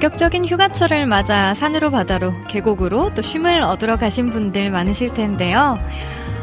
[0.00, 5.78] 본격적인 휴가철을 맞아 산으로 바다로 계곡으로 또 쉼을 얻으러 가신 분들 많으실 텐데요.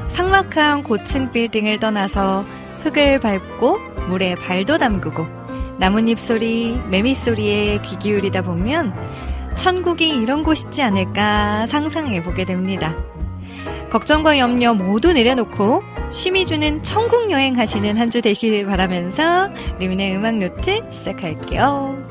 [0.10, 2.46] 삭막한 고층 빌딩을 떠나서
[2.84, 5.26] 흙을 밟고 물에 발도 담그고
[5.80, 8.94] 나뭇잎 소리, 매미 소리에 귀 기울이다 보면
[9.56, 12.96] 천국이 이런 곳이지 않을까 상상해 보게 됩니다.
[13.90, 20.36] 걱정과 염려 모두 내려놓고 쉼이 주는 천국 여행 하시는 한 주 되길 바라면서 리민의 음악
[20.36, 22.07] 노트 시작할게요.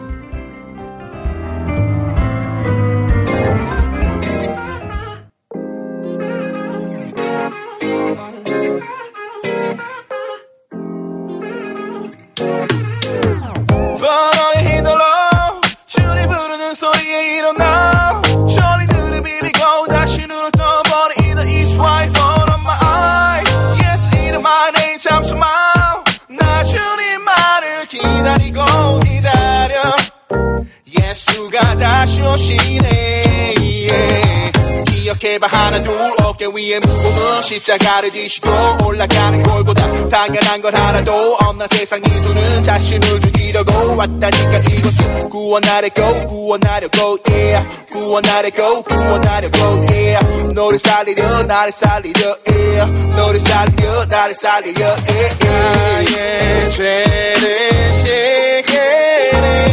[35.36, 38.48] 기억해봐 하나 둘 어깨 위에 무거운 십자가를 지시고
[38.84, 40.08] 올라가는 골보다.
[40.08, 47.68] 당연한 건 하나도 없는 세상이 주는 자신을 죽이려고 왔다니까 이곳은 구원하려고 구원하려고 yeah.
[47.92, 49.58] 구원하려고 구원하려고
[49.90, 50.52] yeah.
[50.54, 53.08] 너를 살리려 나를 살리려 yeah.
[53.14, 56.06] 너를 살리려 나를 살리려 yeah, yeah.
[56.06, 59.66] 나의 죄를 씻게네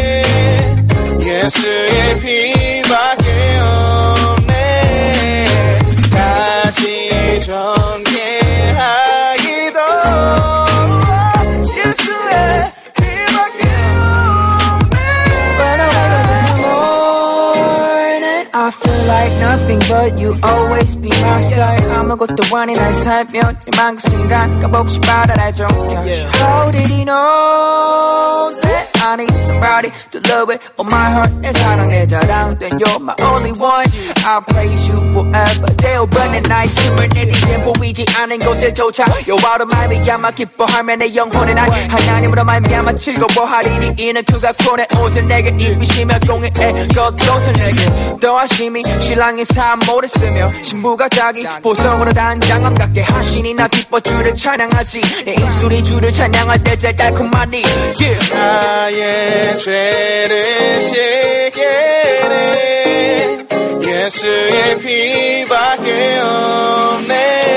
[1.22, 3.23] 예수의 피밖
[7.46, 7.93] 다
[19.14, 21.84] like nothing but you always be my side.
[21.92, 25.68] 아무것도 아닌 날 살면 지만 그 순간 값없이 받아라죠.
[26.42, 30.62] How did he know that I need somebody to love it?
[30.78, 33.86] Oh my heart, 내 사랑 내 자랑, then you're my only one.
[34.26, 35.68] I praise you forever.
[35.78, 42.44] 되어버린 나의 숨을 내리지 보이지 않은 곳을 조차 여호와로 말미암아 기뻐하며 내 영혼은 난 하나님으로
[42.46, 50.08] 말미암아 즐거워하리니 이는 그가 구원의 옷을 내게 입히시며 공의의 겉옷을 내게 더하심이 신랑의 삶 모래
[50.08, 55.26] 쓰며 신부가 자기 보석으로 단장함 갖게 하시니 나 기뻐 주를 찬양하지.
[55.26, 57.62] 내 입술이 주를 찬양할 때 제일 달콤하니.
[58.00, 58.34] Yeah.
[58.34, 62.44] 나의 죄를 씻게네.
[63.86, 67.53] 예수의 피밖에 없네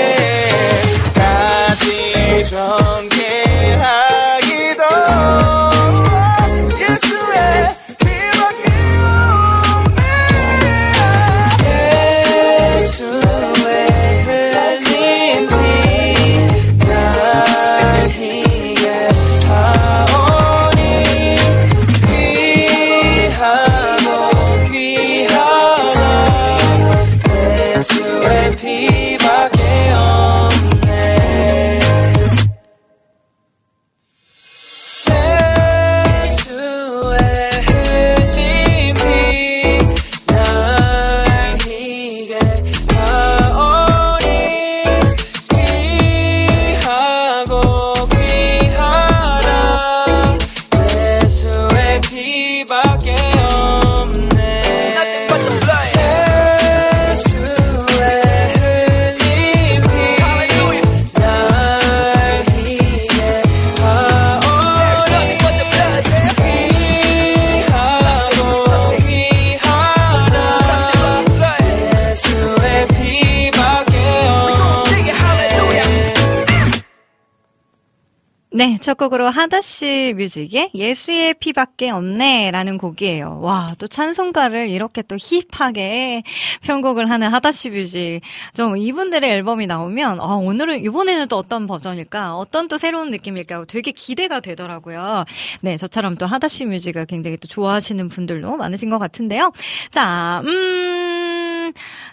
[78.97, 83.41] 첫 곡으로 하다씨 뮤직의 예수의 피밖에 없네라는 곡이에요.
[83.43, 86.23] 와, 또 찬송가를 이렇게 또 힙하게
[86.63, 88.21] 편곡을 하는 하다씨 뮤직.
[88.55, 92.39] 좀 이분들의 앨범이 나오면 아, 오늘은 이번에는 또 어떤 버전일까?
[92.39, 93.67] 어떤 또 새로운 느낌일까?
[93.67, 95.27] 되게 기대가 되더라고요.
[95.61, 99.53] 네, 저처럼 또 하다씨 뮤직을 굉장히 또 좋아하시는 분들도 많으신 것 같은데요.
[99.91, 101.36] 자, 음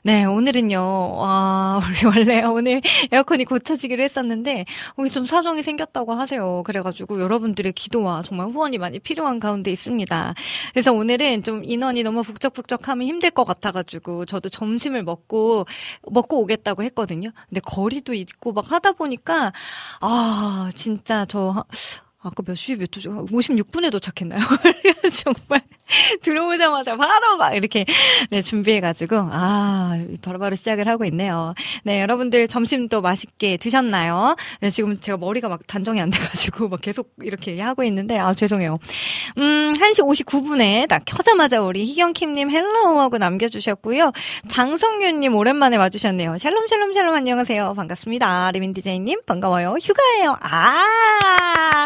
[0.04, 4.66] 네, 오늘은요, 아, 우리 원래 오늘 에어컨이 고쳐지기로 했었는데,
[4.98, 6.64] 여기 좀 사정이 생겼다고 하세요.
[6.64, 10.36] 그래가지고 여러분들의 기도와 정말 후원이 많이 필요한 가운데 있습니다.
[10.74, 15.66] 그래서 오늘은 좀 인원이 너무 북적북적 하면 힘들 것 같아가지고, 저도 점심을 먹고,
[16.10, 17.32] 먹고 오겠다고 했거든요.
[17.50, 19.54] 근데 거리도 있고 막 하다 보니까,
[20.02, 21.64] 아, 진짜 저,
[22.24, 23.26] 아까 몇 시, 몇 도죠?
[23.26, 24.40] 56분에 도착했나요?
[25.24, 25.62] 정말
[26.22, 27.86] 들어오자마자 바로 막 이렇게
[28.30, 29.92] 네, 준비해가지고 아
[30.22, 31.54] 바로바로 바로 시작을 하고 있네요.
[31.84, 34.36] 네 여러분들 점심도 맛있게 드셨나요?
[34.62, 38.80] 네, 지금 제가 머리가 막 단정이 안 돼가지고 막 계속 이렇게 하고 있는데 아 죄송해요.
[39.38, 44.12] 음 1시 59분에 딱 켜자마자 우리 희경킴님 hello 하고 남겨주셨고요.
[44.48, 46.38] 장성윤님 오랜만에 와주셨네요.
[46.38, 47.74] 샬롬 샬롬 샬롬 안녕하세요.
[47.76, 48.52] 반갑습니다.
[48.52, 49.76] 리민 디제이님 반가워요.
[49.82, 50.38] 휴가예요.
[50.40, 51.86] 아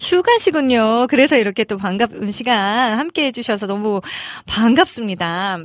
[0.00, 1.06] 휴가시군요.
[1.08, 4.00] 그래서 이렇게 또 반가운 시간 함께 해주셔서 너무
[4.46, 5.58] 반갑습니다.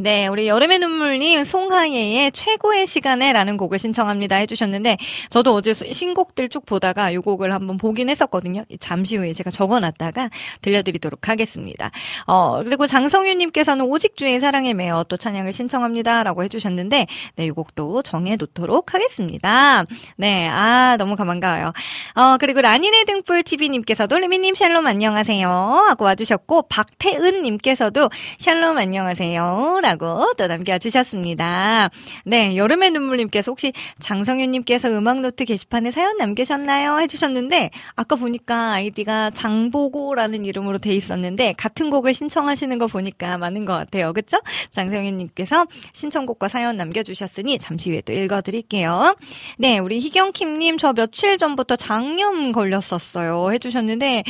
[0.00, 4.96] 네, 우리 여름의 눈물님 송하예의 최고의 시간에라는 곡을 신청합니다 해주셨는데
[5.28, 8.62] 저도 어제 신곡들 쭉 보다가 이 곡을 한번 보긴 했었거든요.
[8.78, 10.30] 잠시 후에 제가 적어놨다가
[10.62, 11.90] 들려드리도록 하겠습니다.
[12.28, 19.84] 어 그리고 장성윤님께서는 오직주의 사랑에 매어 또 찬양을 신청합니다라고 해주셨는데 네, 이 곡도 정해놓도록 하겠습니다.
[20.16, 21.72] 네, 아 너무 반가워요.
[22.14, 29.80] 어 그리고 라니네 등불 TV님께서도 리미님 샬롬 안녕하세요 하고 와주셨고 박태은님께서도 샬롬 안녕하세요.
[29.88, 31.88] 라고 또 남겨주셨습니다.
[32.26, 36.98] 네, 여름의 눈물님께서 혹시 장성윤님께서 음악노트 게시판에 사연 남기셨나요?
[36.98, 43.72] 해주셨는데, 아까 보니까 아이디가 장보고라는 이름으로 돼 있었는데, 같은 곡을 신청하시는 거 보니까 많은 것
[43.72, 44.12] 같아요.
[44.12, 44.38] 그쵸?
[44.72, 49.16] 장성윤님께서 신청곡과 사연 남겨주셨으니 잠시 후에 또 읽어드릴게요.
[49.56, 53.52] 네, 우리 희경킴님 저 며칠 전부터 장염 걸렸었어요.
[53.52, 54.22] 해주셨는데,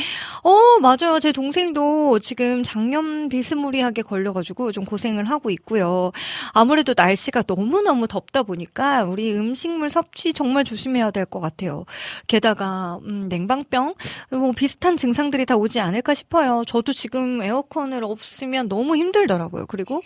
[0.43, 1.19] 어, 맞아요.
[1.19, 6.11] 제 동생도 지금 장염 비스무리하게 걸려가지고 좀 고생을 하고 있고요.
[6.53, 11.85] 아무래도 날씨가 너무너무 덥다 보니까 우리 음식물 섭취 정말 조심해야 될 것 같아요.
[12.27, 13.93] 게다가 음, 냉방병
[14.31, 16.63] 뭐 비슷한 증상들이 다 오지 않을까 싶어요.
[16.67, 19.65] 저도 지금 에어컨을 없으면 너무 힘들더라고요.
[19.67, 20.01] 그리고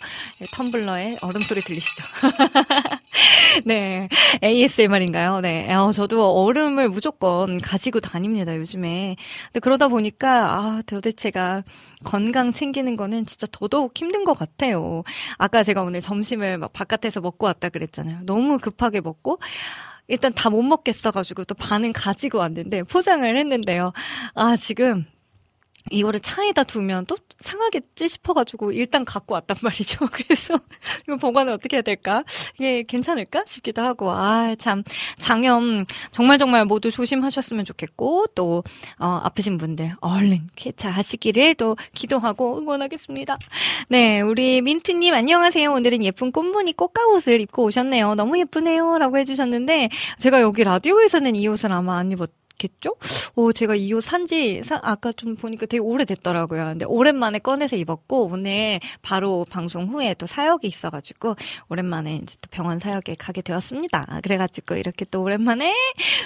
[0.52, 2.04] 텀블러에 얼음 소리 들리시죠?
[3.64, 4.08] 네,
[4.42, 5.40] ASMR인가요?
[5.40, 8.56] 네, 어, 저도 얼음을 무조건 가지고 다닙니다.
[8.56, 9.16] 요즘에.
[9.46, 11.62] 근데 그러다 보니까 아 도대체가
[12.04, 15.02] 건강 챙기는 거는 진짜 더더욱 힘든 것 같아요.
[15.38, 18.20] 아까 제가 오늘 점심을 막 바깥에서 먹고 왔다 그랬잖아요.
[18.24, 19.38] 너무 급하게 먹고
[20.08, 23.92] 일단 다 못 먹겠어가지고 또 반은 가지고 왔는데 포장을 했는데요.
[24.34, 25.06] 아 지금
[25.90, 30.06] 이거를 차에다 두면 또 상하겠지 싶어가지고 일단 갖고 왔단 말이죠.
[30.10, 30.58] 그래서
[31.06, 32.24] 이거 보관을 어떻게 해야 될까?
[32.56, 34.82] 이게 괜찮을까 싶기도 하고 아 참
[35.18, 38.62] 장염 정말 정말 모두 조심하셨으면 좋겠고 또
[38.98, 43.36] 어, 아프신 분들 얼른 쾌차하시기를 또 기도하고 응원하겠습니다.
[43.88, 45.70] 네, 우리 민트님 안녕하세요.
[45.72, 48.14] 오늘은 예쁜 꽃무늬 꽃가옷을 입고 오셨네요.
[48.14, 52.30] 너무 예쁘네요라고 해주셨는데 제가 여기 라디오에서는 이 옷을 아마 안 입었.
[52.58, 52.94] 겠죠?
[53.36, 56.64] 오, 제가 이 옷 산지, 아까 좀 보니까 되게 오래됐더라고요.
[56.66, 61.34] 근데 오랜만에 꺼내서 입었고, 오늘 바로 방송 후에 또 사역이 있어가지고,
[61.68, 64.20] 오랜만에 이제 또 병원 사역에 가게 되었습니다.
[64.22, 65.74] 그래가지고 이렇게 또 오랜만에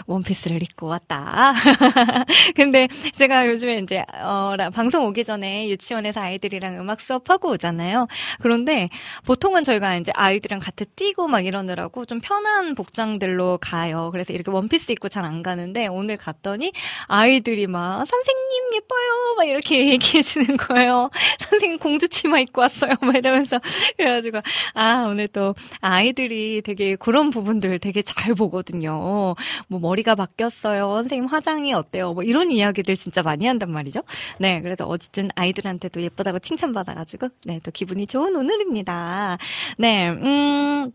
[0.06, 1.54] 원피스를 입고 왔다.
[2.56, 8.06] 근데 제가 요즘에 이제, 어, 방송 오기 전에 유치원에서 아이들이랑 음악 수업하고 오잖아요.
[8.40, 8.88] 그런데
[9.24, 14.10] 보통은 저희가 이제 아이들이랑 같이 뛰고 막 이러느라고 좀 편한 복장들로 가요.
[14.12, 16.72] 그래서 이렇게 원피스 입고 잘 안 가는데, 오늘 갔더니
[17.06, 21.10] 아이들이 막 선생님 예뻐요 막 이렇게 얘기해 주는 거예요.
[21.50, 22.94] 선생님 공주 치마 입고 왔어요.
[23.00, 23.60] 막 이러면서
[23.96, 24.40] 그래가지고
[24.74, 29.34] 아 오늘 또 아이들이 되게 그런 부분들 되게 잘 보거든요.
[29.68, 30.94] 뭐 머리가 바뀌었어요.
[30.94, 32.12] 선생님 화장이 어때요?
[32.14, 34.02] 뭐 이런 이야기들 진짜 많이 한단 말이죠.
[34.38, 39.36] 네, 그래서 어쨌든 아이들한테도 예쁘다고 칭찬받아가지고 네 또 기분이 좋은 오늘입니다.
[39.78, 40.92] 네, 음.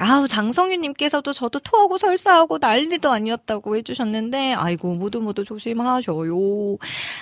[0.00, 6.34] 아우 장성윤님께서도 저도 토하고 설사하고 난리도 아니었다고 해주셨는데 아이고 모두 모두 조심하셔요.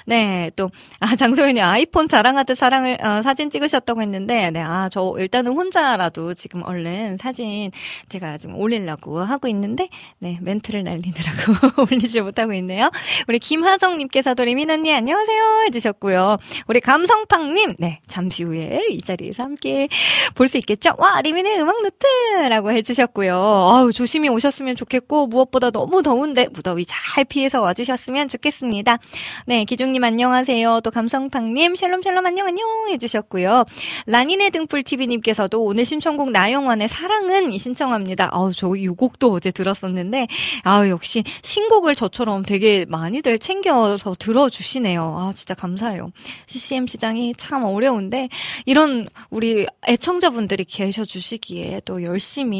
[0.06, 5.52] 네 또 아 장성윤님 아이폰 자랑하듯 사랑을 어, 사진 찍으셨다고 했는데 네 아 저 일단은
[5.52, 7.70] 혼자라도 지금 얼른 사진
[8.08, 9.88] 제가 지금 올리려고 하고 있는데
[10.18, 12.90] 네 멘트를 날리느라고 올리지 못하고 있네요.
[13.28, 16.38] 우리 김하정님께서도 리민 언니 안녕하세요 해주셨고요.
[16.68, 19.88] 우리 감성팍님 네 잠시 후에 이 자리에서 함께
[20.34, 20.94] 볼 수 있겠죠?
[20.98, 23.34] 와 리민의 음악 노트라고 라고 해주셨고요.
[23.34, 28.98] 아우, 조심히 오셨으면 좋겠고, 무엇보다 너무 더운데, 무더위 잘 피해서 와주셨으면 좋겠습니다.
[29.46, 30.80] 네, 기종님 안녕하세요.
[30.84, 33.64] 또 감성팡님, 샬롬샬롬 안녕 안녕 해주셨고요.
[34.06, 38.28] 라니네 등불TV님께서도 오늘 신청곡 나영원의 사랑은 신청합니다.
[38.32, 40.28] 아우, 저 이 곡도 어제 들었었는데,
[40.62, 45.02] 아우, 역시 신곡을 저처럼 되게 많이들 챙겨서 들어주시네요.
[45.02, 46.12] 아, 진짜 감사해요.
[46.46, 48.28] CCM 시장이 참 어려운데,
[48.66, 52.51] 이런 우리 애청자분들이 계셔주시기에 또 열심히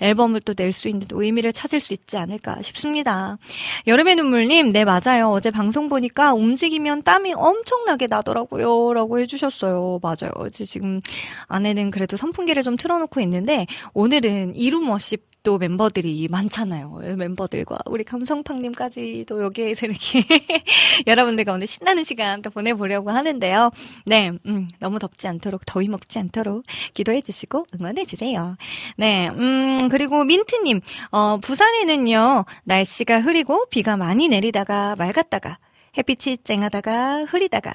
[0.00, 3.38] 앨범을 또 낼 수 있는 의미를 찾을 수 있지 않을까 싶습니다.
[3.86, 5.30] 여름의 눈물님, 네, 맞아요.
[5.30, 8.92] 어제 방송 보니까 움직이면 땀이 엄청나게 나더라고요.
[8.92, 10.00] 라고 해주셨어요.
[10.02, 10.30] 맞아요.
[10.50, 11.00] 지금
[11.46, 17.00] 안에는 그래도 선풍기를 좀 틀어놓고 있는데, 오늘은 이루머십 또 멤버들이 많잖아요.
[17.16, 20.22] 멤버들과 우리 감성팡님까지도 여기에서 이렇게
[21.06, 23.70] 여러분들 가운데 신나는 시간 또 보내보려고 하는데요.
[24.04, 26.64] 네, 음, 너무 덥지 않도록 더위 먹지 않도록
[26.94, 28.56] 기도해 주시고 응원해 주세요.
[28.96, 30.80] 네, 음, 그리고 민트님,
[31.10, 35.58] 어, 부산에는요 날씨가 흐리고 비가 많이 내리다가 맑았다가
[35.98, 37.72] 햇빛이 쨍하다가 흐리다가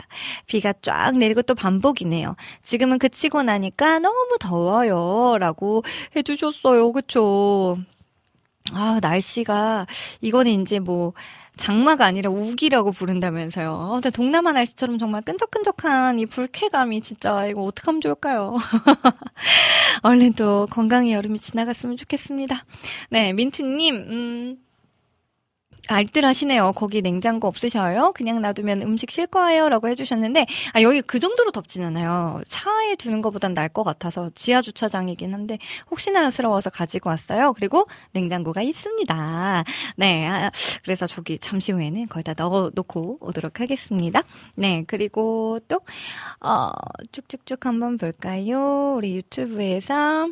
[0.48, 2.36] 비가 쫙 내리고 또 반복이네요.
[2.62, 5.38] 지금은 그치고 나니까 너무 더워요.
[5.40, 5.84] 라고
[6.16, 6.92] 해주셨어요.
[6.94, 7.78] 그쵸?
[8.74, 9.86] 아, 날씨가,
[10.22, 11.14] 이거는 이제 뭐,
[11.58, 13.72] 장마가 아니라 우기라고 부른다면서요.
[13.72, 18.58] 어, 근데 동남아 날씨처럼 정말 끈적끈적한 이 불쾌감이 진짜 이거 어떡하면 좋을까요?
[20.02, 22.66] 얼른 또 건강의 여름이 지나갔으면 좋겠습니다.
[23.12, 24.58] 네, 민트님, 음,
[25.90, 26.74] 알뜰하시네요.
[26.74, 28.14] 거기 냉장고 없으셔요?
[28.14, 29.68] 그냥 놔두면 음식 쉴 거예요?
[29.70, 32.42] 라고 해주셨는데, 아, 여기 그 정도로 덥진 않아요.
[32.48, 35.58] 차에 두는 것보단 나을 것 같아서 지하 주차장이긴 한데,
[35.92, 37.54] 혹시나 스러워서 가지고 왔어요.
[37.54, 39.64] 그리고 냉장고가 있습니다.
[39.98, 40.28] 네.
[40.28, 40.52] 아,
[40.84, 44.24] 그래서 저기 잠시 후에는 거기다 넣어 놓고 오도록 하겠습니다.
[44.56, 44.86] 네.
[44.88, 45.82] 그리고 또,
[46.40, 46.72] 어,
[47.12, 48.96] 쭉쭉쭉 한번 볼까요?
[48.96, 50.30] 우리 유튜브에서,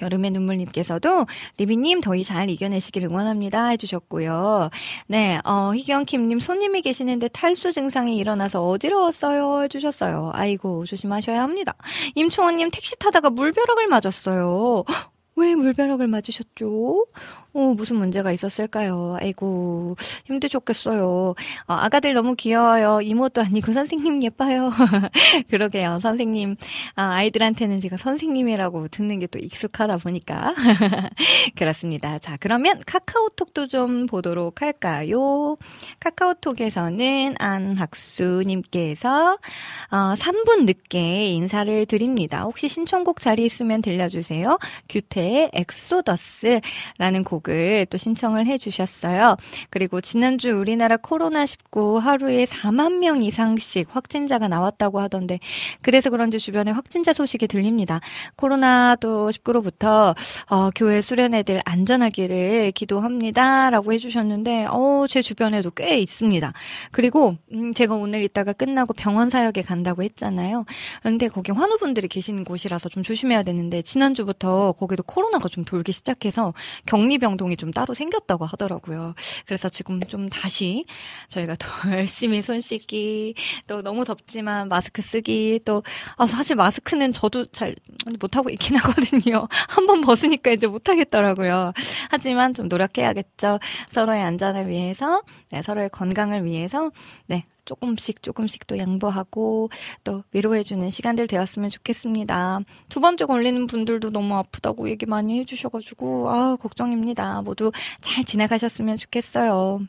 [0.00, 1.26] 여름의 눈물님께서도
[1.56, 4.70] 리비님 더위 잘 이겨내시길 응원합니다 해주셨고요.
[5.06, 10.30] 네, 어, 희경킴님 손님이 계시는데 탈수 증상이 일어나서 어지러웠어요 해주셨어요.
[10.34, 11.74] 아이고 조심하셔야 합니다.
[12.14, 14.84] 임충원님 택시 타다가 물벼락을 맞았어요.
[15.36, 17.06] 왜 물벼락을 맞으셨죠?
[17.54, 19.16] 어, 무슨 문제가 있었을까요?
[19.20, 21.34] 아이고, 힘드셨겠어요.
[21.66, 23.00] 어, 아가들 너무 귀여워요.
[23.02, 24.70] 이모도 아니고 선생님 예뻐요.
[25.48, 25.98] 그러게요.
[26.00, 26.56] 선생님,
[26.94, 30.54] 아, 아이들한테는 제가 선생님이라고 듣는 게 또 익숙하다 보니까.
[31.56, 32.18] 그렇습니다.
[32.18, 35.56] 자, 그러면 카카오톡도 좀 보도록 할까요?
[36.00, 39.38] 카카오톡에서는 안학수님께서,
[39.90, 42.42] 어, 3분 늦게 인사를 드립니다.
[42.42, 44.58] 혹시 신청곡 자리 있으면 들려주세요.
[44.88, 49.36] 규태의 엑소더스라는 곡 곡을 또 신청을 해 주셨어요.
[49.70, 55.38] 그리고 지난주 우리나라 코로나19 하루에 4만 명 이상씩 확진자가 나왔다고 하던데
[55.82, 58.00] 그래서 그런지 주변에 확진자 소식이 들립니다.
[58.36, 60.14] 코로나도 19로부터
[60.50, 66.52] 어, 교회 수련회들 안전하기를 기도합니다라고 해주셨는데 어, 제 주변에도 꽤 있습니다.
[66.92, 70.64] 그리고 음, 제가 오늘 이따가 끝나고 병원 사역에 간다고 했잖아요.
[71.02, 76.54] 근데 거기 환우분들이 계시는 곳이라서 좀 조심해야 되는데 지난주부터 거기도 코로나가 좀 돌기 시작해서
[76.86, 79.14] 격리병 병동이 좀 따로 생겼다고 하더라고요.
[79.46, 80.84] 그래서 지금 좀 다시
[81.28, 83.34] 저희가 더 열심히 손 씻기,
[83.66, 85.82] 또 너무 덥지만 마스크 쓰기, 또,
[86.16, 87.74] 아, 사실 마스크는 저도 잘
[88.20, 89.46] 못하고 있긴 하거든요.
[89.68, 91.72] 한 번 벗으니까 이제 못하겠더라고요.
[92.10, 93.58] 하지만 좀 노력해야겠죠.
[93.88, 96.90] 서로의 안전을 위해서, 네, 서로의 건강을 위해서,
[97.26, 99.68] 네, 조금씩 조금씩 또 양보하고
[100.02, 102.60] 또 위로해주는 시간들 되었으면 좋겠습니다.
[102.88, 107.42] 두 번째 걸리는 분들도 너무 아프다고 얘기 많이 해주셔가지고 아 걱정입니다.
[107.42, 107.70] 모두
[108.00, 109.80] 잘 지나가셨으면 좋겠어요.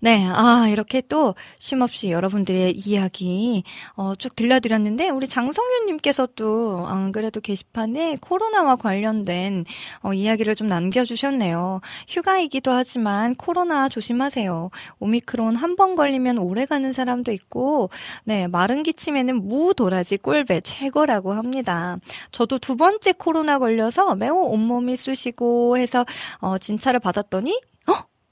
[0.00, 3.62] 네, 아, 이렇게 또 쉼없이 여러분들의 이야기,
[3.94, 9.64] 어, 쭉 들려드렸는데, 우리 장성윤님께서도 안 그래도 게시판에 코로나와 관련된,
[10.02, 11.80] 어, 이야기를 좀 남겨주셨네요.
[12.08, 14.70] 휴가이기도 하지만 코로나 조심하세요.
[15.00, 17.90] 오미크론 한 번 걸리면 오래 가는 사람도 있고,
[18.24, 21.98] 네, 마른 기침에는 무, 도라지, 꿀배 최고라고 합니다.
[22.32, 26.04] 저도 두 번째 코로나 걸려서 매우 온몸이 쑤시고 해서,
[26.40, 27.58] 어, 진찰을 받았더니,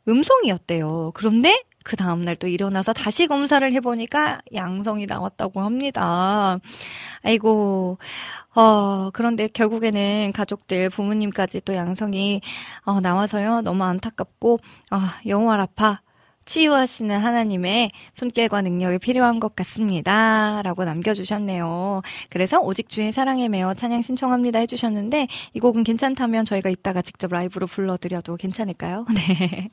[0.08, 1.12] 음성이었대요.
[1.14, 6.58] 그런데 그 다음날 또 일어나서 다시 검사를 해보니까 양성이 나왔다고 합니다.
[7.22, 7.98] 아이고,
[8.54, 12.40] 어, 그런데 결국에는 가족들, 부모님까지 또 양성이,
[12.82, 13.62] 어, 나와서요.
[13.62, 14.58] 너무 안타깝고,
[14.90, 16.00] 아, 어, 영월 아파.
[16.48, 20.62] 치유하시는 하나님의 손길과 능력이 필요한 것 같습니다.
[20.64, 22.00] 라고 남겨주셨네요.
[22.30, 27.66] 그래서 오직 주의 사랑에 매어 찬양 신청합니다 해주셨는데 이 곡은 괜찮다면 저희가 이따가 직접 라이브로
[27.66, 29.04] 불러드려도 괜찮을까요?
[29.14, 29.68] 네.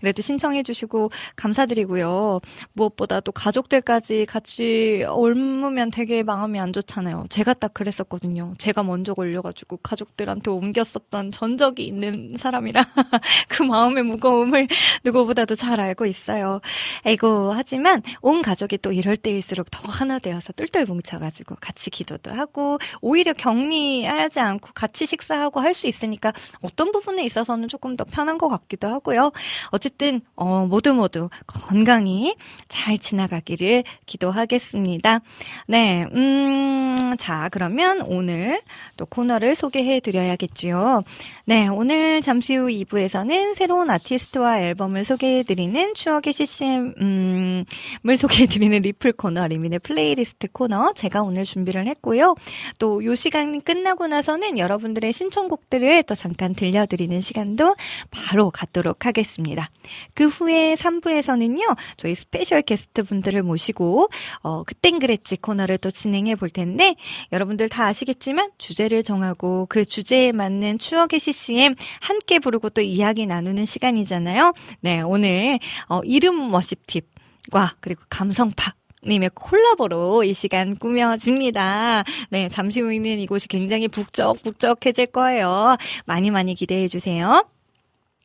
[0.00, 2.40] 그래도 신청해주시고 감사드리고요.
[2.72, 7.26] 무엇보다 또 가족들까지 같이 옮으면 되게 마음이 안 좋잖아요.
[7.30, 8.54] 제가 딱 그랬었거든요.
[8.58, 12.80] 제가 먼저 걸려가지고 가족들한테 옮겼었던 전적이 있는 사람이라
[13.48, 14.68] 그 마음의 무거움을
[15.02, 16.60] 누구보다도 잘 알고 있어요.
[17.04, 22.78] 에고 하지만 온 가족이 또 이럴 때일수록 더 하나 되어서 똘똘 뭉쳐가지고 같이 기도도 하고
[23.00, 28.48] 오히려 격리하지 않고 같이 식사하고 할 수 있으니까 어떤 부분에 있어서는 조금 더 편한 것
[28.48, 29.32] 같기도 하고요.
[29.70, 32.36] 어쨌든 어, 모두 모두 건강히
[32.68, 35.20] 잘 지나가기를 기도하겠습니다.
[35.66, 38.60] 네, 음, 자 그러면 오늘
[38.96, 41.02] 또 코너를 소개해 드려야겠지요.
[41.44, 47.64] 네, 오늘 잠시 후 2부에서는 새로운 아티스트와 앨범을 소개해 드리는 추억의 CCM 음,
[48.08, 52.34] 을 소개해 드리는 리플 코너 리민의 플레이리스트 코너 제가 오늘 준비를 했고요.
[52.80, 57.76] 또 요 시간 끝나고 나서는 여러분들의 신청곡들을 또 잠깐 들려드리는 시간도
[58.10, 59.70] 바로 갖도록 하겠습니다.
[60.14, 61.76] 그 후에 3부에서는요.
[61.96, 64.08] 저희 special guest 분들을 모시고
[64.42, 66.96] 어 그땐 그랬지 코너를 또 진행해 볼 텐데
[67.32, 73.66] 여러분들 다 아시겠지만 주제를 정하고 그 주제에 맞는 추억의 CCM 함께 부르고 또 이야기 나누는
[73.66, 74.52] 시간이잖아요.
[74.80, 75.60] 네, 오늘
[75.92, 78.74] 어 이룸워십 팀과 그리고 감성팍
[79.06, 82.04] 님의 콜라보로 이 시간 꾸며집니다.
[82.30, 85.76] 네, 잠시 후에는 이곳이 굉장히 북적북적해질 거예요.
[86.06, 87.44] 많이 많이 기대해 주세요.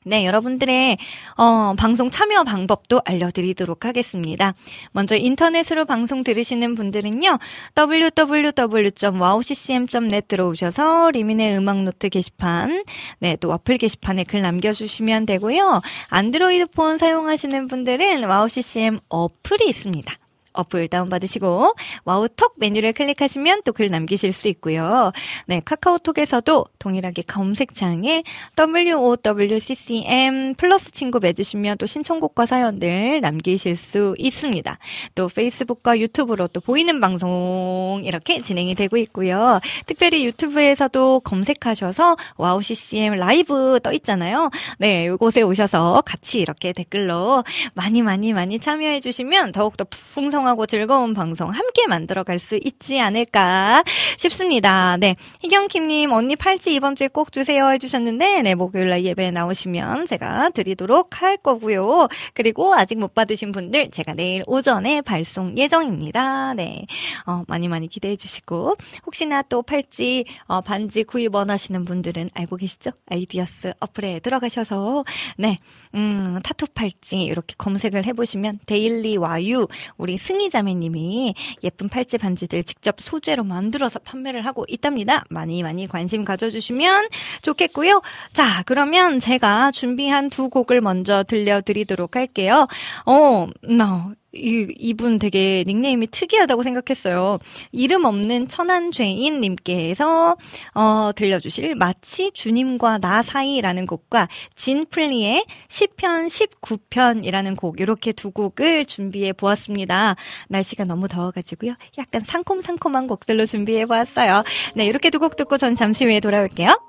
[0.08, 0.98] 네, 여러분들의
[1.36, 4.54] 어, 방송 참여 방법도 알려드리도록 하겠습니다.
[4.94, 7.40] 먼저 인터넷으로 방송 들으시는 분들은요,
[7.78, 12.86] www.wowccm.net 들어오셔서 리민의 음악노트 게시판,
[13.20, 15.82] 네, 또 와플 게시판에 글 남겨주시면 되고요.
[16.10, 20.14] 안드로이드 폰 사용하시는 분들은 와우ccm 어플이 있습니다.
[20.58, 21.74] 어플 다운받으시고
[22.04, 25.12] 와우톡 메뉴를 클릭하시면 또 글 남기실 수 있고요.
[25.46, 28.24] 네, 카카오톡에서도 동일하게 검색창에
[28.58, 34.80] WOWCCM 플러스 친구 맺으시면 또 신청곡과 사연들 남기실 수 있습니다.
[35.14, 39.60] 또 페이스북과 유튜브로 또 보이는 방송 이렇게 진행이 되고 있고요.
[39.86, 44.50] 특별히 유튜브에서도 검색하셔서 와우 CCM 라이브 떠 있잖아요.
[44.80, 47.44] 네, 이곳에 오셔서 같이 이렇게 댓글로
[47.76, 53.00] 많이 많이 많이 참여해 주시면 더욱더 풍성한 풍성하고 즐거운 방송 함께 만들어 갈 수 있지
[53.00, 53.84] 않을까
[54.18, 54.96] 싶습니다.
[54.98, 55.16] 네.
[55.42, 61.38] 희경킴님, 언니 팔찌 이번 주에 꼭 주세요 해주셨는데, 네, 목요일날 예배 나오시면 제가 드리도록 할
[61.38, 62.08] 거고요.
[62.36, 66.54] 그리고 아직 못 받으신 분들 제가 내일 오전에 발송 예정입니다.
[66.54, 66.86] 네.
[67.26, 68.76] 어, 많이 많이 기대해 주시고,
[69.08, 72.92] 혹시나 또 팔찌, 어, 반지 구입 원하시는 분들은 알고 계시죠?
[73.10, 75.06] 아이디어스 어플에 들어가셔서,
[75.38, 75.58] 네.
[75.98, 81.34] 음, 타투 팔찌 이렇게 검색을 해보시면 데일리 와유 우리 승희 자매님이
[81.64, 85.24] 예쁜 팔찌 반지들 직접 소재로 만들어서 판매를 하고 있답니다.
[85.30, 87.10] 많이 많이 관심 가져주시면
[87.42, 88.02] 좋겠고요.
[88.32, 92.68] 자, 그러면 제가 준비한 두 곡을 먼저 들려드리도록 할게요.
[93.08, 97.40] 어, 나 이, 이분 되게 닉네임이 특이하다고 생각했어요.
[97.72, 100.38] 이름 없는 천한 죄인 님께서
[100.74, 106.28] 어, 들려주실 마치 주님과 나 사이라는 곡과 진플리의 10편
[106.62, 110.16] 19편이라는 곡 이렇게 두 곡을 준비해 보았습니다.
[110.50, 111.74] 날씨가 너무 더워가지고요.
[111.98, 114.44] 약간 상콤상콤한 곡들로 준비해 보았어요.
[114.76, 116.87] 네, 이렇게 두 곡 듣고 전 잠시 후에 돌아올게요.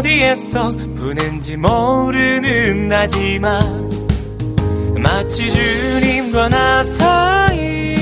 [0.00, 3.99] 어디에서 부는지 모르는 나지만
[5.02, 7.96] 마치 주님과 나 사이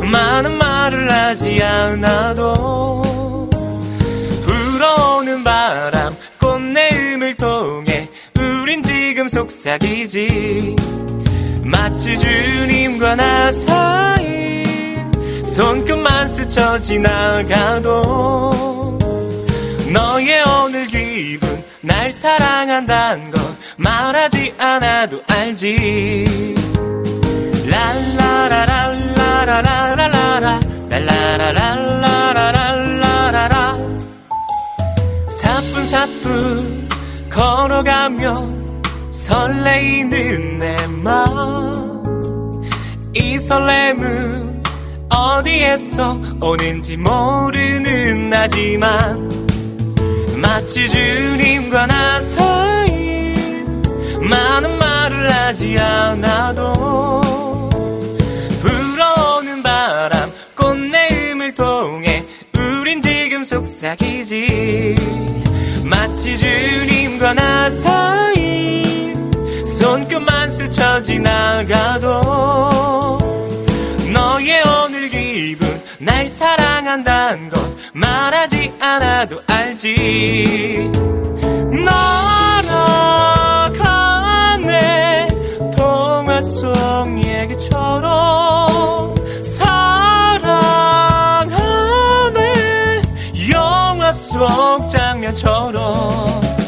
[0.00, 3.48] 많은 말을 하지 않아도
[4.46, 10.76] 불어오는 바람 꽃내음을 통해 우린 지금 속삭이지.
[11.62, 14.64] 마치 주님과 나 사이
[15.44, 17.90] 손끝만 스쳐 지나가도
[19.92, 23.40] 너의 오늘 기분 날 사랑한다는 건
[23.80, 26.54] 말하지 않아도 알지.
[27.66, 33.78] 랄라라랄라라라라라 랄라라랄라라라라라.
[35.28, 36.88] 사뿐사뿐
[37.30, 38.50] 걸어가며
[39.12, 41.08] 설레이는 내맘이
[43.38, 44.62] 설렘은
[45.08, 49.30] 어디에서 오는지 모르는 나지만
[50.36, 52.69] 마치 주님과 나 사이
[54.30, 57.20] 많은 말을 하지 않아도
[58.62, 62.24] 불어오는 바람 꽃내음을 통해
[62.56, 64.94] 우린 지금 속삭이지.
[65.84, 69.14] 마치 주님과 나 사이
[69.64, 72.20] 손끝만 스쳐 지나가도
[74.12, 77.60] 너의 오늘 기분 날 사랑한다는 것
[77.92, 80.92] 말하지 않아도 알지.
[81.84, 83.39] 날아
[94.50, 96.59] 반복 장면처럼.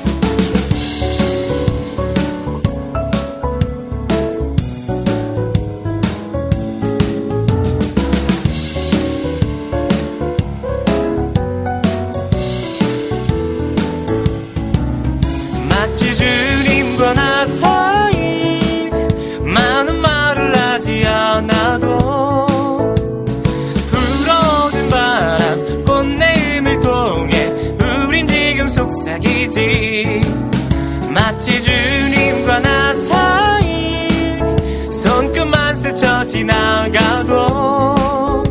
[36.83, 38.43] 나가도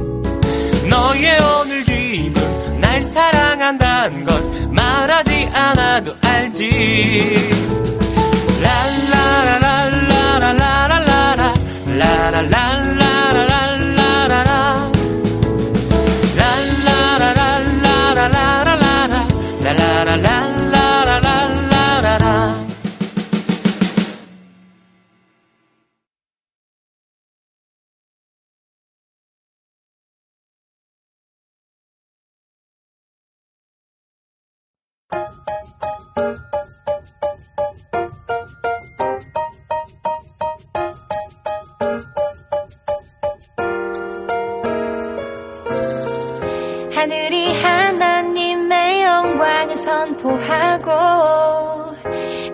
[0.90, 6.70] 너의 오늘 기분 날 사랑한다는 것 말하지 않아도 알지.
[8.62, 10.54] 랄라라라라라라라라
[11.88, 13.01] 라라라라라라라라
[47.54, 50.92] 하나님의 영광을 선포하고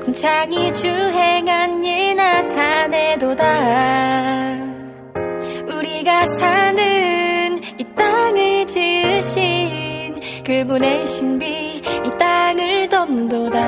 [0.03, 3.45] 공창이 주행한 일 나타내도다.
[5.67, 11.56] 우리가 사는 이 땅을 지으신 그분의 신비 이
[13.17, 13.60] 덮는도다.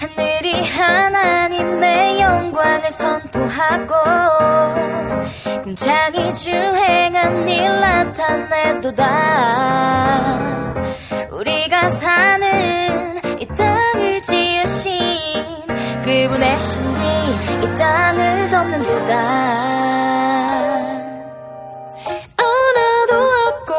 [0.00, 3.94] 하늘이 하나님의 영광을 선포하고
[5.62, 9.04] 궁창이 주행한 일 나타내도다.
[11.30, 14.90] 우리가 사는 이 땅을 지으신
[16.04, 17.00] 그분의 신비
[17.62, 19.14] 이 땅을 덮는도다.
[22.36, 23.14] 언어도
[23.46, 23.74] 없고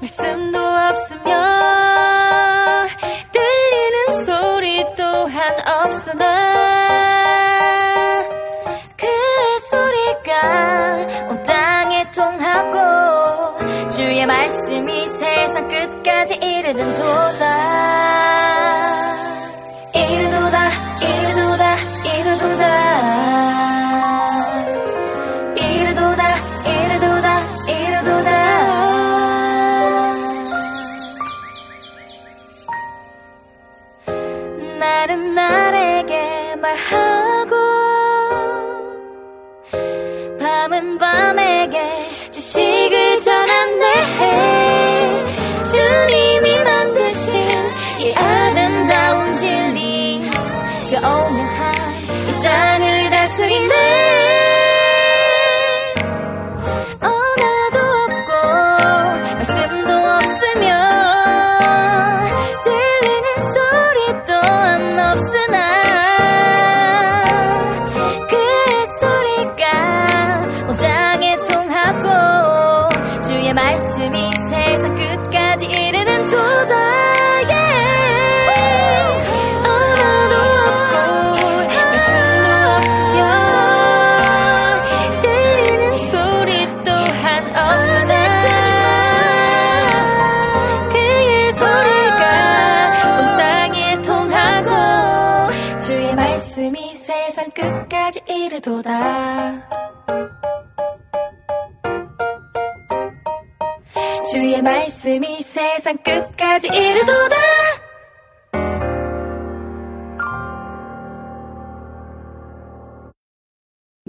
[0.00, 0.59] 말씀도
[6.10, 6.24] 없으나
[8.96, 18.59] 그의 소리가 온 땅에 통하고 주의 말씀이 세상 끝까지 이르는 도다
[98.60, 99.52] 도다.
[104.30, 107.36] 주의 말씀이 세상 끝까지 이르도다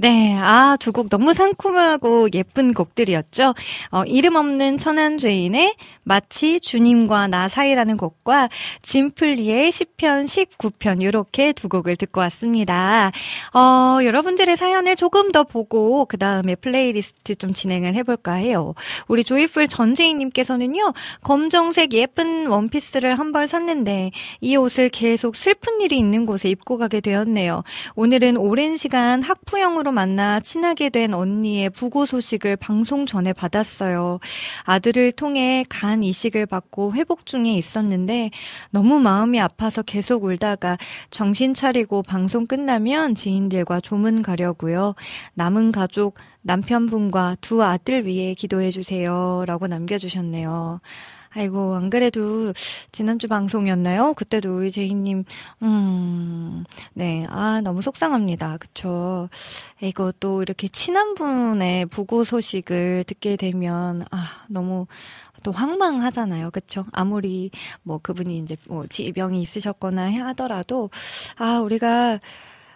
[0.02, 3.54] 네, 아, 두 곡 너무 상큼하고 예쁜 곡들이었죠.
[3.92, 8.50] 어, 이름 없는 천한 죄인의 마치 주님과 나 사이라는 곡과
[8.82, 13.12] 짐플리의 10편, 19편 이렇게 두 곡을 듣고 왔습니다.
[13.54, 18.74] 어, 여러분들의 사연을 조금 더 보고 그 다음에 플레이리스트 좀 진행을 해볼까 해요.
[19.08, 24.12] 우리 조이풀 전재인님께서는요, 검정색 예쁜 원피스를 한 벌 샀는데
[24.42, 27.64] 이 옷을 계속 슬픈 일이 있는 곳에 입고 가게 되었네요.
[27.96, 34.20] 오늘은 오랜 시간 학부형으로 만나 친하게 된 언니의 부고 소식을 방송 전에 받았어요.
[34.64, 38.32] 아들을 통해 간 이식을 받고 회복 중에 있었는데
[38.70, 40.78] 너무 마음이 아파서 계속 울다가
[41.10, 44.96] 정신 차리고 방송 끝나면 지인들과 조문 가려고요.
[45.34, 49.44] 남은 가족 남편분과 두 아들 위해 기도해 주세요.
[49.46, 50.82] 라고 남겨주셨네요.
[51.34, 52.54] 아이고, 안 그래도
[52.92, 54.14] 지난주 방송이었나요?
[54.16, 55.24] 그때도 우리 제이님,
[55.62, 58.58] 음, 네, 아, 너무 속상합니다.
[58.58, 59.30] 그쵸.
[59.82, 64.88] 이거 또 이렇게 친한 분의 부고 소식을 듣게 되면, 아, 너무,
[65.44, 66.52] 또 황망하잖아요.
[66.52, 66.86] 그쵸?
[66.92, 67.50] 아무리
[67.82, 70.90] 뭐 그분이 이제 뭐 지병이 있으셨거나 하더라도,
[71.38, 72.20] 아, 우리가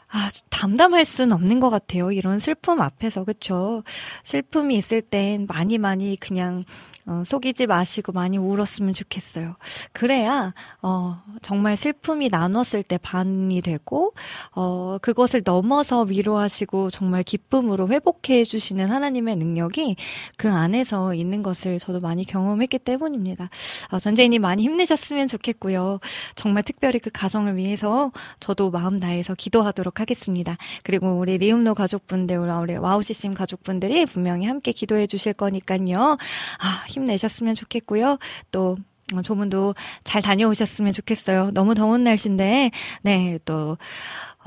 [0.07, 2.11] 아, 담담할 수는 없는 것 같아요.
[2.11, 3.83] 이런 슬픔 앞에서, 그쵸?
[4.23, 6.63] 슬픔이 있을 땐 많이 많이 그냥
[7.07, 9.55] 어, 속이지 마시고 많이 울었으면 좋겠어요.
[9.91, 14.13] 그래야 어, 정말 슬픔이 나눴을 때 반이 되고
[14.53, 19.97] 어, 그것을 넘어서 위로하시고 정말 기쁨으로 회복해 주시는 하나님의 능력이
[20.37, 23.49] 그 안에서 있는 것을 저도 많이 경험했기 때문입니다.
[23.91, 25.99] 어, 전재인님 많이 힘내셨으면 좋겠고요.
[26.35, 30.57] 정말 특별히 그 가정을 위해서 저도 마음 다해서 기도하도록 하겠습니다.
[30.83, 36.17] 그리고 우리 리움노 가족분들, 우리 와우시심 가족분들이 분명히 함께 기도해 주실 거니까요.
[36.59, 38.17] 아, 힘내셨으면 좋겠고요.
[38.51, 38.77] 또
[39.13, 41.51] 어, 조문도 잘 다녀오셨으면 좋겠어요.
[41.53, 42.71] 너무 더운 날씨인데,
[43.03, 43.77] 네, 또,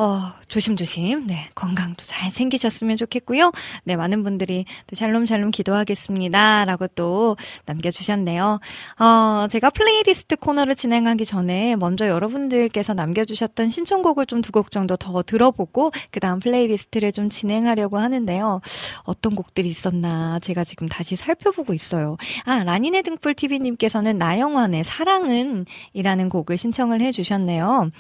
[0.01, 3.51] 어, 조심조심, 네, 건강도 잘 챙기셨으면 좋겠고요.
[3.83, 6.65] 네, 많은 분들이 또 샬롬샬롬 기도하겠습니다.
[6.67, 8.61] 라고 또 남겨주셨네요.
[9.01, 15.21] 어, 제가 플레이리스트 코너를 진행하기 전에 먼저 여러분들께서 남겨주셨던 신청곡을 좀 두 곡 정도 더
[15.23, 18.61] 들어보고, 그 다음 playlist를 좀 진행하려고 하는데요.
[19.03, 22.17] 어떤 곡들이 있었나 제가 지금 다시 살펴보고 있어요.
[22.45, 27.91] 아, 라니네 등불TV님께서는 나영환의 사랑은 이라는 곡을 신청을 해주셨네요.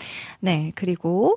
[0.40, 1.36] 네, 그리고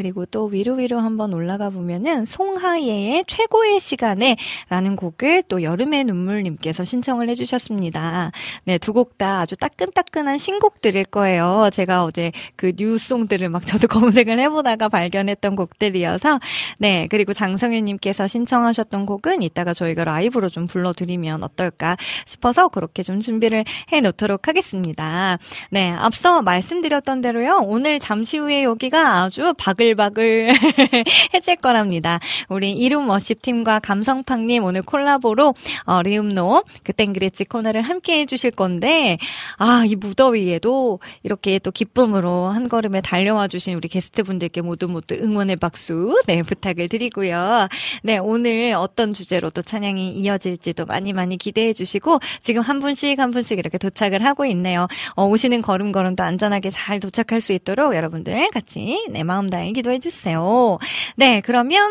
[0.00, 4.38] 그리고 또 위로 위로 한번 올라가 보면은 송하예의 최고의 시간에
[4.70, 8.32] 라는 곡을 또 여름의 눈물님께서 신청을 해주셨습니다.
[8.64, 11.68] 네, 두 곡 다 아주 따끈따끈한 신곡들일 거예요.
[11.74, 16.40] 제가 어제 그 뉴송들을 막 저도 검색을 해보다가 발견했던 곡들이어서
[16.78, 23.64] 네, 그리고 장성윤님께서 신청하셨던 곡은 이따가 저희가 라이브로 좀 불러드리면 어떨까 싶어서 그렇게 좀 준비를
[23.92, 25.38] 해 놓도록 하겠습니다.
[25.70, 27.58] 네, 앞서 말씀드렸던 대로요.
[27.64, 30.54] 오늘 잠시 후에 여기가 아주 박 바글바글
[31.34, 32.20] 해질 거랍니다.
[32.48, 39.18] 우리 이름 워십 팀과 감성팡님 오늘 콜라보로 어, 리움노 그땐 그랬지 코너를 함께 해주실 건데
[39.58, 45.56] 아 이 무더위에도 이렇게 또 기쁨으로 한 걸음에 달려와 주신 우리 게스트분들께 모두 모두 응원의
[45.56, 47.66] 박수 네 부탁을 드리고요.
[48.04, 53.32] 네 오늘 어떤 주제로 또 찬양이 이어질지도 많이 많이 기대해 주시고 지금 한 분씩 한
[53.32, 54.86] 분씩 이렇게 도착을 하고 있네요.
[55.16, 60.78] 어, 오시는 걸음걸음도 안전하게 잘 도착할 수 있도록 여러분들 같이 내 마음 다해 기도해 주세요.
[61.16, 61.90] 네, 그러면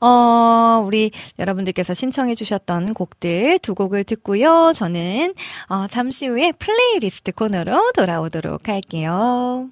[0.00, 4.72] 어 우리 여러분들께서 신청해 주셨던 곡들 두 곡을 듣고요.
[4.74, 5.34] 저는
[5.68, 9.68] 어 잠시 후에 플레이리스트 코너로 돌아오도록 할게요.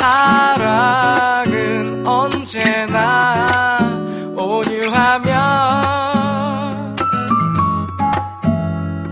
[0.00, 3.76] 사랑은 언제나
[4.34, 5.30] 온유하며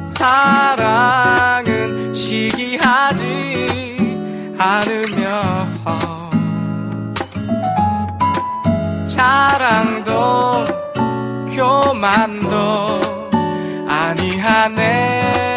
[0.07, 3.99] 사랑은 시기하지
[4.57, 5.69] 않으며
[9.07, 10.65] 자랑도
[11.55, 13.01] 교만도
[13.87, 15.48] 아니하네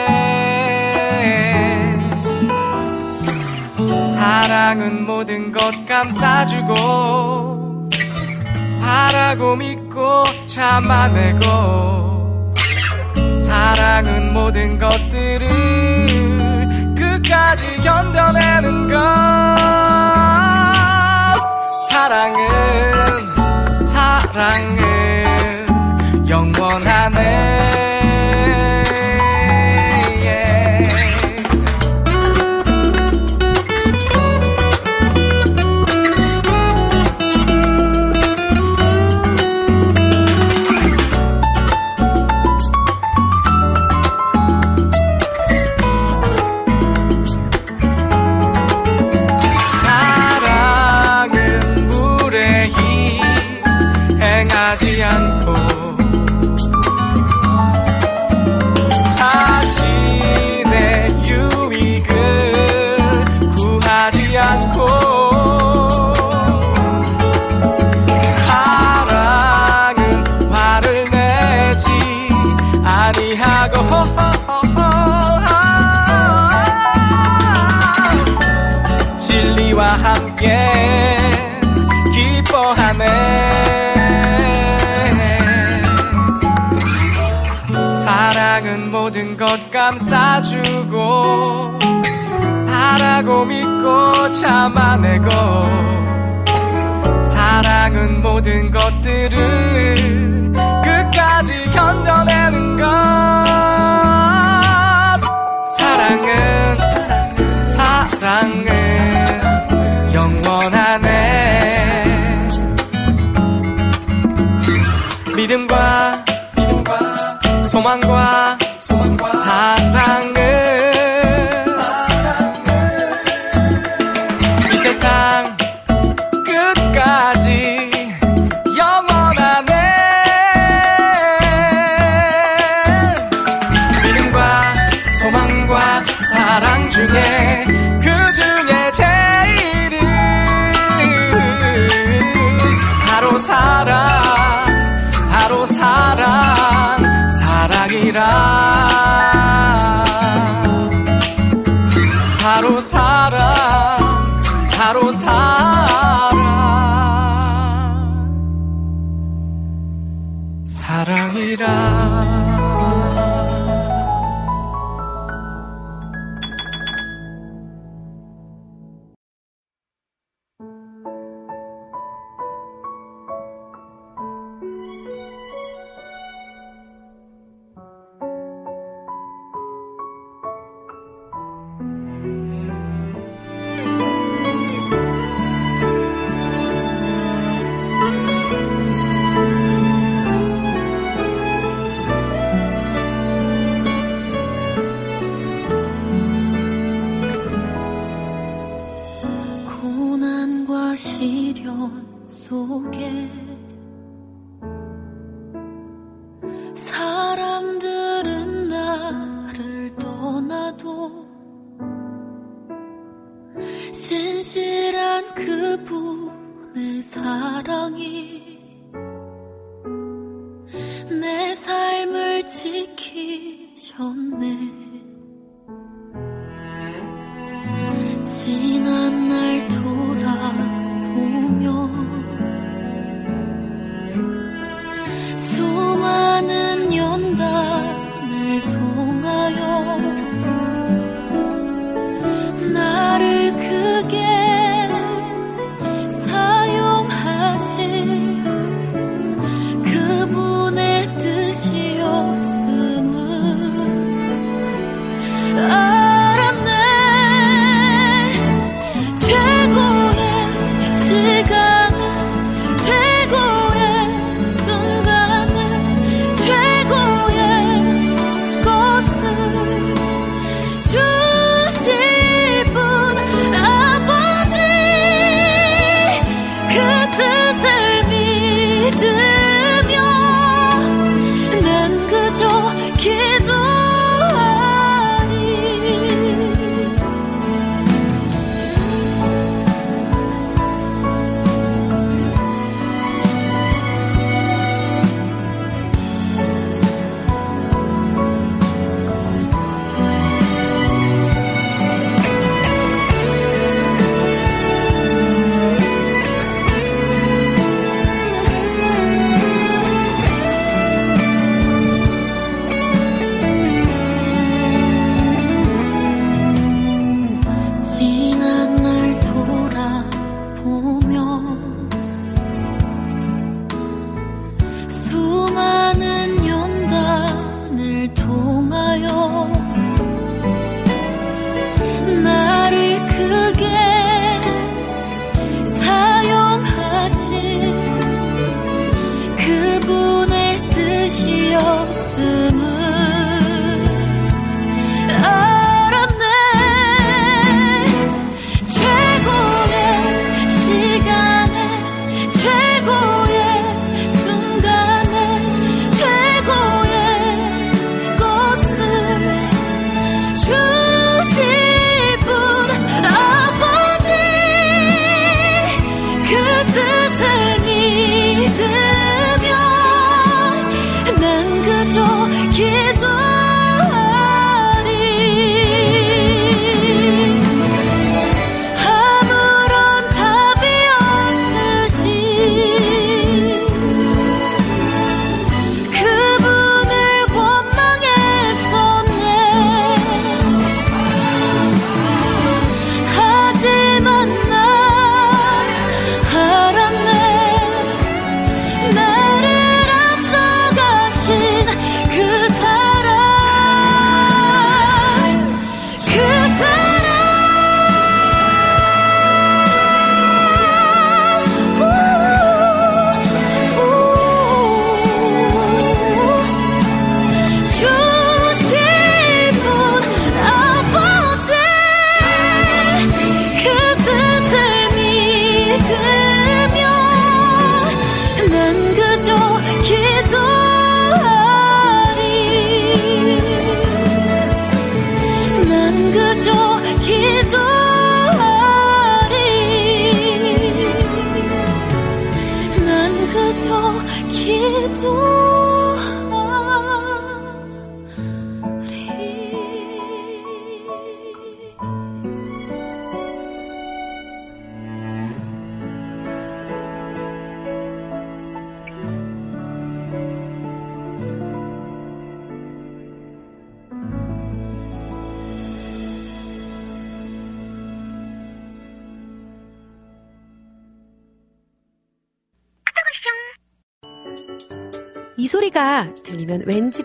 [4.71, 7.89] 사랑은 모든 것 감싸주고
[8.79, 12.53] 바라고 믿고 참아내고
[13.41, 15.49] 사랑은 모든 것들을
[16.95, 18.95] 끝까지 견뎌내는 것.
[21.89, 22.39] 사랑은
[23.89, 25.67] 사랑은
[26.29, 27.90] 영원하네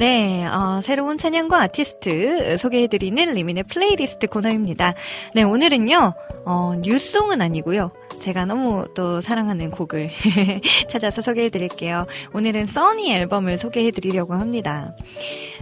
[0.00, 4.94] 네, 어, 새로운 찬양과 아티스트 소개해드리는 리민의 플레이리스트 코너입니다.
[5.34, 6.14] 네, 오늘은요,
[6.46, 7.90] 어, new song은 아니고요.
[8.18, 10.08] 제가 너무 또 사랑하는 곡을
[10.88, 12.06] 찾아서 소개해드릴게요.
[12.32, 14.96] 오늘은 써니 앨범을 소개해드리려고 합니다.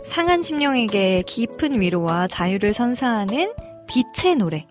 [0.04, 3.54] 상한 심령에게 깊은 위로와 자유를 선사하는
[3.88, 4.68] 빛의 노래.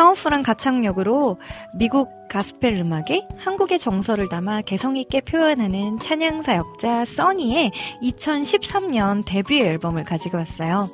[0.00, 1.36] powerful한 가창력으로
[1.74, 7.70] 미국 가스펠 음악에 한국의 정서를 담아 개성있게 표현하는 찬양 사역자 써니의
[8.02, 10.88] 2013년 데뷔 앨범을 가지고 왔어요.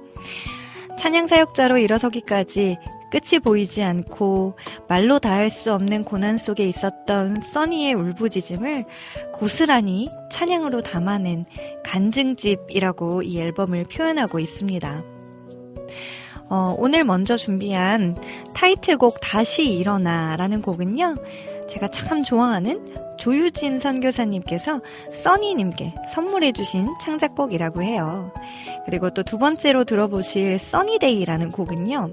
[0.98, 2.78] 찬양 사역자로 일어서기까지
[3.12, 8.86] 끝이 보이지 않고 말로 다 할 수 없는 고난 속에 있었던 써니의 울부짖음을
[9.32, 11.44] 고스란히 찬양으로 담아낸
[11.84, 15.15] 간증집이라고 이 앨범을 표현하고 있습니다.
[16.48, 18.16] 어, 오늘 먼저 준비한
[18.54, 21.16] 타이틀곡 다시 일어나라는 곡은요.
[21.68, 24.80] 제가 참 좋아하는 조유진 선교사님께서
[25.10, 28.32] 써니님께 선물해주신 창작곡이라고 해요.
[28.84, 32.10] 그리고 또 두 번째로 들어보실 써니데이라는 곡은요.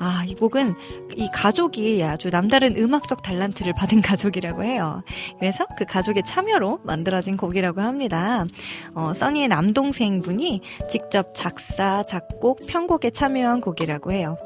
[0.00, 0.74] 아, 이 곡은
[1.14, 5.02] 이 가족이 아주 남다른 음악적 달란트를 받은 가족이라고 해요.
[5.38, 8.46] 그래서 그 가족의 참여로 만들어진 곡이라고 합니다.
[8.94, 14.38] 어, 써니의 남동생 분이 직접 작사, 작곡, 편곡에 참여한 곡이라고 해요.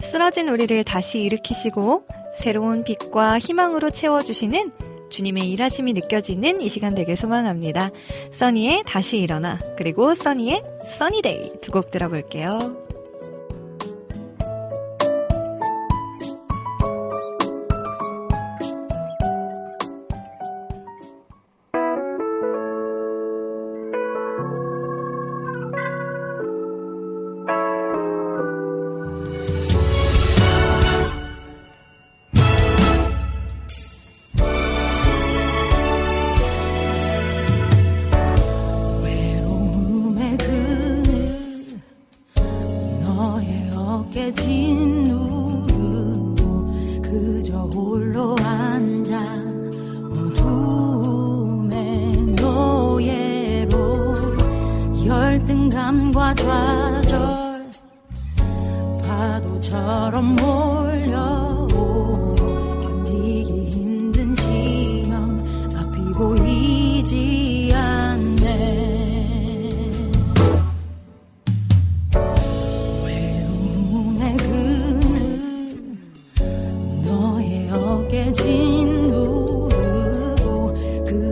[0.00, 2.06] 쓰러진 우리를 다시 일으키시고
[2.38, 4.72] 새로운 빛과 희망으로 채워주시는
[5.10, 7.90] 주님의 일하심이 느껴지는 이 시간 되길 소망합니다.
[8.32, 12.58] 써니의 다시 일어나 그리고 써니의 써니데이 두 곡 들어볼게요.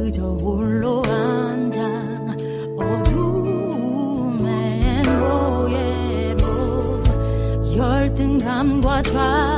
[0.08, 1.82] 그저 홀로 앉아
[2.78, 4.42] 어둠의
[5.02, 6.44] 노예로
[7.76, 9.57] 열등감과 좌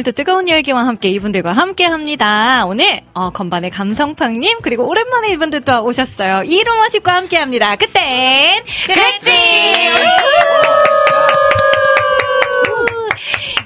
[0.00, 2.64] 오늘도 뜨거운 열기와 함께 이분들과 함께 합니다.
[2.64, 6.44] 오늘, 어, 건반의 감성팡님, 그리고 오랜만에 이분들 또 오셨어요.
[6.44, 7.76] 이루머십과 함께 합니다.
[7.76, 9.30] 그땐, 그랬지!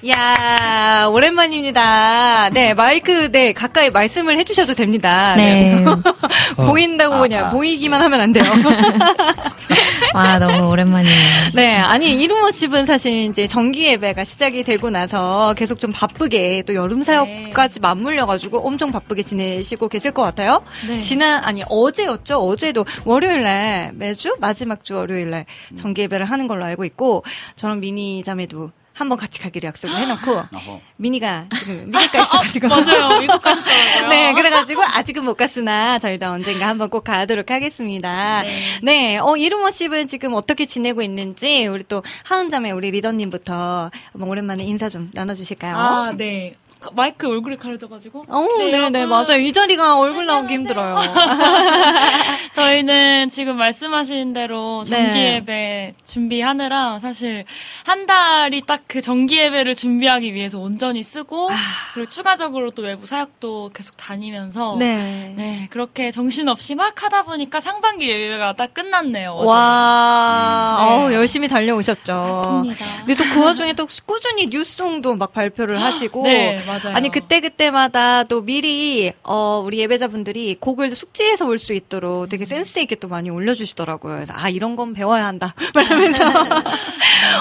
[0.09, 2.51] 야 오랜만입니다.
[2.51, 5.35] 네, 마이크, 네, 가까이 말씀을 해주셔도 됩니다.
[5.35, 5.83] 네.
[6.57, 8.45] 보인다고 그냥, 보이기만 하면 안 돼요.
[10.13, 11.17] 와, 너무 오랜만이네요.
[11.55, 17.03] 네, 아니 이루머십은 사실 이제 정기 예배가 시작이 되고 나서 계속 좀 바쁘게 또 여름
[17.03, 20.63] 사역까지 맞물려가지고 엄청 바쁘게 지내시고 계실 것 같아요.
[20.87, 21.01] 네.
[21.01, 22.39] 지난 아니 어제였죠.
[22.41, 25.47] 어제도 월요일날 매주 마지막 주 월요일날
[25.77, 27.25] 정기 예배를 하는 걸로 알고 있고
[27.57, 30.43] 저랑 미니 자매도 한번 같이 가기로 약속을 해놓고
[30.97, 33.21] 미니가 지금 미국가 있어가지고 맞아요.
[33.21, 34.09] 미국 가셨더라고요.
[34.09, 38.43] 네, 그래가지고 아직은 못 갔으나 저희도 언젠가 한번 꼭 가도록 하겠습니다.
[38.83, 44.89] 네, 어 이루머십은 지금 어떻게 지내고 있는지 우리 또 하은자매 우리 리더님부터 한번 오랜만에 인사
[44.89, 45.77] 좀 나눠주실까요?
[45.77, 46.55] 아, 네.
[46.93, 48.25] 마이크 얼굴에 가려져가지고.
[48.29, 49.39] 어, 네, 네, 맞아요.
[49.39, 50.99] 이 자리가 얼굴 나오기 힘들어요.
[52.55, 55.35] 저희는 지금 말씀하신 대로 정기 네.
[55.37, 57.45] 예배 준비하느라 사실
[57.85, 61.55] 한 달이 딱 그 정기 예배를 준비하기 위해서 온전히 쓰고 아.
[61.95, 65.33] 그리고 추가적으로 또 외부 사역도 계속 다니면서 네.
[65.37, 69.33] 네, 그렇게 정신없이 막 하다 보니까 상반기 예배가 딱 끝났네요.
[69.33, 69.49] 어제.
[69.49, 70.95] 와, 네.
[70.95, 72.13] 어우, 열심히 달려오셨죠.
[72.13, 72.85] 맞습니다.
[73.05, 76.23] 근데 또 그 와중에 또 꾸준히 뉴스송도 막 발표를 하시고.
[76.25, 76.97] 네, 맞아요.
[76.97, 82.79] 아니, 그때 그때마다 또 미리, 어, 우리 예배자분들이 곡을 숙지해서 올 수 있도록 되게 센스
[82.81, 84.15] 있게 또 많이 올려주시더라고요.
[84.17, 85.55] 그래서, 아, 이런 건 배워야 한다.
[85.75, 86.25] 말하면서.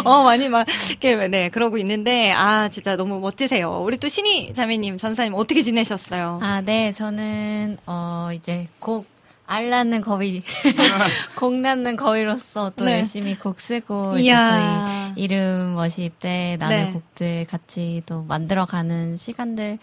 [0.06, 3.82] 어, 많이 막, 이렇게, 네, 그러고 있는데, 아, 진짜 너무 멋지세요.
[3.84, 6.40] 우리 또 신희 자매님, 전사님, 어떻게 지내셨어요?
[6.42, 9.06] 아, 네, 저는, 어, 이제 곡,
[9.54, 10.42] 알 낳는 거위,
[11.38, 12.94] 곡 낳는 거위로서 또 네.
[12.98, 14.34] 열심히 곡 쓰고, 이제.
[14.34, 16.92] 저희 이름 워십 때 나눌 네.
[16.92, 19.78] 곡들 같이 또 만들어가는 시간들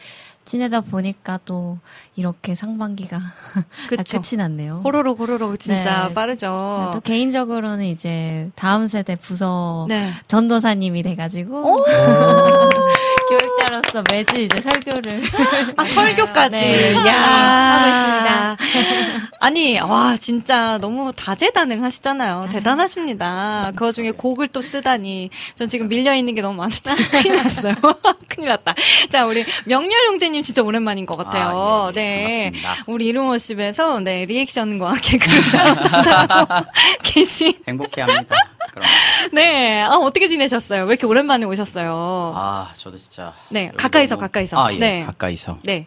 [0.45, 1.79] 지내다 보니까 또
[2.17, 3.21] 이렇게 상반기가
[3.97, 4.03] 다.
[4.11, 4.81] 끝이 났네요.
[4.83, 6.15] 호로록 호로록 진짜 네.
[6.15, 6.91] 빠르죠.
[6.93, 10.11] 또 개인적으로는 이제 다음 세대 부서 네.
[10.27, 11.85] 전도사님이 돼가지고
[13.31, 15.23] 교육 자로서 매주 이제 설교를
[15.77, 16.51] 아, 설교까지.
[16.57, 17.13] 네, 야.
[17.13, 19.31] 하고 있습니다.
[19.41, 22.49] 아니, 와, 진짜 너무 다재다능하시잖아요.
[22.53, 23.63] 대단하십니다.
[23.77, 25.31] 그 와중에 곡을 또 쓰다니.
[25.55, 27.75] 전 지금 밀려 있는 게 너무 많아서 지금 큰일 났어요.
[28.29, 28.75] 큰일 났다.
[29.11, 31.49] 자, 우리 명렬 형제님 진짜 오랜만인 것 같아요.
[31.49, 31.93] 아, 예.
[31.95, 32.23] 네.
[32.53, 32.85] 반갑습니다.
[32.87, 35.43] 우리 이루머십에서, 네, 리액션과 개그를
[36.31, 36.65] 하고
[37.03, 37.55] 계신.
[37.69, 38.37] 행복해 합니다.
[38.73, 38.89] 그럼.
[39.33, 39.83] 네.
[39.83, 40.83] 아, 어떻게 지내셨어요?
[40.85, 42.33] 왜 이렇게 오랜만에 오셨어요?
[42.37, 43.33] 아, 저도 진짜.
[43.51, 44.65] 네, 가까이서, 너무- 가까이서.
[44.67, 45.05] 아, 예, 네.
[45.05, 45.59] 가까이서.
[45.63, 45.87] 네.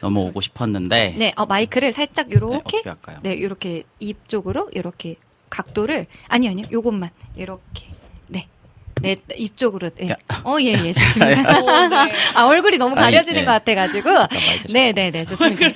[0.00, 1.14] 너무 오고 싶었는데.
[1.16, 2.82] 네, 어, 마이크를 살짝 네, 요렇게.
[2.84, 3.18] 할까요?
[3.22, 5.16] 네, 요렇게 입 쪽으로, 요렇게
[5.50, 6.06] 각도를.
[6.28, 6.66] 아니, 아니요.
[6.70, 7.10] 요것만.
[7.38, 7.86] 요렇게.
[8.28, 8.46] 네.
[9.00, 9.90] 네, 입 쪽으로.
[9.90, 10.10] 네.
[10.10, 10.16] 야.
[10.44, 11.42] 어, 예, 예, 좋습니다.
[11.60, 12.12] 어, 네.
[12.34, 13.44] 아, 얼굴이 너무 아니, 가려지는 네.
[13.44, 14.10] 것 같아가지고.
[14.72, 15.66] 네, 네, 네, 좋습니다.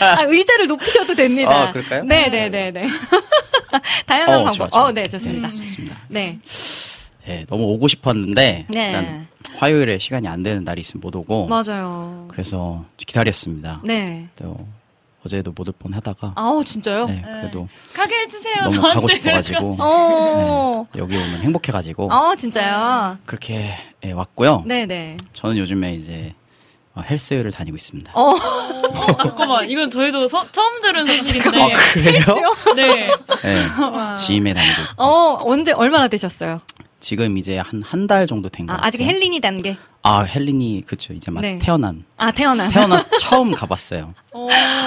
[0.00, 1.68] 아, 의자를 높이셔도 됩니다.
[1.68, 2.04] 아, 그럴까요?
[2.04, 2.88] 네, 네, 네, 네.
[4.06, 4.54] 다양한 어, 방법.
[4.56, 4.82] 좋아, 좋아.
[4.88, 5.50] 어, 네, 좋습니다.
[5.54, 5.96] 좋습니다.
[6.08, 6.38] 네.
[7.28, 8.86] 네, 너무 오고 싶었는데 네.
[8.86, 12.26] 일단 화요일에 시간이 안 되는 날이 있으면 못 오고 맞아요.
[12.30, 13.80] 그래서 기다렸습니다.
[13.84, 14.28] 네.
[14.36, 14.56] 또
[15.26, 17.06] 어제도 못 올 뻔 하다가 아우, 진짜요?
[17.06, 18.54] 네, 그래도 가게 해주세요.
[18.62, 18.94] 너무 저한테.
[18.94, 20.86] 가고 싶어가지고 어.
[20.94, 23.18] 네, 여기 오면 행복해가지고 어, 진짜요?
[23.26, 23.74] 그렇게
[24.04, 24.62] 예, 왔고요.
[24.66, 25.16] 네네.
[25.34, 26.34] 저는 요즘에 이제
[26.94, 28.12] 어, 헬스를 다니고 있습니다.
[28.14, 31.62] 어, 어, 잠깐만, 이건 저희도 서- 처음 들은 소식인데.
[31.74, 32.20] 아, 그래요?
[32.74, 33.06] 네.
[33.42, 33.56] 네,
[34.16, 35.02] 지임에 다니고 있고.
[35.04, 36.60] 어, 언제, 얼마나 되셨어요?
[37.00, 38.88] 지금 이제 한 한 달 정도 된것 아, 같아요.
[38.88, 39.76] 아직 헬린이 단계.
[40.02, 41.58] 아 헬린이 그쵸 이제 막 네.
[41.58, 42.68] 태어난 아, 태어나.
[42.68, 44.14] 태어나서 처음 가봤어요.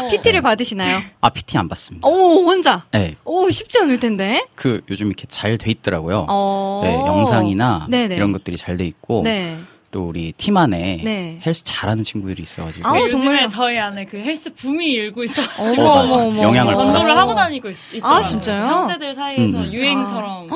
[0.09, 1.01] PT를 받으시나요?
[1.22, 2.07] 아 PT 안 받습니다.
[2.07, 2.86] 오, 혼자.
[2.91, 4.45] 네, 오, 쉽지 않을 텐데.
[4.55, 6.26] 그 요즘 이렇게 잘 돼 있더라고요.
[6.30, 6.82] 어.
[6.84, 8.16] 네, 영상이나 네네.
[8.16, 9.57] 이런 것들이 잘 돼 있고 네.
[9.91, 11.39] 또 우리 팀 안에 네.
[11.45, 13.47] 헬스 잘하는 친구들이 있어가지고 아우, 네, 정말요?
[13.49, 15.83] 저희 안에 그 헬스 붐이 일고 있어가지고.
[15.83, 16.15] 어, 맞아.
[16.15, 16.41] 어머.
[16.43, 16.71] 영향을.
[16.71, 17.19] 전도를 받았어요.
[17.19, 18.19] 하고 다니고 있, 있더라고요.
[18.19, 18.65] 아, 진짜요?
[18.67, 19.69] 형제들 사이에서 음.
[19.73, 20.47] 유행처럼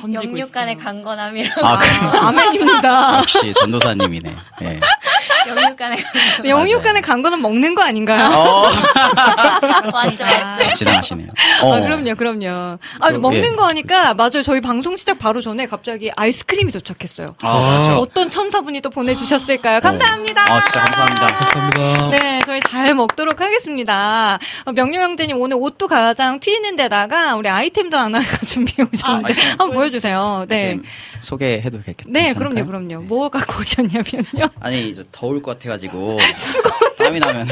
[0.00, 0.84] 번지고 영육 간의 있어요.
[0.84, 1.66] 강건함이라고.
[1.66, 3.18] 아, 그- 아멘입니다.
[3.18, 4.34] 역시 전도사님이네.
[4.62, 4.80] 예.
[5.48, 6.46] 영육 간의 강건함.
[6.48, 8.30] 영육 간의 강도는 먹는 거 아닌가요?
[8.30, 8.68] 어,
[9.92, 10.72] 맞죠, 맞죠.
[10.72, 11.28] 지나가시네요.
[11.62, 11.74] 어.
[11.74, 12.78] 아, 그럼요, 그럼요.
[13.00, 13.50] 아, 그, 먹는 예.
[13.56, 14.42] 거 하니까, 맞아요.
[14.44, 17.34] 저희 방송 시작 바로 전에 갑자기 아이스크림이 도착했어요.
[17.42, 17.98] 아, 맞아.
[17.98, 19.80] 어떤 천사분이 또 보내주셨을까요?
[19.80, 20.42] 감사합니다.
[20.52, 21.26] 아, 진짜 감사합니다.
[21.26, 22.10] 감사합니다.
[22.10, 24.38] 네, 저희 잘 먹도록 하겠습니다.
[24.66, 29.48] 어, 명림 형제님 오늘 옷도 가장 튀는 데다가 우리 아이템도 하나 준비해 오셨는데 아이템.
[29.52, 30.44] 한번 보여주세요.
[30.48, 30.74] 네.
[30.74, 30.82] 네,
[31.22, 32.66] 소개해도 되겠- 네, 괜찮을까요?
[32.66, 33.06] 그럼요, 그럼요.
[33.06, 34.50] 뭐 갖고 오셨냐면요.
[34.60, 36.18] 아니 이제 더울 것 같아가지고
[36.98, 37.48] 땀이 나면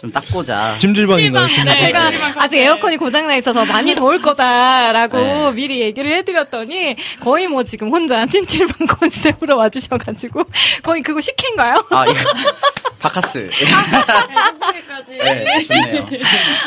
[0.00, 0.76] 좀 닦고자.
[0.78, 1.46] 찜질방인가요?
[1.48, 1.74] 찜질방?
[1.74, 2.18] 네, 제가 네.
[2.36, 5.52] 아직 에어컨이 고장나 있어서 많이 더울 거다라고 네.
[5.54, 10.44] 미리 얘기를 해드렸더니 거의 뭐 지금 혼자 찜질방 컨셉으로 와주셔가지고
[10.82, 11.86] 거의 그거 식혜인가요?
[11.90, 12.18] 아 이거
[12.98, 13.50] 바카스.
[13.52, 15.12] 행복해까지.
[15.18, 16.06] 네, 좋네요.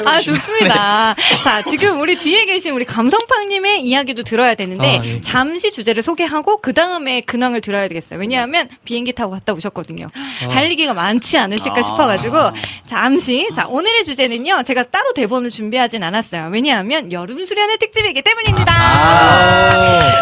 [0.06, 1.16] 아, 좋습니다.
[1.44, 5.22] 자, 지금 우리 뒤에 계신 우리 감성팡님의 이야기도 들어야 되는데, 아, 예.
[5.22, 8.20] 잠시 주제를 소개하고, 그 다음에 근황을 들어야 되겠어요.
[8.20, 10.08] 왜냐하면 비행기 타고 갔다 오셨거든요.
[10.52, 11.82] 달리기가 많지 않으실까 아.
[11.82, 12.38] 싶어가지고,
[12.86, 16.50] 잠 시, 자, 오늘의 주제는요, 제가 따로 대본을 준비하진 않았어요.
[16.52, 18.74] 왜냐하면 여름 수련의 특집이기 때문입니다.
[18.74, 20.20] 아.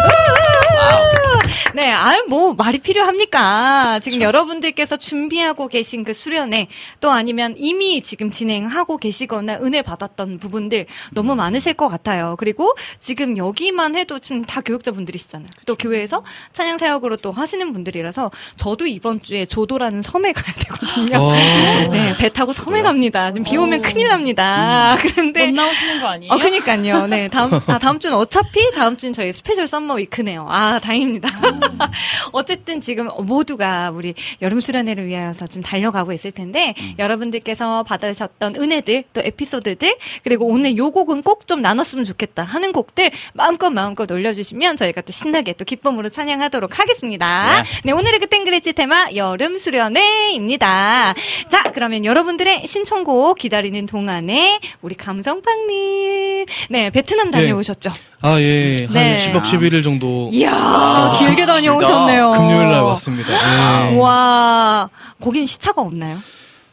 [1.74, 4.00] 네, 아유, 뭐, 말이 필요합니까?
[4.00, 6.68] 지금 여러분들께서 준비하고 계신 그 수련회,
[7.00, 12.36] 또 아니면 이미 지금 진행하고 계시거나 은혜 받았던 부분들 너무 많으실 것 같아요.
[12.38, 15.48] 그리고 지금 여기만 해도 지금 다 교역자분들이시잖아요.
[15.66, 21.18] 또 교회에서 찬양 사역으로 또 하시는 분들이라서 저도 이번 주에 조도라는 섬에 가야 되거든요.
[21.18, 21.32] 어.
[21.92, 23.30] 네, 배 타고 섬에 갑니다.
[23.32, 24.96] 지금 비 오면 큰일 납니다.
[25.02, 26.32] 그런데 못 나오시는 거 아니에요?
[26.32, 27.06] 어, 그니까요.
[27.06, 27.28] 네.
[27.28, 30.46] 다음, 아, 다음 주는 어차피 다음 주는 저희 special summer week네요.
[30.48, 31.28] 아, 다행입니다.
[32.32, 39.20] 어쨌든 지금 모두가 우리 여름 수련회를 위하여서 지금 달려가고 있을 텐데, 여러분들께서 받으셨던 은혜들, 또
[39.24, 45.00] 에피소드들, 그리고 오늘 요 곡은 꼭 좀 나눴으면 좋겠다 하는 곡들 마음껏 마음껏 올려주시면 저희가
[45.00, 47.62] 또 신나게 또 기쁨으로 찬양하도록 하겠습니다.
[47.62, 47.68] 네.
[47.84, 51.14] 네, 오늘의 그땐 그랬지 테마 여름 수련회입니다.
[51.48, 57.40] 자, 그러면 여러분들의 신청곡 기다리는 동안에 우리 감성팡님, 네, 베트남 네.
[57.40, 57.90] 다녀오셨죠?
[58.20, 58.76] 아, 예.
[58.86, 59.32] 한 네.
[59.32, 62.32] 10박 11일 정도 이야, 길게 다녀오셨네요.
[62.32, 63.92] 금요일 날 왔습니다.
[63.92, 63.96] 예.
[63.96, 64.88] 와,
[65.22, 66.18] 거긴 시차가 없나요?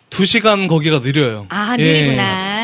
[0.09, 1.45] 두 시간 거기가 느려요.
[1.49, 1.83] 아, 예.
[2.01, 2.54] 느리구나.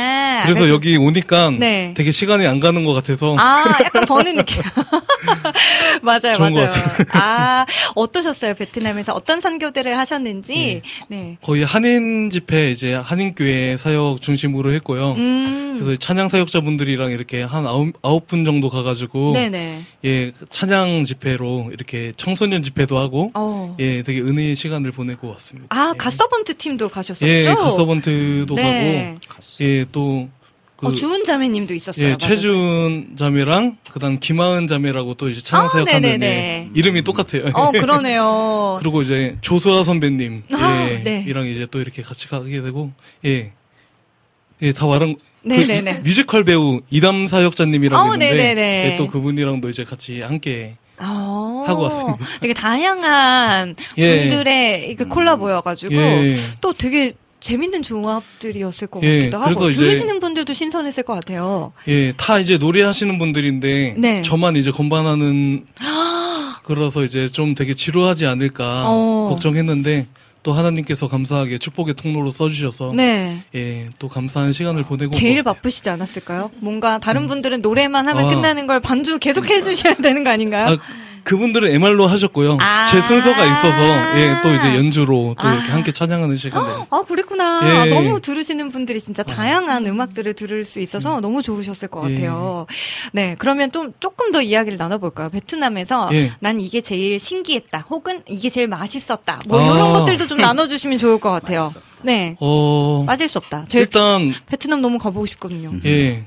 [0.43, 1.93] 그래서 여기 오니까 네.
[1.95, 4.61] 되게 시간이 안 가는 것 같아서 아, 약간 버는 느낌.
[6.01, 6.67] 맞아요, 맞아요.
[7.13, 7.65] 아,
[7.95, 9.13] 어떠셨어요, 베트남에서?
[9.13, 10.81] 어떤 선교들을 하셨는지.
[11.07, 11.37] 네.
[11.41, 15.11] 거의 한인 집회 이제 한인교회 사역 중심으로 했고요.
[15.13, 15.77] 음.
[15.79, 19.81] 그래서 찬양 사역자분들이랑 이렇게 한 아홉, 아홉 분 정도 가가지고 네네.
[20.05, 23.75] 예 찬양 집회로 이렇게 청소년 집회도 하고 어.
[23.79, 25.67] 예 되게 은혜의 시간을 보내고 왔습니다.
[25.75, 27.25] 아, 갓서번트 팀도 가셨었죠?
[27.27, 29.17] 예 가서번트도 네.
[29.27, 30.29] 가고 예 또
[30.81, 32.03] 그 어, 주은 자매님도 있었어요.
[32.03, 32.17] 예, 맞아요.
[32.17, 36.25] 최준 자매랑 그다음 김하은 자매라고 또 이제 찬양 아.
[36.25, 37.51] 애 이름이 똑같아요.
[37.53, 38.77] 어, 그러네요.
[38.79, 41.25] 그리고 이제 조수아 선배님 아, 예, 네.
[41.27, 42.91] 이랑 이제 또 이렇게 같이 가게 되고
[43.25, 43.51] 예.
[44.63, 45.97] 예, 다 말한 네네네.
[45.97, 48.91] 그 뮤지컬 배우 이담 사역자님이라고 어, 있는데.
[48.91, 52.25] 예, 또 그분이랑도 이제 같이 함께 어, 하고 왔습니다.
[52.41, 54.19] 되게 다양한 예.
[54.21, 56.35] 분들의 그 콜라보여가지고 예.
[56.59, 61.73] 또 되게 재밌는 조합들이었을 것 예, 같기도 하고 들으시는 분들도 신선했을 것 같아요.
[61.87, 64.21] 예, 다 이제 노래하시는 분들인데 네.
[64.21, 65.65] 저만 이제 건반하는
[66.63, 69.25] 그래서 이제 좀 되게 지루하지 않을까 어.
[69.29, 70.07] 걱정했는데
[70.43, 73.43] 또 하나님께서 감사하게 축복의 통로로 써주셔서 네.
[73.55, 75.55] 예, 또 감사한 시간을 보내고 제일 같아요.
[75.55, 76.51] 바쁘시지 않았을까요?
[76.59, 78.29] 뭔가 다른 분들은 노래만 하면 아.
[78.29, 80.67] 끝나는 걸 반주 계속 해주셔야 되는 거 아닌가요?
[80.67, 80.77] 아,
[81.23, 82.57] 그분들은 MR로 하셨고요.
[82.61, 82.85] 아.
[82.87, 85.53] 제 순서가 있어서 예, 또 이제 연주로 또 아.
[85.53, 87.85] 이렇게 함께 찬양하는 시간에 아, 그랬구나.
[87.87, 87.93] 예.
[87.93, 92.15] 너무 들으시는 분들이 진짜 다양한 음악들을 들을 수 있어서 너무 좋으셨을 것 예.
[92.15, 92.65] 같아요.
[93.13, 95.29] 네, 그러면 좀 조금 더 이야기를 나눠볼까요?
[95.29, 96.31] 베트남에서 예.
[96.39, 99.73] 난 이게 제일 신기했다, 혹은 이게 제일 맛있었다, 뭐 아.
[99.75, 101.71] 이런 것들도 좀 나눠주시면 좋을 것 같아요.
[102.03, 103.65] 네, 어 빠질 수 없다.
[103.67, 105.71] 저 일단 베트남 너무 가보고 싶거든요.
[105.85, 106.25] 예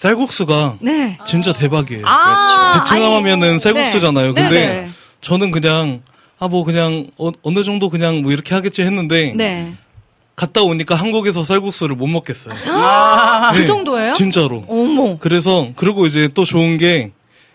[0.00, 1.18] 쌀국수가 네.
[1.26, 2.06] 진짜 대박이에요.
[2.06, 4.34] 아, 베트남 아니, 하면은 쌀국수잖아요.
[4.34, 4.42] 네.
[4.42, 4.86] 근데 네, 네.
[5.22, 6.02] 저는 그냥
[6.38, 9.72] 아 뭐 그냥 어, 느 정도 그냥 뭐 이렇게 하겠지 했는데 네.
[10.36, 12.54] 갔다 오니까 한국에서 쌀국수를 못 먹겠어요.
[12.76, 14.12] 아, 그 네, 정도예요?
[14.12, 14.64] 진짜로.
[14.68, 15.16] 어머.
[15.18, 17.12] 그래서 그리고 이제 또 좋은 게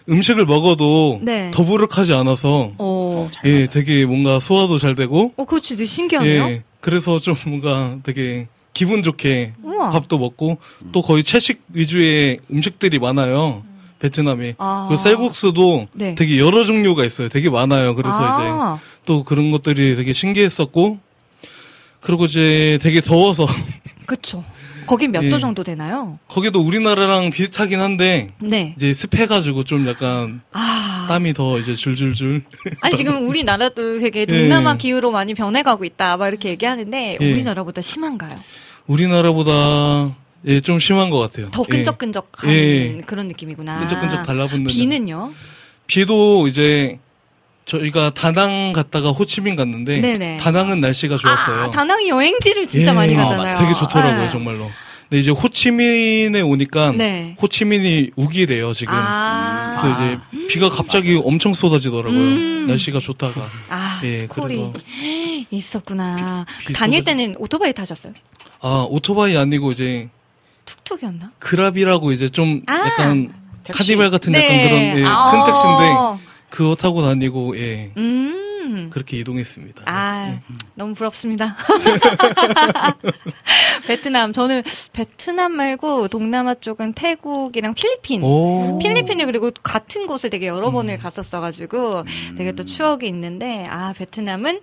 [0.09, 1.51] 음식을 먹어도 네.
[1.53, 6.43] 더부룩하지 않아서 어, 예, 되게 뭔가 소화도 잘 되고 어, 그거 진짜 신기하네요.
[6.45, 9.89] 예, 그래서 좀 뭔가 되게 기분 좋게 우와.
[9.89, 10.57] 밥도 먹고
[10.91, 13.63] 또 거의 채식 위주의 음식들이 많아요.
[13.99, 14.55] 베트남에.
[14.57, 14.87] 아.
[14.89, 16.15] 그 쌀국수도 네.
[16.15, 17.29] 되게 여러 종류가 있어요.
[17.29, 17.95] 되게 많아요.
[17.95, 18.75] 그래서 아.
[18.75, 20.99] 이제 또 그런 것들이 되게 신기했었고
[21.99, 23.45] 그리고 이제 되게 더워서
[24.07, 24.43] 그쵸.
[24.85, 25.39] 거긴 몇도 예.
[25.39, 26.19] 정도 되나요?
[26.27, 28.73] 거기도 우리나라랑 비슷하긴 한데 네.
[28.77, 31.05] 이제 습해가지고 좀 약간 아.
[31.09, 32.43] 땀이 더 이제 줄줄줄.
[32.81, 37.31] 아니 지금 우리나라도 되게 동남아 기후로 많이 변해가고 있다 막 이렇게 얘기하는데 예.
[37.31, 38.37] 우리나라보다 심한가요?
[38.87, 40.15] 우리나라보다
[40.47, 41.49] 예, 좀 심한 것 같아요.
[41.51, 41.77] 더 예.
[41.77, 42.97] 끈적끈적한 예.
[43.05, 43.79] 그런 느낌이구나.
[43.79, 44.65] 끈적끈적 달라붙는.
[44.67, 45.31] 비는요?
[45.87, 46.99] 비도 이제
[47.75, 50.37] 저희가 다낭 갔다가 호치민 갔는데 네네.
[50.37, 51.61] 다낭은 날씨가 좋았어요.
[51.63, 52.95] 아, 다낭이 여행지를 진짜 예.
[52.95, 53.55] 많이 아, 가잖아요.
[53.55, 54.29] 되게 좋더라고요, 네.
[54.29, 54.69] 정말로.
[55.03, 57.37] 근데 이제 호치민에 오니까 네.
[57.41, 58.93] 호치민이 우기래요, 지금.
[58.97, 59.75] 아.
[59.79, 62.19] 그래서 이제 비가 갑자기 엄청 쏟아지더라고요.
[62.19, 62.65] 음.
[62.67, 63.49] 날씨가 좋다가.
[63.69, 64.73] 아, 예, 스콜이 그래서
[65.51, 66.45] 있었구나.
[66.65, 68.13] 그비 다닐 쏟아지- 때는 오토바이 타셨어요?
[68.61, 70.09] 아, 오토바이 아니고 이제
[70.65, 71.31] 툭툭이었나?
[71.39, 72.79] 그랍이라고 이제 좀 아.
[72.85, 73.33] 약간
[73.73, 74.43] 카니발 같은 네.
[74.43, 75.31] 약간 그런 예, 아.
[75.31, 77.91] 큰 택시인데 그거 타고 다니고 예.
[77.97, 78.89] 음.
[78.91, 79.83] 그렇게 이동했습니다.
[79.85, 80.39] 아,
[80.75, 81.55] 너무 부럽습니다.
[83.87, 88.21] 베트남, 저는 베트남 말고 동남아 쪽은 태국이랑 필리핀.
[88.23, 88.79] 오.
[88.79, 92.03] 필리핀이 그리고 같은 곳을 되게 여러 번을 갔었어 가지고
[92.37, 94.61] 되게 또 추억이 있는데, 아, 베트남은 전,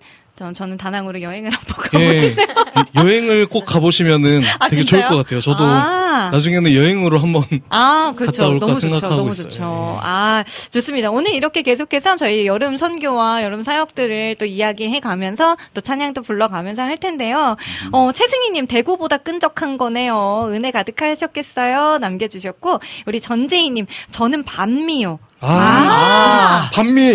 [0.54, 2.18] 저는 다낭으로 여행을 한번 가보고 예.
[2.18, 2.46] 싶네요.
[2.94, 5.00] 여행을 꼭 가보시면은 아, 되게 진짜요?
[5.02, 5.40] 좋을 것 같아요.
[5.40, 6.30] 저도 아.
[6.32, 8.48] 나중에는 여행으로 한번 아, 갔다 그렇죠.
[8.48, 8.80] 올까 너무 좋죠.
[8.80, 9.48] 생각하고 너무 있어요.
[9.48, 9.98] 좋죠.
[10.02, 11.10] 아, 좋습니다.
[11.10, 16.96] 오늘 이렇게 계속해서 저희 여름 선교와 여름 사역들을 또 이야기해 가면서 또 찬양도 불러가면서 할
[16.98, 17.56] 텐데요.
[17.92, 20.48] 어, 최승희님, 대구보다 끈적한 거네요.
[20.52, 21.98] 은혜 가득하셨겠어요?
[21.98, 25.18] 남겨주셨고, 우리 전재희님, 저는 반미요.
[25.40, 27.14] 아, 반미.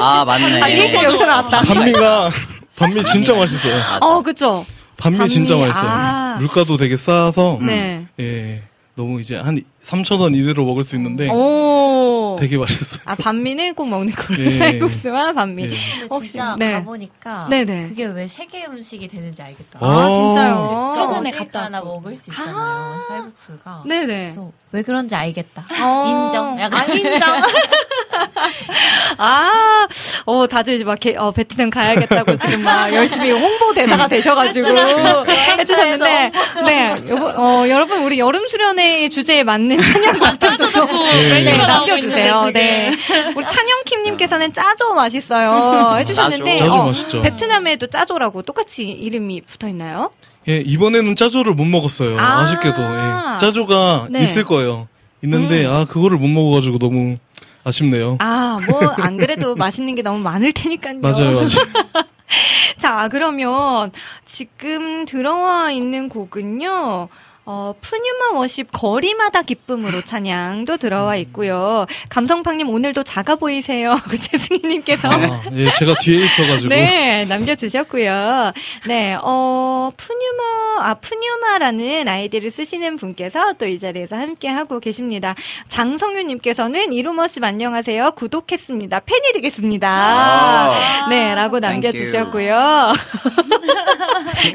[0.00, 0.60] 아 맞네.
[0.60, 1.60] 아, 리액션 여기서 나왔다.
[1.62, 2.30] 반미가
[2.80, 3.82] 반미 진짜 맛있어요.
[4.00, 4.64] 어, 그쵸.
[4.96, 5.90] 반미 진짜 맛있어요.
[5.90, 6.36] 아.
[6.38, 8.06] 물가도 되게 싸서 네.
[8.18, 8.62] 예.
[8.94, 12.19] 너무 이제 한 3천 원 이내로 먹을 수 있는데 오.
[12.40, 13.02] 되게 맛있어요.
[13.04, 14.44] 아, 반미는 꼭 먹는 걸로.
[14.44, 14.50] 예.
[14.50, 15.64] 쌀국수와 반미.
[15.64, 15.68] 예.
[15.68, 16.72] 근데 혹시- 진짜 네.
[16.72, 17.88] 가보니까 네네.
[17.88, 19.78] 그게 왜 세계 음식이 되는지 알겠다.
[19.80, 20.90] 아, 진짜요?
[20.94, 22.96] 저번에 어딜 갔다 하나 먹을 수 있잖아요.
[23.08, 23.82] 쌀국수가.
[23.86, 24.06] 네네.
[24.06, 25.64] 그래서 왜 그런지 알겠다.
[25.82, 26.04] 어.
[26.06, 26.58] 인정.
[26.60, 27.42] 약간 아, 인정.
[29.18, 29.86] 아,
[30.26, 34.66] 어, 다들 이제 막, 게, 어, 베트남 가야겠다고 지금 막 열심히 홍보 대사가 되셔가지고
[35.58, 36.32] 해주셨는데,
[36.64, 41.40] 네, 여보, 어, 여러분, 우리 여름 수련회 주제에 맞는 찬양곡들도 좀 네.
[41.40, 42.29] 네, 남겨주세요.
[42.38, 42.96] 있는데, 네.
[43.36, 45.96] 우리 찬영킴님께서는 짜조 맛있어요.
[45.98, 47.22] 해주셨는데, 짜조 어, 맛있죠.
[47.22, 50.10] 베트남에도 짜조라고 똑같이 이름이 붙어 있나요?
[50.48, 52.18] 예, 이번에는 짜조를 못 먹었어요.
[52.18, 52.40] 아.
[52.40, 53.38] 아~ 쉽게도 예.
[53.38, 54.22] 짜조가 네.
[54.22, 54.88] 있을 거예요.
[55.22, 55.70] 있는데 음.
[55.70, 57.16] 아 그거를 못 먹어가지고 너무
[57.64, 58.16] 아쉽네요.
[58.20, 61.00] 아, 뭐, 안 그래도 맛있는 게 너무 많을 테니까요.
[61.00, 61.48] 맞아요, 맞아요.
[62.78, 63.92] 자, 그러면
[64.24, 67.08] 지금 들어와 있는 곡은요.
[67.46, 71.86] 어, 푸뉴마 워십 거리마다 기쁨으로 찬양도 들어와 있고요.
[72.08, 73.96] 감성팡님 오늘도 작아 보이세요.
[74.08, 75.08] 그 재승희님께서.
[75.10, 78.52] 아, 예, 제가 뒤에 있어가지고 네, 남겨주셨고요.
[78.86, 85.34] 네, 어, 푸뉴마, 아, 푸뉴마라는 아이디를 쓰시는 분께서 또 이 자리에서 함께하고 계십니다.
[85.68, 88.12] 장성윤님께서는 이루머십 안녕하세요.
[88.16, 89.00] 구독했습니다.
[89.00, 90.04] 팬이 되겠습니다.
[90.08, 92.92] 아, 네, 라고 남겨주셨고요.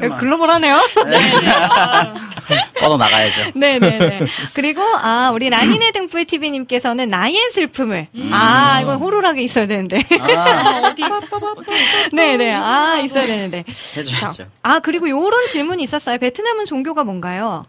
[0.18, 0.80] 글로벌하네요.
[2.80, 3.52] 뻗어 나가야죠.
[3.58, 4.20] 네네네.
[4.54, 8.08] 그리고, 아, 우리 라니네 등불 TV님께서는 나의 슬픔을.
[8.32, 10.02] 아, 이건 호루라기 있어야 되는데.
[10.20, 10.94] 아,
[12.12, 12.54] 네네.
[12.54, 13.64] 아, 있어야 되는데.
[13.68, 14.46] 해줘야죠.
[14.62, 16.18] 아, 그리고 요런 질문이 있었어요.
[16.18, 17.64] 베트남은 종교가 뭔가요?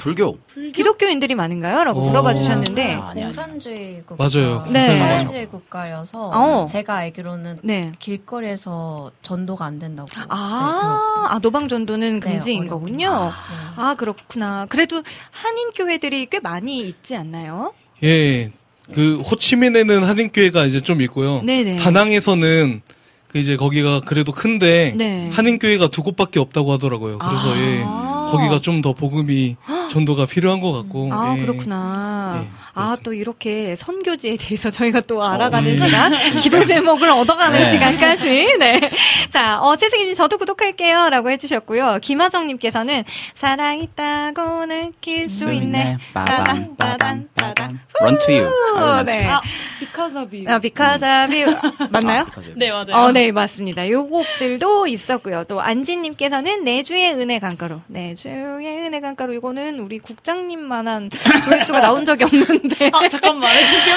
[0.00, 0.38] 불교.
[0.74, 1.84] 기독교인들이 많은가요?
[1.84, 2.06] 라고 오.
[2.08, 2.94] 물어봐 주셨는데.
[2.94, 3.12] 아.
[3.12, 4.24] 공산주의 국가.
[4.24, 4.66] 맞아요.
[4.70, 4.88] 네.
[4.98, 6.66] 공산주의 국가여서 어.
[6.66, 7.92] 제가 알기로는 네.
[7.98, 11.26] 길거리에서 전도가 안 된다고 아, 네, 들었어요.
[11.28, 12.66] 아, 노방 전도는 네, 금지인.
[12.66, 13.10] 거군요.
[13.26, 13.56] 네.
[13.76, 14.66] 아, 그렇구나.
[14.70, 17.74] 그래도 한인 교회들이 꽤 많이 있지 않나요?
[18.02, 18.50] 예
[18.92, 21.42] 그 호치민에는 한인 교회가 이제 좀 있고요.
[21.42, 21.76] 네네.
[21.76, 22.82] 다낭에서는
[23.28, 25.30] 그 이제 거기가 그래도 큰데 네.
[25.32, 27.18] 한인 교회가 두 곳밖에 없다고 하더라고요.
[27.18, 27.84] 그래서 예.
[28.32, 29.56] 거기가 좀 더 복음이
[29.90, 31.10] 전도가 필요한 것 같고.
[31.12, 31.42] 아, 예.
[31.42, 32.40] 그렇구나.
[32.42, 35.76] 네, 아, 또 이렇게 선교지에 대해서 저희가 또 알아가는 네.
[35.76, 37.64] 시간, 기도 제목을 얻어가는 네.
[37.70, 38.56] 시간까지.
[38.58, 38.90] 네.
[39.28, 41.10] 자, 어, 채승님, 저도 구독할게요.
[41.10, 41.98] 라고 해주셨고요.
[42.02, 45.98] 김하정님께서는, 사랑 있다고 느낄 수 있네.
[46.14, 47.80] 따단, 따단, 따단.
[48.00, 48.46] Run to you.
[48.46, 49.26] 후, 네.
[49.26, 49.40] 아,
[49.78, 50.48] because of you.
[50.48, 51.56] 아, because of you.
[51.90, 52.26] 맞나요?
[52.56, 52.94] 네, 맞아요.
[52.94, 53.88] 어, 네, 맞습니다.
[53.90, 55.44] 요 곡들도 있었고요.
[55.48, 57.80] 또 안지님께서는 내주의 은혜 강가루.
[57.88, 59.34] 내주의 은혜 강가루.
[59.34, 61.10] 이거는 우리 국장님만한
[61.44, 62.90] 조회수가 나온 적이 없는데.
[62.94, 63.50] 아, 잠깐만.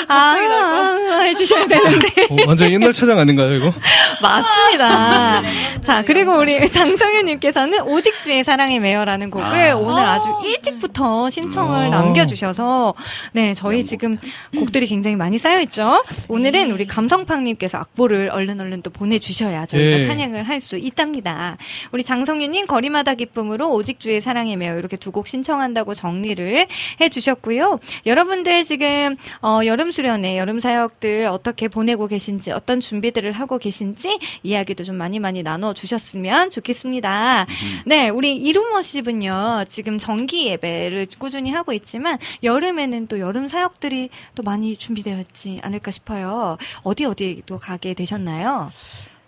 [0.07, 2.07] 아, 아, 해주셔야 되는데.
[2.29, 3.73] 어, 완전 옛날 차장 아닌가요, 이거?
[4.21, 5.41] 맞습니다.
[5.81, 9.75] 자, 그리고 우리 장성윤님께서는 오직 주의 사랑의 매여라는 곡을 아.
[9.75, 11.89] 오늘 아주 일찍부터 신청을 아.
[11.89, 12.93] 남겨주셔서,
[13.33, 14.17] 네, 저희 지금
[14.57, 16.03] 곡들이 굉장히 많이 쌓여있죠.
[16.27, 20.03] 오늘은 우리 감성팡님께서 악보를 얼른 얼른 또 보내주셔야 저희가 예.
[20.03, 21.57] 찬양을 할 수 있답니다.
[21.91, 26.67] 우리 장성윤님 거리마다 기쁨으로 오직 주의 사랑의 매여 이렇게 두 곡 신청한 다고 정리를
[27.01, 27.79] 해주셨고요.
[28.05, 34.83] 여러분들 지금 어, 여름 수련회, 여름 사역들 어떻게 보내고 계신지, 어떤 준비들을 하고 계신지 이야기도
[34.83, 37.45] 좀 많이 많이 나눠 주셨으면 좋겠습니다.
[37.85, 44.75] 네, 우리 이루머십은요 지금 정기 예배를 꾸준히 하고 있지만 여름에는 또 여름 사역들이 또 많이
[44.75, 46.57] 준비되어 있지 않을까 싶어요.
[46.83, 48.71] 어디 어디 또 가게 되셨나요?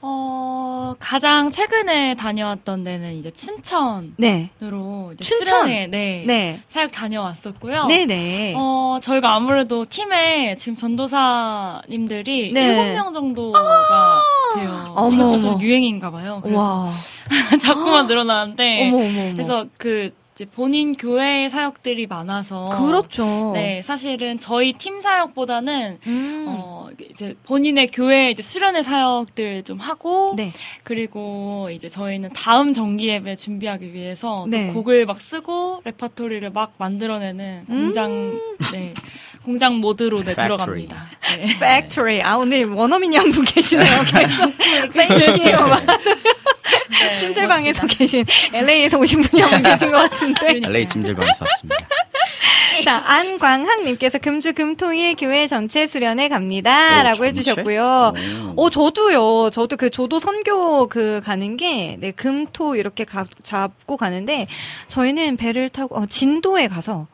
[0.01, 4.51] 어, 가장 최근에 다녀왔던 데는 이제 춘천으로 네.
[4.59, 5.45] 이제 춘천?
[5.63, 6.61] 수련회, 네, 네.
[6.69, 7.85] 사역 다녀왔었고요.
[7.87, 8.53] 네네.
[8.55, 12.67] 어, 저희가 아무래도 팀에 지금 전도사님들이 네.
[12.67, 13.59] 일곱 명 정도가
[14.55, 14.93] 돼요.
[14.95, 15.61] 어머, 이것도 좀.
[15.61, 16.39] 유행인가 봐요.
[16.43, 16.89] 그래서 와.
[17.61, 18.87] 자꾸만 늘어나는데.
[18.87, 19.33] 어머, 어머, 어머.
[19.33, 22.65] 그래서 그 이제 본인 교회 사역들이 많아서.
[22.65, 23.51] 그렇죠.
[23.53, 26.45] 네, 사실은 저희 팀 사역보다는 음.
[26.49, 30.51] 어 이제 본인의 교회 이제 수련회 사역들 좀 하고 네.
[30.83, 34.73] 그리고 이제 저희는 다음 정기 예배 준비하기 위해서 또 네.
[34.73, 37.81] 곡을 막 쓰고 레파토리를 막 만들어내는 음.
[37.86, 38.38] 공장
[38.73, 38.93] 네
[39.45, 40.87] 공장 모드로 네, Factory.
[40.87, 41.07] 들어갑니다.
[41.37, 41.59] 네.
[41.59, 42.21] Factory.
[42.23, 44.01] 아, 오늘 원어민이 한 분 계시네요.
[44.11, 44.91] 계속.
[44.93, 45.67] 팬이에요.
[46.89, 50.61] 네, 찜질방에서 계신, LA에서 오신 분이 한 분 계신 것 같은데.
[50.65, 51.87] LA 찜질방에서 왔습니다.
[52.83, 56.99] 자, 안광학님께서 금주 금토일 교회 전체 수련회 갑니다.
[56.99, 57.27] 오, 라고 전체?
[57.39, 58.13] 해주셨고요.
[58.55, 58.65] 오.
[58.65, 59.49] 어, 저도요.
[59.51, 64.47] 저도 그 조도 선교 그 가는 게, 네, 금토 이렇게 가, 잡고 가는데,
[64.87, 67.07] 저희는 배를 타고, 어, 진도에 가서,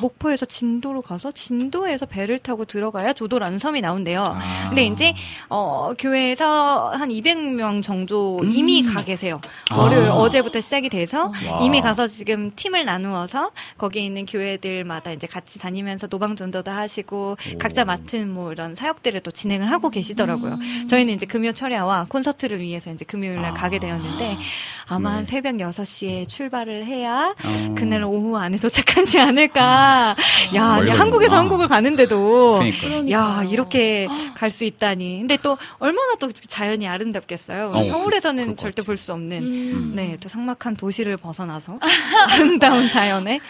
[0.00, 4.22] 목포에서 진도로 가서 진도에서 배를 타고 들어가야 조도라는 섬이 나온대요.
[4.22, 4.66] 아.
[4.68, 5.14] 근데 이제
[5.48, 9.40] 어 교회에서 한 200명 정도 이미 가 계세요.
[9.70, 9.76] 아.
[9.76, 11.60] 월요일 어제부터 시작이 돼서 와.
[11.62, 17.84] 이미 가서 지금 팀을 나누어서 거기에 있는 교회들마다 이제 같이 다니면서 노방 전도도 하시고 각자
[17.84, 20.58] 맡은 뭐 이런 사역들을 또 진행을 하고 계시더라고요.
[20.88, 24.36] 저희는 이제 금요 철야와 콘서트를 위해서 이제 금요일 날 가게 되었는데
[24.90, 27.74] 아마 한 새벽 6시에 출발을 해야 어.
[27.76, 30.16] 그날 오후 안에 도착하지 않을까.
[30.54, 31.36] 야, 멀리 아니, 한국에서 걸리구나.
[31.38, 33.10] 한국을 가는데도 그러니까요.
[33.12, 35.18] 야, 이렇게 갈수 있다니.
[35.20, 37.70] 근데 또 얼마나 또 자연이 아름답겠어요.
[37.74, 39.92] 어, 서울에서는 절대 볼 수 없는 음.
[39.94, 41.78] 네, 또 삭막한 도시를 벗어나서
[42.32, 43.40] 아름다운 자연에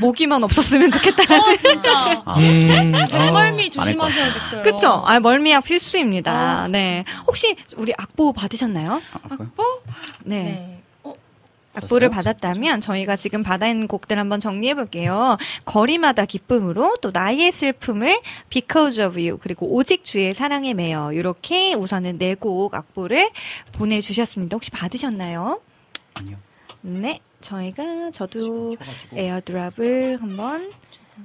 [0.00, 4.62] 모기만 없었으면 좋겠다는 진짜 아, 음, 아, 멀미 많을 것 조심하셔야겠어요.
[4.62, 5.04] 그쵸?
[5.06, 6.66] 아, 멀미약 필수입니다.
[6.68, 7.04] 네.
[7.26, 9.00] 혹시 우리 악보 받으셨나요?
[9.22, 9.62] 악보?
[10.24, 10.42] 네.
[10.42, 10.82] 네.
[11.76, 15.36] 악보를 받았다면 저희가 지금 받은 곡들 한번 정리해 볼게요.
[15.64, 18.20] 거리마다 기쁨으로 또 나의 슬픔을
[18.50, 23.30] Because of You 그리고 오직 주의 사랑에 매여 이렇게 우선은 네 곡 악보를
[23.72, 24.54] 보내주셨습니다.
[24.56, 25.60] 혹시 받으셨나요?
[26.14, 26.36] 아니요.
[26.82, 28.76] 네, 저희가 저도
[29.14, 30.70] 에어드랍을 한번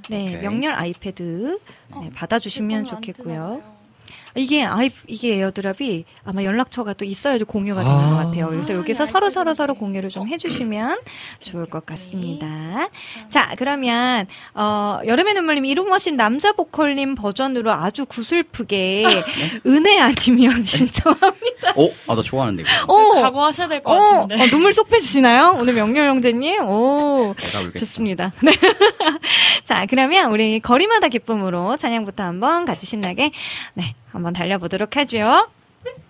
[0.10, 0.38] 네 오케이.
[0.42, 1.60] 명렬 아이패드
[2.02, 3.62] 네, 받아주시면 좋겠고요.
[4.36, 8.10] 이게 아이 이게 에어드랍이 아마 연락처가 또 있어야지 공유가 되는 아.
[8.10, 8.50] 것 같아요.
[8.50, 11.00] 그래서 여기서 서로 서로 서로 공유를 좀 해주시면
[11.40, 12.90] 좋을 것 같습니다.
[13.30, 19.06] 자 그러면 어 여름의 눈물님 이루머신 남자 보컬님 버전으로 아주 구슬프게
[19.66, 21.72] 은혜 아니면 신청합니다.
[21.76, 21.90] 어?
[22.08, 22.94] 아, 나 좋아하는데, 이거.
[22.94, 24.44] 오, 각오하셔야 될것 어, 같은데.
[24.44, 25.56] 어, 눈물 쏙 빼주시나요?
[25.60, 26.64] 오늘 명렬 형제님?
[26.68, 27.36] 오.
[27.78, 28.34] 좋습니다.
[28.44, 28.52] 네.
[29.64, 33.32] 자, 그러면 우리 거리마다 기쁨으로 찬양부터 한번 같이 신나게,
[33.74, 35.48] 네, 한번 달려보도록 하죠.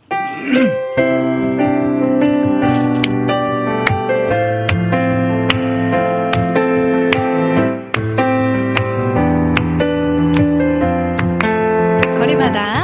[12.18, 12.81] 거리마다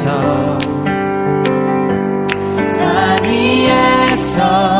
[0.00, 0.58] 산
[3.24, 4.79] 위에서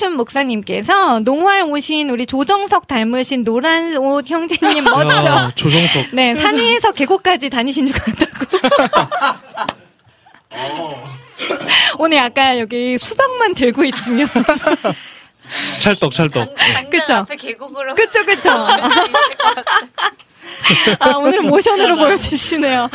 [0.00, 5.24] 이낙춘 목사님께서 농활 오신 우리 조정석 닮으신 노란 옷 형제님 멋져.
[5.26, 6.06] 야, 조정석.
[6.12, 8.46] 네, 산 위에서 계곡까지 다니신 줄 같다고.
[11.98, 14.26] 오늘 약간 여기 수박만 들고 있으면.
[15.80, 16.54] 찰떡, 찰떡.
[16.90, 17.14] 그쵸?
[17.14, 17.94] 앞에 계곡으로.
[17.94, 18.50] 그쵸, 그쵸.
[21.00, 22.88] 아, 오늘 모션으로 보여주시네요.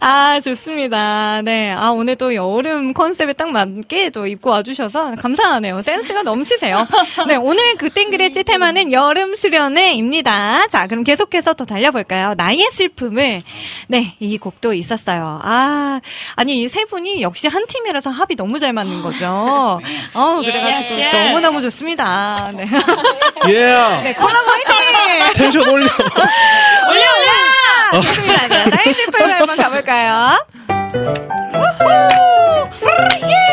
[0.00, 1.42] 아, 좋습니다.
[1.42, 1.70] 네.
[1.72, 5.82] 아, 오늘 또 여름 컨셉에 딱 맞게 또 입고 와주셔서 감사하네요.
[5.82, 6.86] 센스가 넘치세요.
[7.28, 10.68] 네, 오늘 그땐 그랬지 테마는 여름 수련회입니다.
[10.68, 12.34] 자, 그럼 계속해서 또 달려볼까요?
[12.36, 13.42] 나의 슬픔을.
[13.88, 15.40] 네, 이 곡도 있었어요.
[15.42, 16.00] 아,
[16.36, 19.80] 아니, 이 세 분이 역시 한 팀이라서 합이 너무 잘 맞는 거죠.
[20.14, 21.24] 어, 그래가지고 예, 예.
[21.26, 22.48] 너무너무 좋습니다.
[22.54, 22.64] 네.
[23.48, 24.00] 예.
[24.04, 25.32] 네, 콜라보 화이팅!
[25.34, 25.68] 텐션.
[25.68, 25.84] 올려
[26.90, 27.09] 올려!
[27.92, 28.48] 좋습니다.
[28.48, 30.38] 자, 나의 슬픔을 한번 가볼까요?
[31.52, 33.49] 한번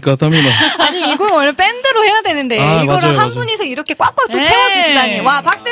[0.00, 0.50] 하니까 땀이 나.
[0.84, 3.34] 아니, 이걸 원래 밴드로 해야 되는데, 아, 이거를 맞아요, 한 맞아요.
[3.34, 4.42] 분이서 이렇게 꽉꽉 또 네.
[4.42, 5.20] 채워주시다니.
[5.20, 5.64] 와, 박수!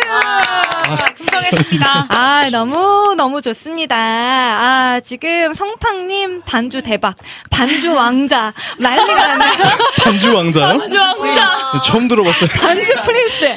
[1.16, 2.06] 수정했습니다.
[2.10, 3.96] 아, 너무, 너무 좋습니다.
[3.96, 7.16] 아, 지금 성팡님 반주 대박.
[7.50, 8.52] 반주 왕자.
[8.78, 9.64] 난리가 났네요.
[10.02, 10.78] 반주 왕자요?
[10.78, 11.46] 반주 왕자.
[11.72, 12.48] 네, 처음 들어봤어요.
[12.60, 13.56] 반주 프린스.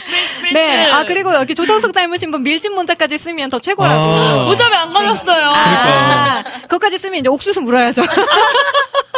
[0.54, 0.92] 네.
[0.92, 4.02] 아, 그리고 여기 조정석 닮으신 분 밀짚 모자까지 쓰면 더 최고라고.
[4.02, 4.44] 아.
[4.46, 5.52] 모자 왜안 가졌어요?
[5.54, 8.02] 아, 그것까지 쓰면 이제 옥수수 물어야죠.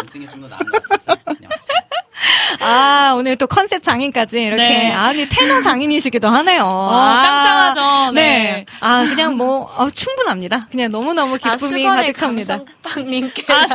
[0.01, 1.77] 인생이 좀더 나은 것 같아서 그냥 왔어요.
[2.73, 4.63] 아, 오늘 또 컨셉 장인까지 이렇게.
[4.63, 4.91] 네.
[4.91, 6.63] 아니, 테너 장인이시기도 하네요.
[6.65, 8.15] 어, 아, 짱짱하죠.
[8.15, 8.21] 네.
[8.21, 8.65] 네.
[8.79, 10.67] 아, 그냥 뭐, 어, 충분합니다.
[10.71, 12.59] 그냥 너무너무 아, 기쁨이 수건의 가득합니다.
[12.83, 13.67] 감성빵님께 아,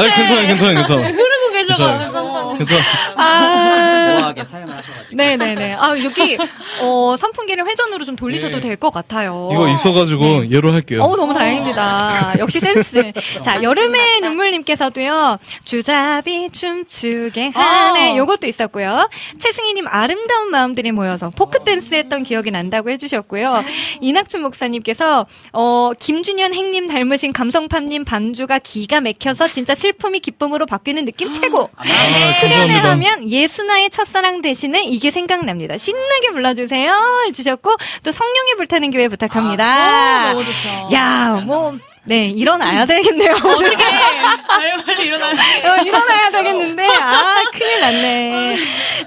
[0.00, 1.06] 아니, 괜찮아요, 괜찮아요, 괜찮아요.
[1.06, 2.58] 흐르고 계셔가지고.
[2.58, 2.58] 괜찮아요.
[2.58, 2.78] 괜찮
[3.16, 4.18] 아.
[4.20, 5.16] 우아하게 사용을 하셔가지고.
[5.16, 5.74] 네네네.
[5.74, 6.36] 아, 여기,
[6.80, 8.68] 어, 선풍기를 회전으로 좀 돌리셔도 네.
[8.68, 9.48] 될것 같아요.
[9.52, 11.02] 이거 있어가지고 예로 할게요.
[11.02, 12.34] 어 너무 다행입니다.
[12.38, 13.12] 역시 센스.
[13.42, 18.12] 자, 여름의 눈물님께서도요, 주잡이 춤추게 하네.
[18.12, 18.16] 어.
[18.16, 19.08] 요것도 있었고요.
[19.38, 23.64] 최승희님 아름다운 마음들이 모여서 포크 댄스 했던 기억이 난다고 해주셨고요.
[24.00, 31.32] 이낙춘 목사님께서, 어, 김준현 행님 닮으신 감성팝님 반주가 기가 막혀서 진짜 슬픔이 기쁨으로 바뀌는 느낌
[31.32, 31.68] 최고.
[31.76, 35.76] 아, 수련회 감사 하면 예수나의 첫사랑 대신에 이게 생각납니다.
[35.76, 37.24] 신나게 불러주세요.
[37.26, 39.64] 해주셨고, 또 성령의 불타는 교회 부탁합니다.
[39.64, 40.88] 아, 너무 좋죠.
[40.94, 41.76] 야, 뭐,
[42.06, 43.32] 네, 일어나야 되겠네요.
[43.32, 43.76] 어떻게
[44.46, 45.32] 빨리 빨리 일어나요.
[45.32, 48.56] 어, 일어나야 되겠는데, 아, 큰일 났네.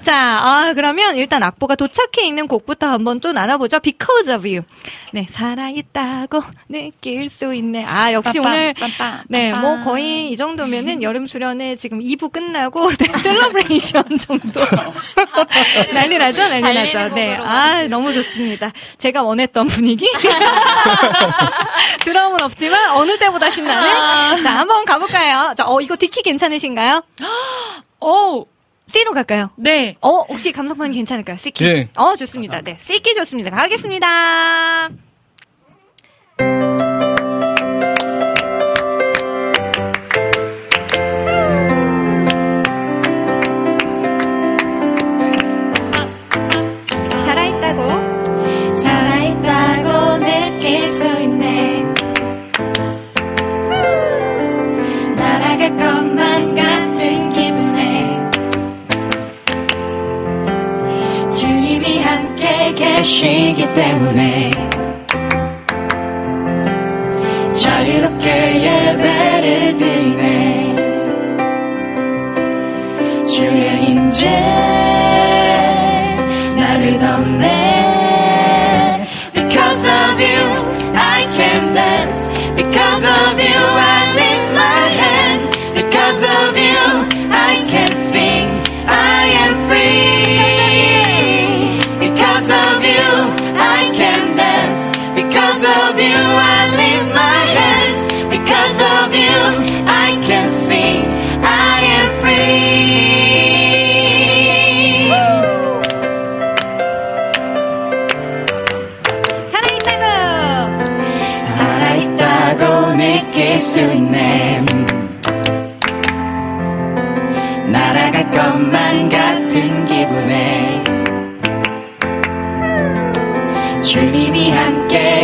[0.02, 3.78] 자, 아, 그러면 일단 악보가 도착해 있는 곡부터 한번 또 나눠보죠.
[3.80, 4.62] Because of you.
[5.12, 7.84] 네, 살아있다고 느낄 수 있네.
[7.84, 8.74] 아, 역시 오늘,
[9.28, 9.52] 네.
[9.52, 14.60] 뭐 거의 이 정도면은 여름 수련회 지금 2부 끝나고, 네, celebration 정도.
[15.94, 16.48] 난리 나죠?
[16.48, 17.14] 난리 나죠?
[17.14, 17.36] 네.
[17.36, 18.72] 아, 너무 좋습니다.
[18.98, 20.06] 제가 원했던 분위기?
[22.04, 24.42] 드럼은 없지만 어느 때보다 신나는.
[24.42, 25.54] 자, 한번 가볼까요?
[25.56, 27.02] 자, 어, 이거 디키 괜찮으신가요?
[28.00, 28.46] 오,
[28.86, 29.50] C로 갈까요?
[29.56, 29.96] 네.
[30.00, 31.36] 어, 혹시 감성판 괜찮을까요?
[31.36, 31.64] C키?
[31.64, 31.88] 예.
[31.96, 32.60] 어, 좋습니다.
[32.62, 32.76] 네.
[32.80, 33.50] C키 좋습니다.
[33.50, 34.88] 가겠습니다.
[63.08, 64.50] 계시기 때문에
[67.50, 70.76] 자유롭게 예배를 드리네.
[73.24, 74.77] 주의 임재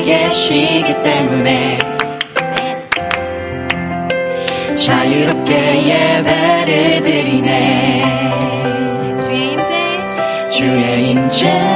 [0.05, 1.79] 계시기 때문에
[4.75, 8.25] 자유롭게 예배를 드리네
[10.51, 11.74] 주의 임재.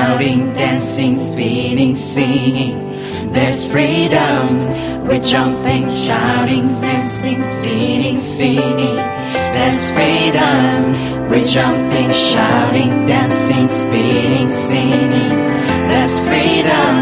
[0.00, 3.32] Shouting, dancing, spinning, singing.
[3.32, 4.68] There's freedom.
[5.04, 8.96] We're jumping, shouting, dancing, spinning, singing.
[9.56, 11.28] There's freedom.
[11.28, 15.36] We're jumping, shouting, dancing, spinning, singing.
[15.90, 16.94] There's freedom.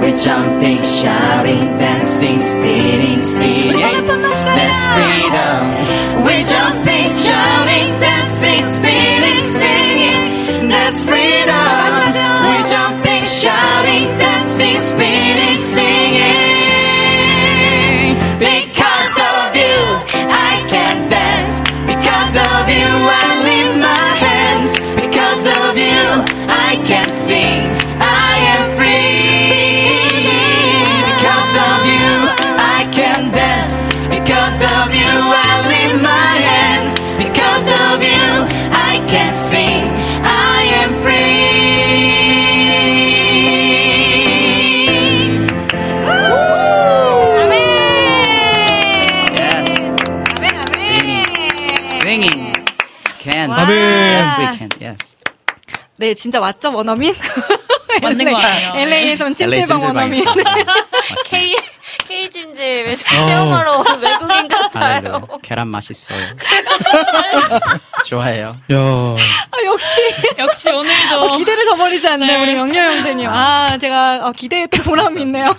[0.00, 3.80] We're jumping, shouting, dancing, spinning, singing.
[4.58, 5.62] There's freedom.
[6.24, 8.17] We're jumping, shouting, dancing,
[54.28, 54.68] Yes, we can.
[54.80, 55.14] Yes.
[55.96, 57.14] 네, 진짜 맞죠, 원어민?
[58.02, 58.74] 맞는 거 같아요.
[58.76, 60.24] LA에선 LA 찜질방 원어민.
[61.26, 61.56] K
[62.06, 62.94] K 어.
[62.94, 64.84] 체험하러 온 외국인 같아요.
[64.84, 65.20] 할렐루야.
[65.42, 66.18] 계란 맛있어요.
[68.04, 68.56] 좋아해요.
[68.70, 68.76] 야.
[68.76, 69.86] 아, 역시.
[70.38, 71.20] 역시 오늘도.
[71.20, 72.36] 어, 기대를 저버리지 않네, 네.
[72.42, 73.28] 우리 명녀 형제님.
[73.28, 75.54] 아, 제가 어, 기대했던 보람이 있네요.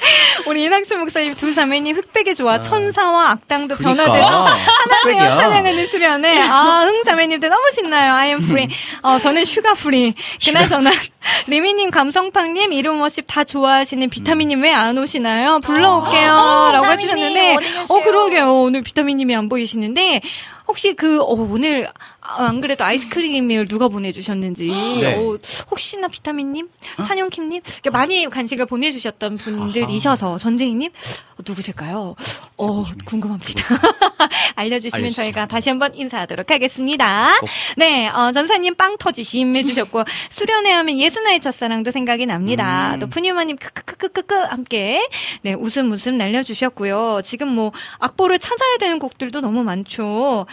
[0.46, 4.04] 우리 이낙춘 목사님 두 자매님 흑백의 조화 천사와 악당도 그러니까.
[4.04, 5.36] 변화돼서 하나님의 흑백이야.
[5.36, 6.38] 찬양하는 수련회.
[6.40, 8.14] 아흥 자매님들 너무 신나요.
[8.14, 8.68] I am free.
[9.02, 10.14] 어 저는 sugar free.
[10.44, 10.90] 그나저나
[11.48, 15.58] 리민님 감성팍님 이룸워십 다 좋아하시는 비타민님 왜 안 오시나요?
[15.60, 16.32] 불러올게요.
[16.32, 17.92] 어, 라고 비타민님, 해주셨는데?
[17.92, 18.54] 어 그러게요.
[18.62, 20.22] 오늘 비타민님이 안 보이시는데
[20.68, 21.88] 혹시 그 어, 오늘
[22.19, 25.14] 아, 안 그래도 아이스크림을 누가 보내주셨는지 네.
[25.16, 25.38] 어,
[25.70, 26.68] 혹시나 비타민님,
[27.04, 32.14] 찬용킴님 이렇게 많이 간식을 보내주셨던 분들이셔서 전쟁이님 어, 누구실까요?
[32.56, 33.50] 어 궁금합니다.
[34.56, 35.12] 알려주시면.
[35.12, 37.30] 저희가 다시 한번 인사하도록 하겠습니다.
[37.76, 42.96] 네, 어, 전사님 빵 터지심 해주셨고 수련회 하면 예수나의 첫사랑도 생각이 납니다.
[43.00, 45.06] 또 푸니마님 크크크크크 함께
[45.42, 47.22] 네 웃음 웃음 날려주셨고요.
[47.24, 50.46] 지금 뭐 악보를 찾아야 되는 곡들도 너무 많죠.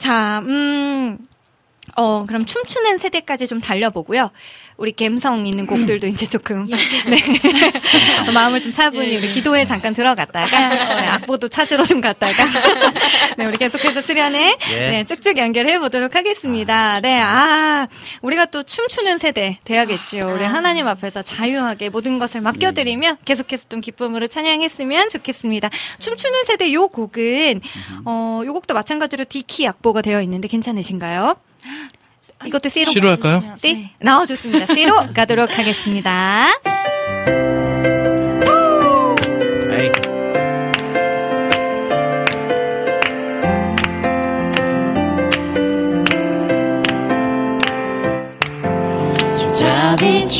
[0.00, 1.18] 자, 음.
[1.94, 4.30] 어, 그럼 춤추는 세대까지 좀 달려보고요.
[4.80, 6.64] 우리 감성 있는 곡들도 이제 조금,
[7.06, 8.32] 네.
[8.32, 10.68] 마음을 좀 차분히 우리 기도에 잠깐 들어갔다가,
[11.00, 12.46] 네, 악보도 찾으러 좀 갔다가,
[13.36, 14.90] 네, 우리 계속해서 수련회, 예.
[14.90, 16.98] 네, 쭉쭉 연결해 보도록 하겠습니다.
[17.00, 17.88] 네, 아,
[18.22, 20.32] 우리가 또 춤추는 세대 돼야겠지요.
[20.34, 25.68] 우리 하나님 앞에서 자유하게 모든 것을 맡겨드리며 계속해서 좀 기쁨으로 찬양했으면 좋겠습니다.
[25.98, 27.60] 춤추는 세대 요 곡은,
[28.06, 31.36] 어, 요 곡도 마찬가지로 D키 악보가 되어 있는데 괜찮으신가요?
[32.44, 33.54] 이것도 C로 C로 할까요?
[33.56, 33.90] C?
[34.00, 34.72] 나와 좋습니다.
[34.72, 36.48] C로 가도록 하겠습니다.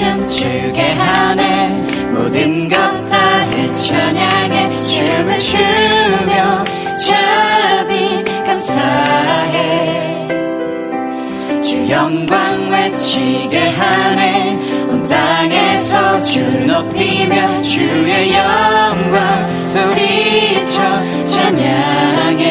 [0.01, 1.69] 춤추게 하네
[2.13, 6.65] 모든 것다 찬양해 춤을 추며
[6.97, 10.20] 자비 감사해
[11.71, 14.59] 주 영광 외치게 하네.
[14.89, 22.49] 온 땅에서 주 높이며 주의 영광 소리쳐 찬양해.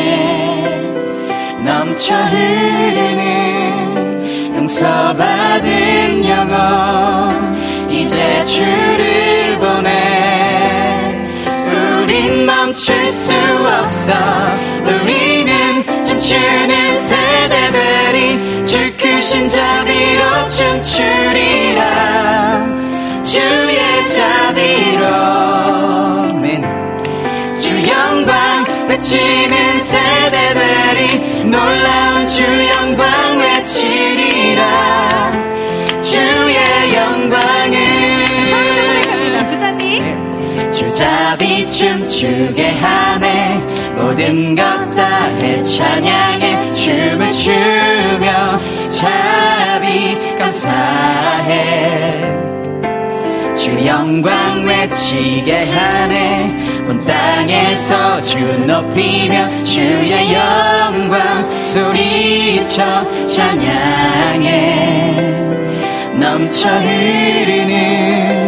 [1.66, 3.26] 넘쳐 흐르는
[4.56, 9.90] 용서받은 영혼 이제 주를 보내.
[12.04, 14.14] 우린 멈출 수 없어
[19.30, 21.84] 주 크신 자비로 춤추리라
[23.24, 26.66] 주의 자비로 아멘.
[27.56, 32.09] 주 영광 외치는 세대들이 놀라
[41.70, 43.62] 춤추게 하네
[43.96, 45.30] 모든 것다
[45.64, 48.60] 찬양해 춤을 추며
[48.90, 52.38] 자비 감사해.
[53.56, 56.56] 주 영광 외치게 하네.
[56.88, 64.50] 온 땅에서 주 높이며 주의 영광 소리쳐 찬양해.
[66.16, 68.39] 넘쳐 흐르는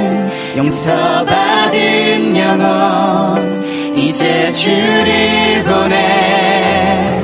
[0.55, 7.21] 용서받은 영혼 이제 주를 보내.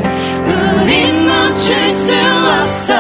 [0.82, 2.14] 우린 멈출 수
[2.62, 2.94] 없어.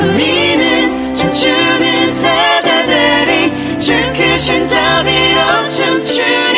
[0.00, 6.57] 우리는 춤추는 세대들이 주 크신 자비로 춤추리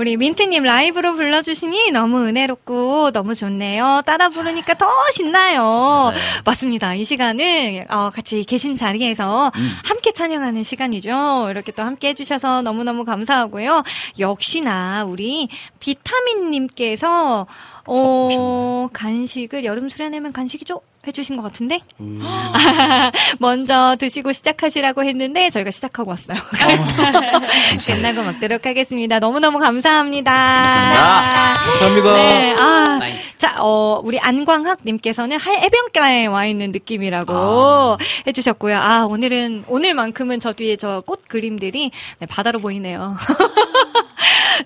[0.00, 4.00] 우리 민트님 라이브로 불러주시니 너무 은혜롭고 너무 좋네요.
[4.06, 6.10] 따라 부르니까 더 신나요.
[6.46, 6.94] 맞습니다.
[6.94, 9.52] 이 시간은 어, 같이 계신 자리에서
[9.84, 11.48] 함께 찬양하는 시간이죠.
[11.50, 13.84] 이렇게 또 함께 해주셔서 너무너무 감사하고요.
[14.18, 15.50] 역시나 우리
[15.80, 17.46] 비타민님께서
[17.84, 20.80] 어, 간식을 여름 수련회면 간식이죠?
[21.06, 21.80] 해주신 것 같은데
[23.40, 26.36] 먼저 드시고 시작하시라고 했는데 저희가 시작하고 왔어요.
[27.86, 29.18] 끝나고 먹도록 하겠습니다.
[29.18, 30.30] 너무 너무 감사합니다.
[31.64, 32.12] 감사합니다.
[32.14, 32.84] 네, 아,
[33.38, 37.32] 자, 어, 우리 안광학님께서는 하- 해변가에 와 있는 느낌이라고
[38.26, 38.76] 해주셨고요.
[38.78, 43.16] 아, 오늘은, 오늘만큼은 저 뒤에 저 꽃 그림들이 네, 바다로 보이네요.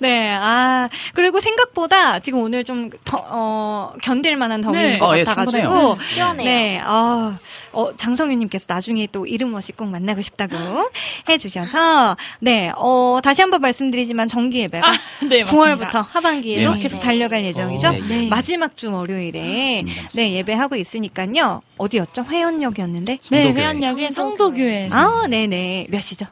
[0.01, 4.99] 네, 아, 그리고 생각보다 지금 오늘 좀, 더, 어, 견딜 만한 더위인 네.
[4.99, 5.93] 것 어, 예, 같아가지고.
[5.95, 6.45] 음, 시원해요.
[6.45, 7.39] 네, 아,
[7.73, 10.55] 어, 장성윤님께서 나중에 또 이름 없이 꼭 만나고 싶다고
[11.29, 14.91] 해주셔서, 네, 어, 다시 한번 말씀드리지만 정기 예배가
[15.29, 17.01] 네, 9월부터 하반기에도 네, 계속.
[17.01, 17.89] 달려갈 예정이죠.
[17.89, 18.29] 어, 네, 네.
[18.29, 20.09] 마지막 주 월요일에 맞습니다, 맞습니다.
[20.15, 21.63] 네 예배하고 있으니까요.
[21.77, 22.25] 어디였죠?
[22.29, 23.19] 회원역이었는데.
[23.31, 23.53] 네.
[23.53, 24.89] 회원역의 성도교회.
[24.93, 25.87] 아, 네네.
[25.91, 26.27] 몇 시죠?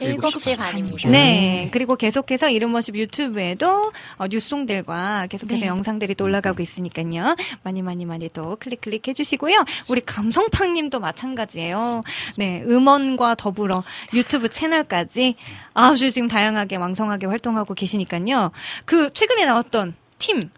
[0.00, 1.08] 7시 반입니다.
[1.08, 1.68] 네.
[1.72, 5.66] 그리고 계속해서 이름워십 유튜브에도 어, 뉴스송들과 계속해서 네.
[5.66, 7.36] 영상들이 또 올라가고 있으니까요.
[7.62, 9.64] 많이 많이 많이 또 클릭 클릭 해주시고요.
[9.90, 12.02] 우리 감성팡님도 마찬가지예요.
[12.38, 12.62] 네.
[12.66, 15.36] 음원과 더불어 유튜브 채널까지
[15.74, 18.50] 아주 지금 다양하게 왕성하게 활동하고 계시니까요.
[18.84, 20.50] 그 최근에 나왔던 팀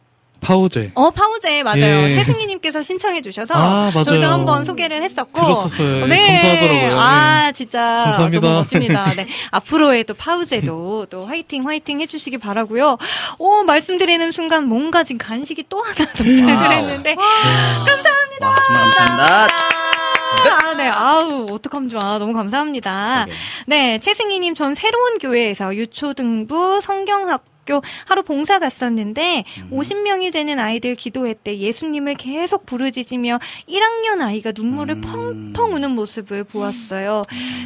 [0.43, 0.91] 파우제.
[0.95, 1.81] 어, 파우제, 맞아요.
[2.09, 2.15] 예.
[2.15, 3.55] 최승희 님께서 신청해 주셔서.
[3.55, 4.05] 아, 맞아요.
[4.05, 5.41] 저희도 한번 소개를 했었고.
[5.41, 6.09] 들었었어요.
[6.11, 7.01] 예, 감사하더라고요.
[7.01, 7.81] 아, 진짜.
[8.05, 8.47] 감사합니다.
[8.47, 9.05] 너무 멋집니다.
[9.17, 9.27] 네.
[9.53, 12.99] 앞으로의 또 파우제도 또 화이팅, 화이팅 해 주시기 바라고요
[13.39, 16.73] 오, 말씀드리는 순간 뭔가 지금 간식이 또 하나 도착을 wow.
[16.73, 17.15] 했는데.
[17.15, 18.49] 감사합니다.
[18.49, 19.47] 와, 감사합니다.
[20.45, 20.89] 아, 네.
[20.89, 22.19] 아우, 어떡하면 좋아.
[22.19, 23.27] 너무 감사합니다.
[23.67, 31.35] 네, 최승희님, 전 새로운 교회에서 유초등부 성경학 교 하루 봉사 갔었는데 50명이 되는 아이들 기도회
[31.35, 37.23] 때 예수님을 계속 부르짖으며 1학년 아이가 눈물을 펑펑 우는 모습을 보았어요.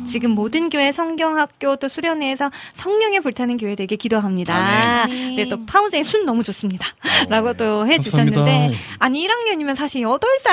[0.06, 4.54] 지금 모든 교회 성경학교 또 수련회에서 성령의 불타는 교회 되게 기도합니다.
[4.54, 5.34] 아, 네.
[5.36, 6.86] 네, 또 파우제의 순 너무 좋습니다.
[7.28, 8.82] 라고 또 해주셨는데 감사합니다.
[8.98, 10.48] 아니 1학년이면 사실 8살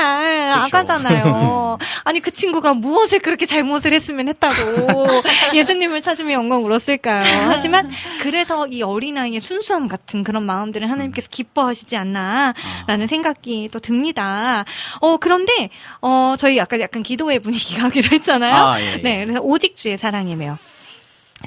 [0.52, 1.78] 아가잖아요.
[2.06, 5.06] 아니 그 친구가 무엇을 그렇게 잘못을 했으면 했다고
[5.54, 7.50] 예수님을 찾으며 영광 울었을까요?
[7.50, 7.90] 하지만
[8.22, 14.66] 그래서 이 어린아이 의 순수함 같은 그런 마음들을 하나님께서 기뻐하시지 않나라는 생각이 또 듭니다.
[15.02, 15.70] 어 그런데
[16.02, 18.54] 어 저희 아까 약간 기도의 분위기가 하기로 했잖아요.
[18.54, 18.98] 아, 예, 예.
[18.98, 20.58] 네, 그래서 오직 주의 사랑에 매여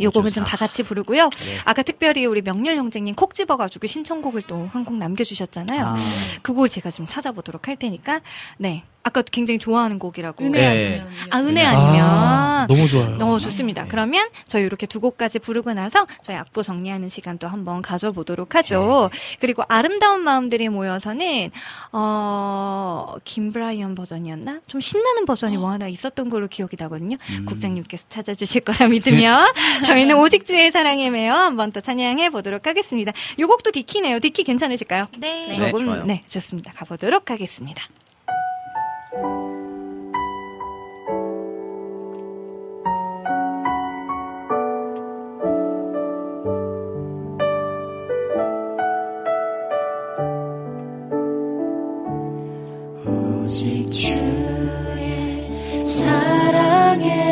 [0.02, 1.30] 요 곡은 좀 다 같이 부르고요.
[1.30, 1.58] 네.
[1.64, 5.86] 아까 특별히 우리 명렬 형제님 콕 집어가지고 신청곡을 또 한 곡 남겨주셨잖아요.
[5.86, 5.96] 아.
[6.42, 8.20] 그걸 제가 좀 찾아보도록 할 테니까,
[8.58, 8.82] 네.
[9.06, 10.44] 아까 굉장히 좋아하는 곡이라고.
[10.44, 10.66] 은혜 네.
[10.66, 11.08] 아니면.
[11.30, 12.66] 아, 은혜 아, 아니면.
[12.66, 13.16] 너무 좋아요.
[13.18, 13.86] 너무 좋습니다.
[13.88, 19.10] 그러면 저희 이렇게 두 곡까지 부르고 나서 저희 악보 정리하는 시간 또 한번 가져보도록 하죠.
[19.38, 21.52] 그리고 아름다운 마음들이 모여서는
[21.92, 24.62] 어 김브라이언 버전이었나?
[24.66, 27.16] 좀 신나는 버전이 뭐 하나 있었던 걸로 기억이 나거든요.
[27.46, 29.44] 국장님께서 찾아주실 거라 믿으며
[29.86, 33.12] 저희는 오직 주의 사랑에 매여 한번 또 찬양해 보도록 하겠습니다.
[33.38, 34.18] 요 곡도 디키네요.
[34.18, 35.06] 디키 괜찮으실까요?
[35.18, 35.46] 네.
[35.46, 36.04] 네, 요건 좋아요.
[36.06, 36.72] 네, 좋습니다.
[36.72, 37.84] 가보도록 하겠습니다.
[53.46, 55.50] 오직 주의
[55.84, 57.25] 사랑에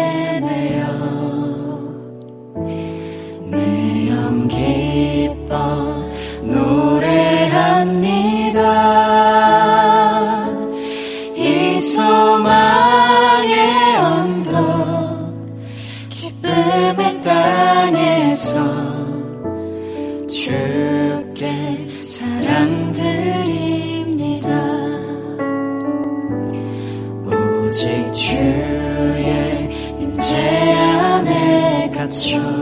[32.15, 32.54] 안에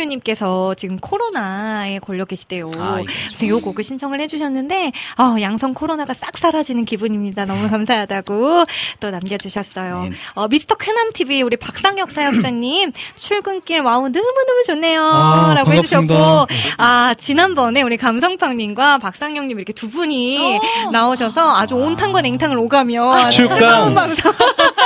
[0.00, 2.70] 네, 장성유님께서 지금 코로나에 걸려 계시대요.
[2.78, 7.44] 아, 그래서 요 곡을 신청을 해주셨는데, 어, 양성 코로나가 싹 사라지는 기분입니다.
[7.44, 8.64] 너무 감사하다고
[9.00, 10.04] 또 남겨주셨어요.
[10.04, 10.10] 네.
[10.34, 15.02] 어, 미스터 쾌남TV 우리 박상혁 사역자님, 출근길 wow, 너무 너무 좋네요.
[15.02, 16.14] 아, 라고 반갑습니다.
[16.14, 16.46] 해주셨고,
[16.78, 20.58] 아, 지난번에 우리 감성팍님과 박상혁님 이렇게 두 분이
[20.92, 23.58] 나오셔서 아주 온탕과 냉탕을 오가며 축강.
[23.58, 24.32] 뜨거운 방송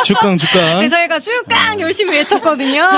[0.04, 0.80] 죽강 죽강.
[0.80, 2.88] 네, 저희가 쭉깡 열심히 외쳤거든요.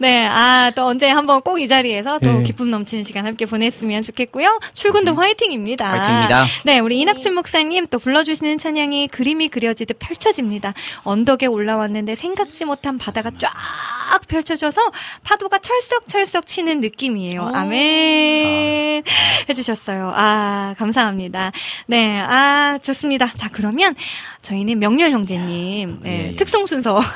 [0.00, 2.42] 네, 아, 또 언제 한번 꼭 이 자리에서 또 예.
[2.42, 4.58] 기쁨 넘치는 시간 함께 보냈으면 좋겠고요.
[4.74, 5.90] 출근도 화이팅입니다.
[5.90, 6.46] 화이팅입니다.
[6.64, 10.74] 네, 우리 이낙춘 목사님 또 불러주시는 찬양이 그림이 그려지듯 펼쳐집니다.
[11.04, 13.50] 언덕에 올라왔는데 생각지 못한 바다가 쫙
[14.26, 14.80] 펼쳐져서
[15.22, 17.52] 파도가 철썩철썩 치는 느낌이에요.
[17.54, 19.02] 아멘.
[19.48, 20.12] 해주셨어요.
[20.14, 21.52] 아, 감사합니다.
[21.86, 23.32] 네, 아, 좋습니다.
[23.36, 23.94] 자, 그러면
[24.42, 26.98] 저희는 명렬 형제님, 네, 특송 순서.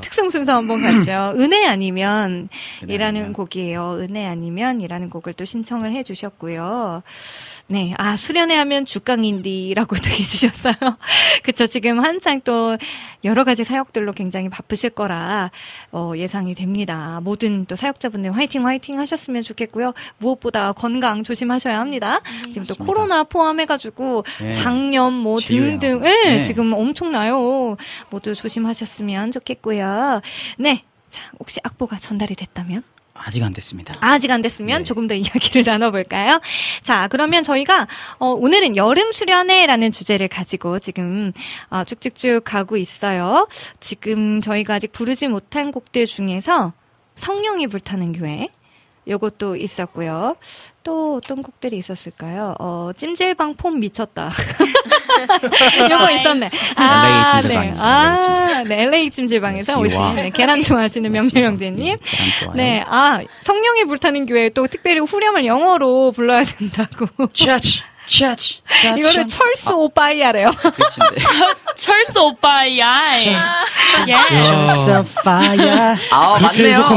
[0.00, 1.34] 특송 순서 한번 가죠.
[1.38, 2.48] 은혜 아니면
[2.86, 3.98] 이라는 곡이에요.
[4.00, 7.02] 은혜 아니면 이라는 곡을 또 신청을 해 주셨고요.
[7.70, 7.92] 네.
[7.98, 10.74] 아, 수련회 하면 죽강인디라고도 해주셨어요.
[11.44, 11.66] 그쵸.
[11.66, 12.78] 지금 한창 또
[13.24, 15.50] 여러 가지 사역들로 굉장히 바쁘실 거라,
[15.92, 17.20] 어, 예상이 됩니다.
[17.22, 19.92] 모든 또 사역자분들 화이팅 화이팅 하셨으면 좋겠고요.
[20.16, 22.20] 무엇보다 건강 조심하셔야 합니다.
[22.44, 24.52] 지금 또 코로나 포함해가지고 네.
[24.52, 25.78] 장염 뭐 지유요.
[25.78, 26.40] 등등, 예, 네.
[26.40, 27.76] 지금 엄청나요.
[28.08, 30.22] 모두 조심하셨으면 좋겠고요.
[30.56, 30.84] 네.
[31.10, 32.82] 자, 혹시 악보가 전달이 됐다면?
[33.24, 33.92] 아직 안 됐습니다.
[34.00, 36.40] 아직 안 됐으면 조금 더 이야기를 나눠볼까요?
[36.82, 37.86] 자, 그러면 저희가
[38.18, 41.32] 어, 오늘은 여름 수련회라는 주제를 가지고 지금
[41.70, 43.48] 어, 쭉쭉쭉 가고 있어요.
[43.80, 46.72] 지금 저희가 아직 부르지 못한 곡들 중에서
[47.16, 48.48] 성령이 불타는 교회
[49.08, 50.36] 요것도 있었고요.
[50.84, 52.54] 또 어떤 곡들이 있었을까요?
[52.58, 54.30] 어, 찜질방 폼 미쳤다.
[55.90, 56.50] 요거 있었네.
[56.76, 57.74] 아, LA 찜질방이요.
[57.74, 57.80] 네.
[57.80, 58.82] 아, 네.
[58.84, 60.06] LA 찜질방에서 네, 지와.
[60.10, 61.96] 오신 네, 계란 좋아하시는 명렬 형제님.
[62.54, 67.06] 네, 아, 성령이 불타는 교회 또 특별히 후렴을 영어로 불러야 된다고.
[68.08, 68.62] 차치.
[68.96, 70.50] 이거를 철수 오빠이야래요.
[71.76, 73.12] 철수 오빠야.
[74.06, 75.96] Just a fire.
[76.10, 76.88] 아, 맞네요.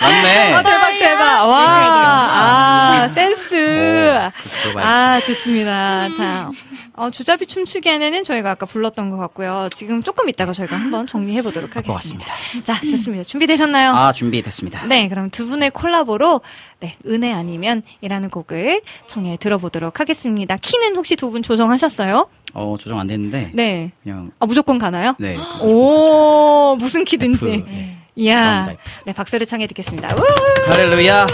[0.00, 0.52] 맞네.
[0.54, 1.48] 아, 대박, 대박.
[1.48, 3.50] 와, 아, 센스.
[3.54, 4.78] 그렇죠.
[4.78, 6.08] 아, 좋습니다.
[6.16, 6.50] 자,
[6.94, 9.68] 어, 주잡이 춤추기에는 저희가 아까 불렀던 것 같고요.
[9.74, 12.32] 지금 조금 이따가 저희가 한번 정리해 보도록 하겠습니다.
[12.64, 13.24] 자, 좋습니다.
[13.24, 13.92] 준비되셨나요?
[13.92, 14.86] 아, 준비됐습니다.
[14.86, 16.40] 네, 그럼 두 분의 콜라보로
[16.80, 20.56] 네, 은혜 아니면이라는 곡을 청해 들어보도록 하겠습니다.
[20.56, 22.28] 키는 혹시 두 분 조정하셨어요?
[22.54, 23.50] 어, 조정 안 됐는데.
[23.54, 23.90] 네.
[24.02, 24.30] 그냥.
[24.38, 25.14] 아, 무조건 가나요?
[25.18, 25.38] 네.
[25.62, 27.48] 오, 무슨 키든지.
[27.48, 27.96] F, 네.
[28.16, 28.68] 이야.
[29.04, 30.14] 네, 박수를 청해 듣겠습니다.
[30.14, 30.70] 우!
[30.70, 31.26] 할렐루야.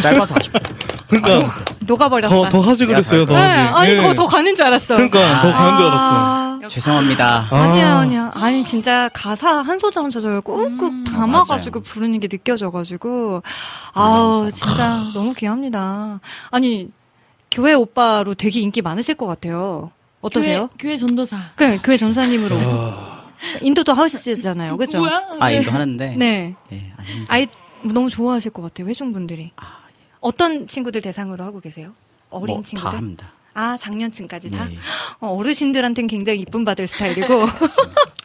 [0.00, 0.60] 짧아서 아쉽다.
[1.08, 1.54] 그러니까
[1.86, 2.34] 녹아버렸다.
[2.34, 3.74] 더, 더 하지 그랬어요, 더 네, 하지.
[3.74, 3.96] 아니, 예.
[3.96, 4.96] 더, 더 가는 줄 알았어.
[4.96, 6.10] 그러니까, 더 가는 줄 알았어.
[6.12, 7.48] 아, 죄송합니다.
[7.50, 8.30] 아니야, 아니야.
[8.34, 13.42] 아니, 진짜 가사 한 소절 한 소절 꾹꾹 담아가지고 부르는 게 느껴져가지고.
[13.94, 16.20] 아우, 진짜 너무 귀합니다.
[16.50, 16.90] 아니,
[17.50, 19.90] 교회 오빠로 되게 인기 많으실 것 같아요.
[20.20, 20.68] 어떠세요?
[20.78, 21.38] 교회, 교회 전도사.
[21.56, 22.56] 그, 교회 전사님으로.
[23.62, 24.76] 인도도 하시잖아요.
[24.76, 24.98] 그죠?
[24.98, 25.22] 뭐야?
[25.40, 26.14] 아, 인도 하는데.
[26.18, 26.54] 네.
[26.72, 27.32] 예, 아닙니다.
[27.32, 27.46] 아이,
[27.82, 28.88] 너무 좋아하실 것 같아요.
[28.88, 29.52] 회중 분들이.
[30.20, 31.90] 어떤 친구들 대상으로 하고 계세요?
[32.30, 32.90] 어린 뭐, 친구들?
[32.90, 33.32] 다 합니다.
[33.54, 34.66] 아, 작년층까지 다?
[34.66, 34.76] 네.
[35.20, 37.42] 어, 어르신들한테는 굉장히 이쁨 받을 스타일이고.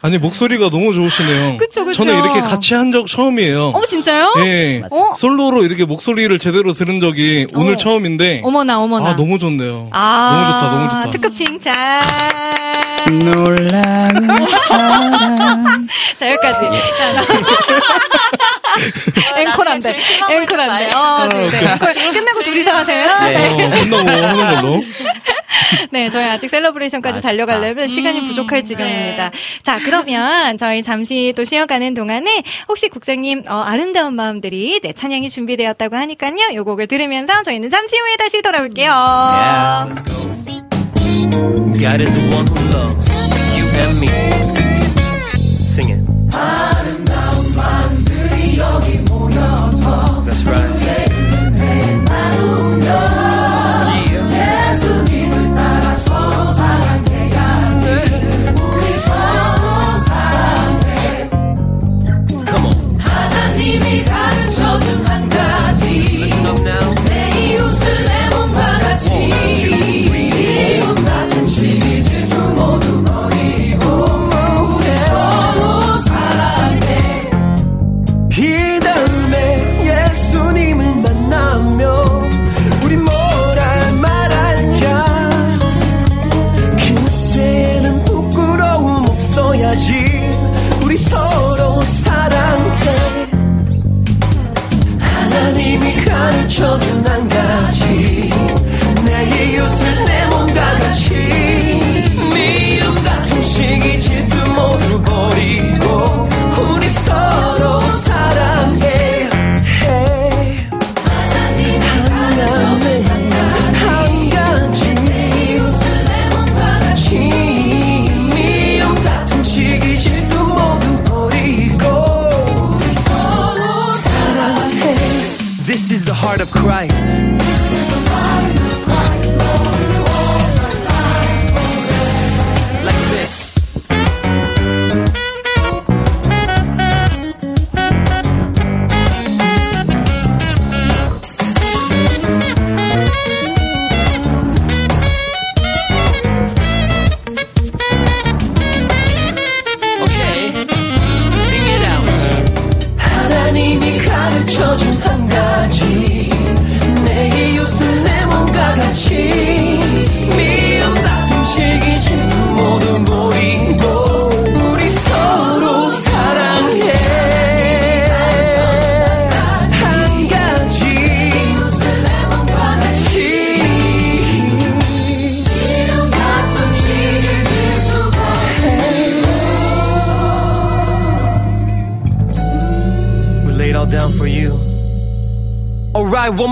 [0.02, 1.56] 아니, 목소리가 너무 좋으시네요.
[1.58, 2.04] 그쵸, 그쵸.
[2.04, 3.68] 저는 이렇게 같이 한 적 처음이에요.
[3.70, 4.34] 어, 진짜요?
[4.44, 4.82] 예.
[4.92, 5.12] 어?
[5.16, 7.76] 솔로로 이렇게 목소리를 제대로 들은 적이 오늘 어.
[7.76, 8.42] 처음인데.
[8.44, 9.10] 어머나, 어머나.
[9.10, 9.88] 아, 너무 좋네요.
[9.90, 11.10] 아, 너무 좋다, 너무 좋다.
[11.10, 11.74] 특급 칭찬.
[13.10, 15.86] 놀라운 사랑
[16.18, 16.66] 자, 여기까지.
[19.38, 19.90] 앵콜한데.
[20.94, 21.46] 어, 아, 네.
[21.46, 21.64] 오케이.
[21.64, 23.04] 앵콜 끝내고 둘이서 하세요.
[23.04, 24.84] 어, 끝나고 하는 걸로.
[25.90, 29.30] 네, 저희 아직 셀러브레이션까지 달려가려면 시간이 부족할 지경입니다.
[29.62, 35.96] 자, 그러면 저희 잠시 또 쉬어가는 동안에 혹시 국장님 어, 아름다운 마음들이 네, 찬양이 준비되었다고
[35.96, 36.54] 하니까요.
[36.54, 38.90] 요 곡을 들으면서 저희는 잠시 후에 다시 돌아올게요.
[41.34, 43.08] God is the one who loves
[43.56, 44.08] you and me.
[45.66, 46.02] Sing it.
[50.24, 50.73] That's right.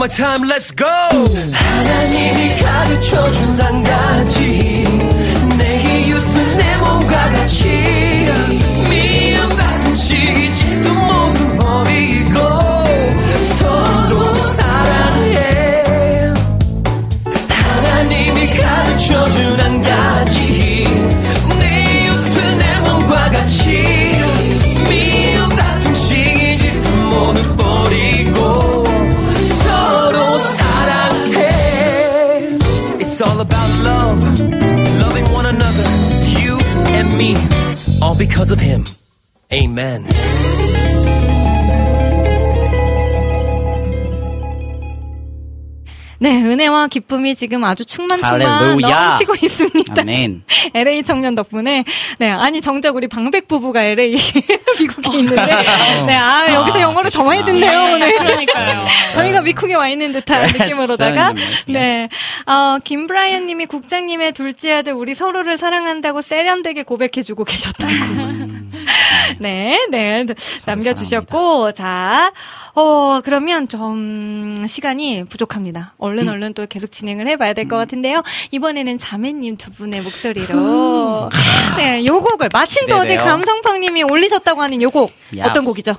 [0.01, 0.85] more time, let's go!
[0.85, 4.90] 하나님이 가르쳐준 한 가지
[38.32, 38.82] because of him.
[39.52, 40.08] Amen.
[46.18, 48.78] 네, 은혜와 기쁨이 지금 아주 충만충만.
[48.78, 50.00] 넘치고 있습니다.
[50.00, 50.44] 아멘.
[50.74, 51.84] LA 청년 덕분에.
[52.18, 54.16] 네, 아니, 정작 우리 방백 부부가 LA,
[54.80, 55.46] 미국에 있는데.
[56.06, 58.16] 네, 아, 여기서 영어를 더 많이 듣네요, 오늘.
[58.18, 58.86] 그러니까요.
[59.14, 61.34] 저희가 미국에 와 있는 듯한 느낌으로다가.
[61.68, 62.08] 네,
[62.46, 67.92] 어, 김브라이언 님이 국장님의 둘째 아들, 우리 서로를 사랑한다고 세련되게 고백해주고 계셨다고.
[69.40, 70.24] 네, 네,
[70.66, 72.32] 남겨주셨고, 자,
[72.74, 75.94] 어, 그러면 좀, 시간이 부족합니다.
[75.98, 78.22] 얼른 얼른 또 계속 진행을 해봐야 될 것 같은데요.
[78.50, 81.30] 이번에는 자매님 두 분의 목소리로.
[81.76, 83.16] 네, 요 곡을, 마침 또 어제.
[83.16, 85.12] 감성팡님이 올리셨다고 하는 요 곡.
[85.36, 85.50] 야스.
[85.50, 85.96] 어떤 곡이죠?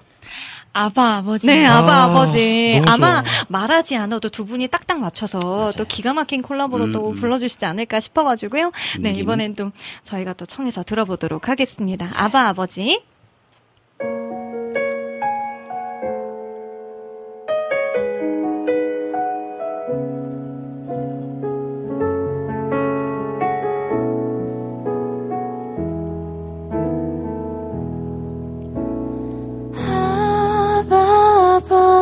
[0.76, 1.46] 아바 아버지.
[1.46, 2.82] 네, 아, 아바 아 버지.
[2.84, 3.32] 너무 아마 좋아.
[3.48, 8.72] 말하지 않아도 두 분이 딱딱 맞춰서 또 기가 막힌 콜라보로 또 불러주시지 않을까 싶어가지고요.
[9.00, 9.16] 네, 음.
[9.16, 9.72] 이번엔 또
[10.04, 12.10] 저희가 또 청해서 들어보도록 하겠습니다.
[12.16, 13.04] 아바 아버지.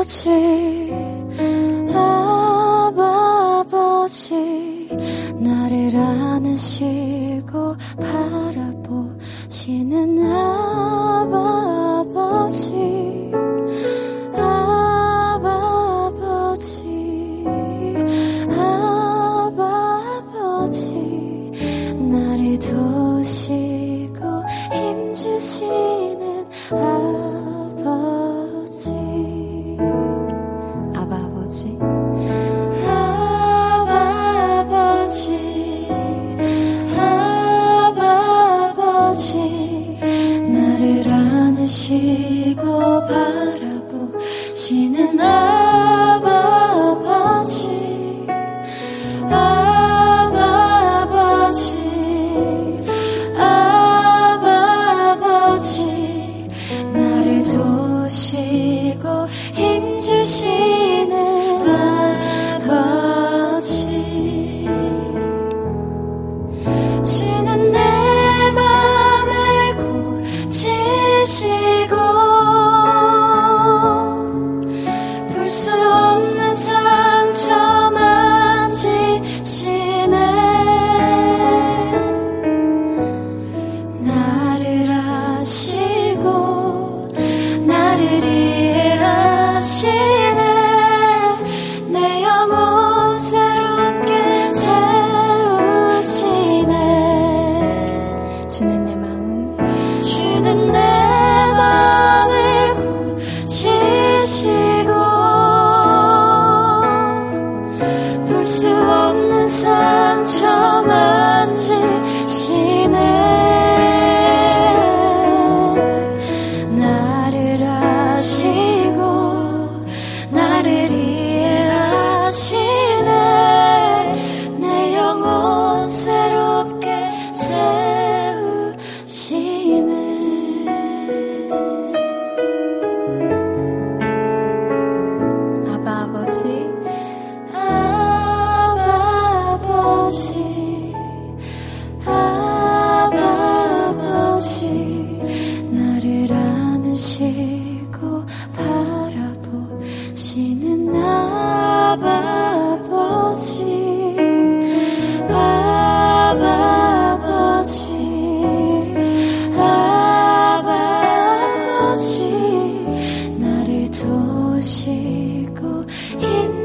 [0.01, 0.89] 아버지
[3.13, 4.33] 아버지
[5.37, 7.75] 나를 안으시고
[8.81, 11.61] 바라보시는 아버지
[14.33, 15.61] 아버지
[19.37, 20.81] 아버지
[22.09, 24.25] 나를 도우시고
[24.73, 25.90] 힘주시
[41.71, 42.20] 안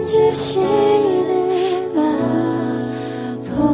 [0.07, 3.67] 주시는 아버지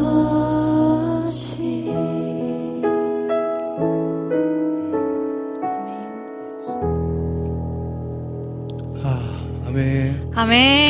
[9.66, 10.30] 아멘.
[10.34, 10.78] 아멘.
[10.78, 10.81] 아.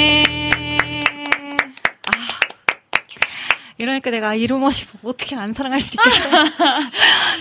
[4.12, 6.28] 내가 이루머시 어떻게 안 사랑할 수 있겠어.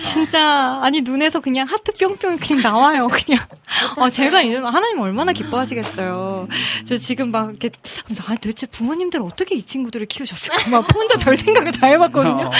[0.02, 3.40] 진짜, 아니, 눈에서 그냥 하트 뿅뿅 그냥 나와요, 그냥.
[3.96, 6.48] 아, 제가 이제 하나님 얼마나 기뻐하시겠어요.
[6.86, 7.70] 저 지금 막 이렇게,
[8.26, 10.70] 아, 도대체 부모님들 어떻게 이 친구들을 키우셨을까?
[10.72, 12.50] 막 혼자 별 생각을 다 해봤거든요.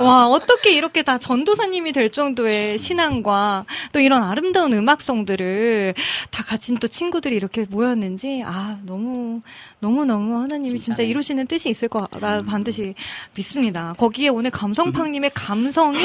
[0.00, 5.94] 와, 어떻게 이렇게 다 전도사님이 될 정도의 신앙과 또 이런 아름다운 음악성들을
[6.30, 9.40] 다 가진 또 친구들이 이렇게 모였는지, 아, 너무,
[9.80, 12.94] 너무너무 하나님이 진짜 이루시는 뜻이 있을 거라 반드시
[13.34, 13.61] 믿습니다.
[13.96, 15.98] 거기에 오늘 감성팡님의 감성이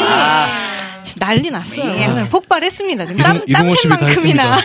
[1.04, 1.90] 지금 난리 났어요.
[1.98, 2.06] 예.
[2.08, 3.06] 오늘 폭발했습니다.
[3.06, 4.58] 지금 땀, 땀샘만큼이나.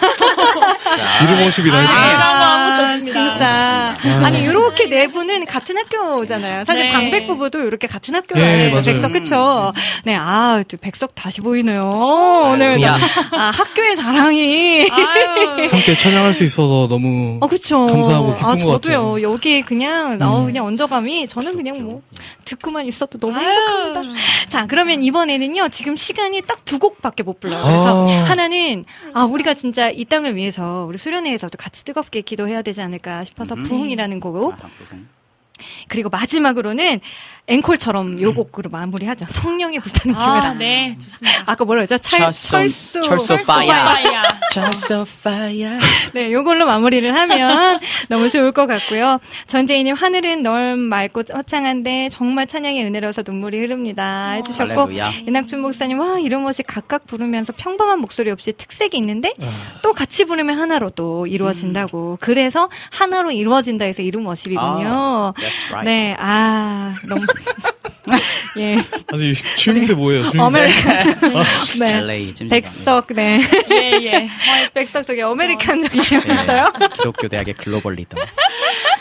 [1.23, 2.63] 이름호 씨비 다 했습니다.
[2.83, 3.95] 아, 진짜.
[4.05, 4.25] 아.
[4.25, 6.65] 아니, 이렇게 네 분은 같은 학교잖아요.
[6.65, 6.93] 사실 네.
[6.93, 8.71] 방백 부부도 이렇게 같은 네, 학교예요.
[8.71, 8.83] 맞아요.
[8.83, 9.73] 백석, 그쵸?
[10.05, 11.83] 네, 아, 또 백석 다시 보이네요.
[12.53, 12.83] 오늘.
[12.83, 12.99] 야.
[13.31, 14.89] 아, 학교의 자랑이.
[15.71, 17.87] 함께 찬양할 수 있어서 너무 어, 그쵸.
[17.87, 18.73] 감사하고 기쁜 아, 것 같아요.
[18.73, 19.23] 저도요.
[19.23, 20.47] 여기 그냥, 어, 음.
[20.47, 22.03] 그냥 얹어감이, 저는 그냥 뭐,
[22.45, 24.03] 듣고만 있어도 너무 행복합니다.
[24.49, 27.63] 자, 그러면 이번에는요, 지금 시간이 딱 두 곡밖에 못 불러요.
[27.63, 28.25] 그래서 아.
[28.25, 33.55] 하나는, 아, 우리가 진짜 이 땅을 위해서, 우리 수련회에서도 같이 뜨겁게 기도해야 되지 않을까 싶어서
[33.57, 33.63] 음.
[33.65, 34.55] 부흥이라는 곡.
[35.89, 37.01] 그리고 마지막으로는
[37.49, 39.27] 앵콜처럼 요 곡으로 마무리하죠.
[39.29, 40.55] 성령이 불타는 아, 기회다.
[40.55, 41.43] 네, 좋습니다.
[41.47, 41.99] 아까 뭐라 했죠?
[41.99, 43.03] 찰, 철수- 철수.
[43.03, 43.75] 철수 파이어.
[44.53, 45.79] Just a fire.
[46.15, 49.19] 네, 요걸로 마무리를 하면 너무 좋을 것 같고요.
[49.49, 54.31] 전재희님, 하늘은 넓 맑고 화창한데 정말 찬양의 은혜로서 눈물이 흐릅니다.
[54.35, 54.91] 해주셨고.
[55.27, 59.35] 이낙준 목사님, 와, 이런 것이 각각 부르면서 평범한 목소리 없이 특색이 있는데
[59.83, 62.19] 또 같이 부르면 하나로 또 이루어진다고.
[62.21, 64.91] 그래서 하나로 이루어진다 해서 이룸워십이군요.
[64.95, 65.33] 아,
[65.73, 65.85] right.
[65.85, 67.21] 네, 아, 너무.
[68.59, 68.77] 예.
[69.13, 70.31] 아니 추임새 뭐예요?
[70.31, 70.41] 추임새?
[70.41, 71.15] American.
[71.81, 71.87] 네.
[71.87, 72.61] 젤레이 찜질방.
[72.61, 73.41] 백석, 네.
[73.71, 74.29] 예, 예.
[74.75, 76.73] 백석 되게 American 적이셨어요?
[76.79, 78.19] 네, 기독교 대학의 글로벌 리더.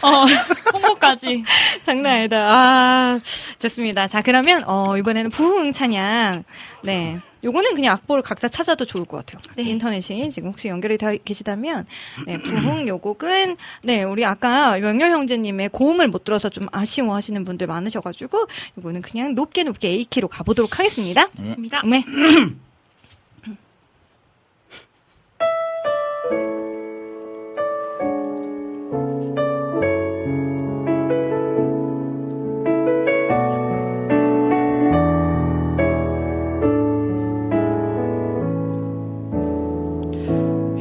[0.01, 0.25] 어,
[0.73, 1.43] 홍보까지.
[1.83, 2.47] 장난 아니다.
[2.49, 3.19] 아,
[3.59, 4.07] 좋습니다.
[4.07, 6.43] 자, 그러면, 어, 이번에는 부흥 찬양.
[6.83, 7.19] 네.
[7.43, 9.41] 요거는 그냥 악보를 각자 찾아도 좋을 것 같아요.
[9.57, 11.85] 인터넷이 지금 혹시 연결이 되어 계시다면,
[12.25, 17.43] 네, 부흥 요 곡은, 네, 우리 아까 명렬 형제님의 고음을 못 들어서 좀 아쉬워 하시는
[17.43, 18.47] 분들 많으셔 가지고,
[18.77, 21.27] 요거는 그냥 높게 높게 A키로 가 보도록 하겠습니다.
[21.37, 21.81] 좋습니다.
[21.85, 22.03] 네.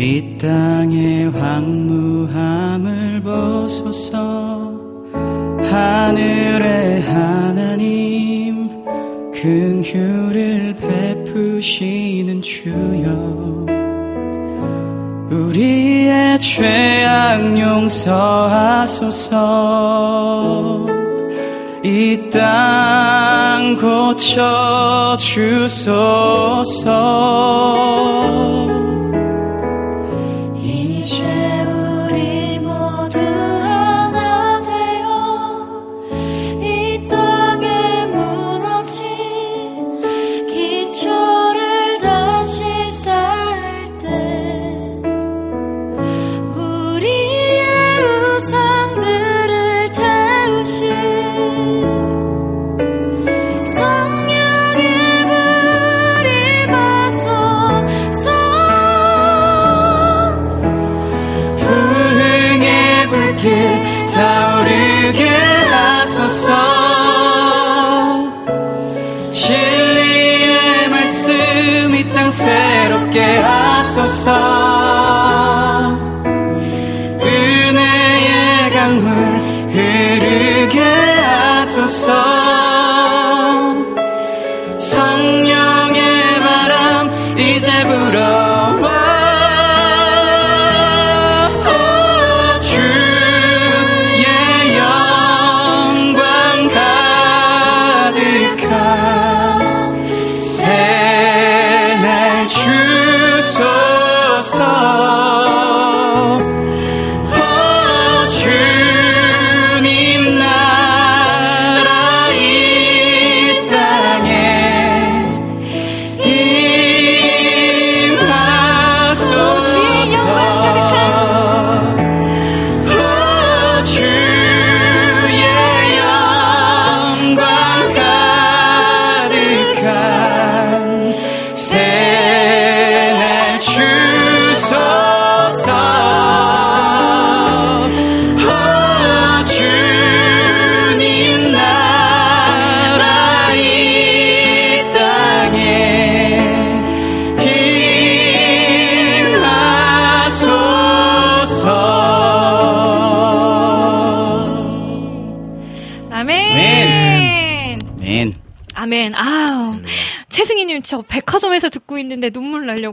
[0.00, 4.72] 이 땅의 황무함을 보소서.
[5.70, 8.70] 하늘의 하나님
[9.34, 13.66] 긍휼을 베푸시는 주여.
[15.30, 19.30] 우리의 죄악 용서하소서.
[21.82, 26.90] 이 땅 고쳐 주소서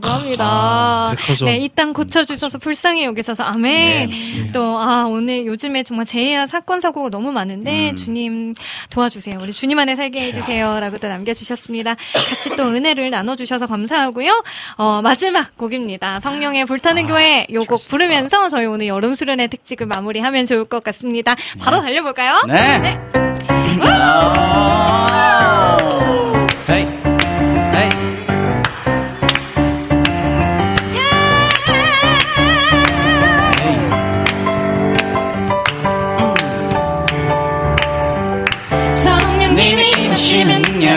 [0.00, 0.44] 나려고 합니다.
[0.48, 1.14] 아.
[1.44, 4.10] 네, 이 땅 고쳐주셔서 불쌍히 여기셔서 아멘.
[4.10, 7.96] 네, 또, 아, 오늘 요즘에 정말 재해와 사건, 사고가 너무 많은데 음.
[7.96, 8.54] 주님
[8.90, 9.38] 도와주세요.
[9.40, 10.80] 우리 주님 안에 살게 해주세요.
[10.80, 11.94] 라고 또 남겨주셨습니다.
[11.94, 14.42] 같이 또 은혜를 나눠주셔서 감사하고요.
[14.76, 16.18] 어, 마지막 곡입니다.
[16.20, 21.36] 성령의 불타는 아, 교회 요곡 부르면서 저희 오늘 여름 수련회 특집을 마무리하면 좋을 것 같습니다.
[21.60, 21.82] 바로 네.
[21.82, 22.42] 달려볼까요?
[22.48, 22.78] 네.
[22.78, 22.98] 네.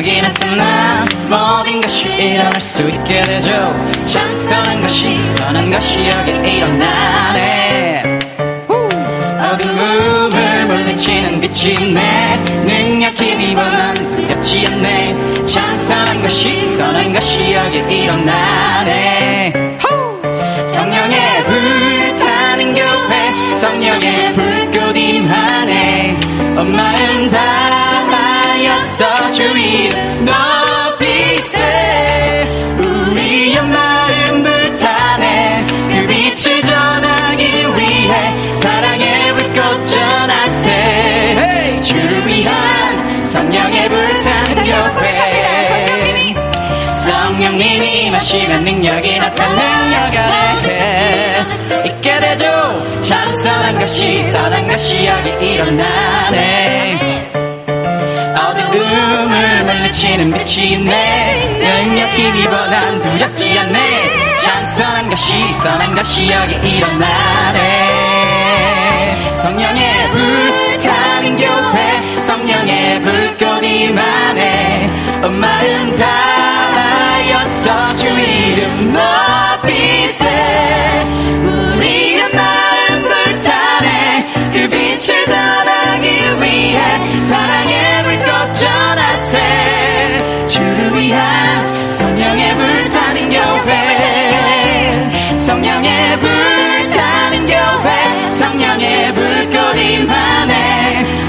[0.01, 3.51] 능력이 나타나 모든 것이 일어날 수 있게 되죠.
[4.03, 8.19] 참 선한 것이 선한 것이 여기 일어나네.
[8.67, 12.41] 어둠을 물리치는 빛이 있네.
[12.65, 15.45] 능력 힘이 번한 두렵지 않네.
[15.45, 19.53] 참 선한 것이 선한 것이 여기 일어나네.
[20.67, 26.17] 성령의 불 타는 교회 성령의 불꽃 임하네.
[26.57, 28.00] 엄마는 다하였어
[29.33, 29.89] 주일
[30.25, 31.57] 높이세.
[32.77, 35.65] 우리의 마음 불타네.
[35.67, 37.43] 그 빛을 전하기
[37.75, 41.79] 위해 사랑의 불꽃 전하세.
[41.83, 46.35] 주를 위한 성령의 불타는 교회.
[46.99, 51.45] 성령님이 마시면 능력이 나타나 능력 아래
[51.85, 52.45] 있게 되죠.
[52.99, 57.10] 참 선한 것이 선한 것이 여기 일어나네
[58.91, 61.57] 어두움을 물리치는 빛이 있네.
[61.59, 64.35] 능력 힘이보단 두렵지 않네.
[64.43, 67.61] 참 선한 것이 선한 것이 여기 일어나네.
[69.33, 74.89] 성령의 불 타는 교회 성령의 불꽃 이 만해
[75.23, 80.50] 엄마은 다하였어 주 이름 높이세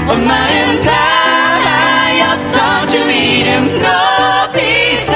[0.05, 2.85] 마음 다하였어.
[2.87, 5.15] 주 이름 높이세.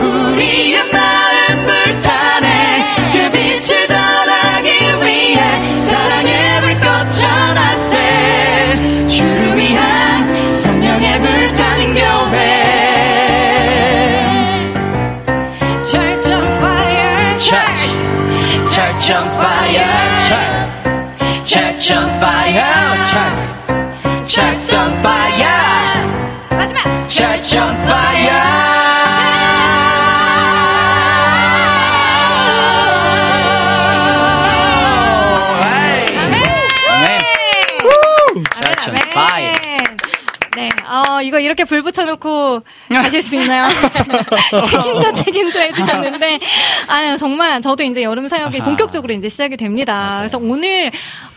[0.00, 2.84] 우리의 마음 불타네.
[3.12, 4.68] 그 빛을 전하기
[5.02, 9.06] 위해 사랑의 불꽃 전하세.
[9.08, 12.38] 주를 위한 성령의 불타는 교회.
[15.86, 17.90] Church on fire Church.
[18.72, 19.51] Church on fire
[27.52, 28.62] Church on fire.
[40.54, 43.64] 네, 어, 이거 이렇게 불 붙여놓고 가실 수 있나요?
[44.70, 46.38] 책임져, 책임져 해주셨는데,
[46.88, 49.92] 아 정말 저도 이제 여름 사역이 본격적으로 이제 시작이 됩니다.
[49.94, 50.16] 맞아요.
[50.18, 50.90] 그래서 오늘,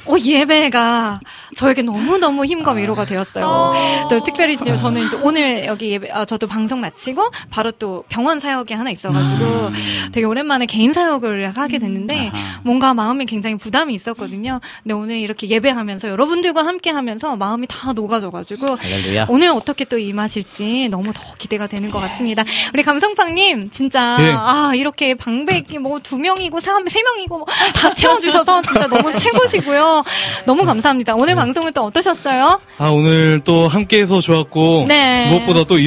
[0.07, 1.19] 어, 예배가
[1.55, 3.73] 저에게 너무너무 힘과 위로가 되었어요.
[4.09, 8.73] 또 특별히 저는 이제 오늘 여기 예배, 아, 저도 방송 마치고 바로 또 병원 사역이
[8.73, 9.73] 하나 있어가지고 음.
[10.11, 12.31] 되게 오랜만에 개인 사역을 하게 됐는데
[12.63, 14.61] 뭔가 마음이 굉장히 부담이 있었거든요.
[14.83, 19.25] 근데 오늘 이렇게 예배하면서 여러분들과 함께 하면서 마음이 다 녹아져가지고 할렐루야.
[19.29, 22.43] 오늘 어떻게 또 임하실지 너무 더 기대가 되는 것 같습니다.
[22.73, 24.31] 우리 감성팡님 진짜 네.
[24.35, 26.69] 아 이렇게 방백이 뭐 두 명이고 세
[27.01, 29.94] 명이고 뭐다 채워주셔서 진짜 너무 최고시고요.
[30.45, 31.15] 너무 감사합니다.
[31.15, 31.35] 오늘 네.
[31.35, 32.59] 방송은 또 어떠셨어요?
[32.77, 35.27] 아 오늘 또 함께해서 좋았고 네.
[35.29, 35.79] 무엇보다 또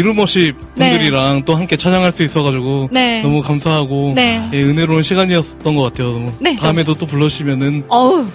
[0.75, 1.43] 분들이랑 네.
[1.45, 3.21] 또 함께 찬양할 수 있어가지고 네.
[3.21, 4.13] 너무 감사하고
[4.53, 6.33] 예, 은혜로운 시간이었던 것 같아요.
[6.41, 8.27] 너무 다음에도 또 불러주시면은 어우.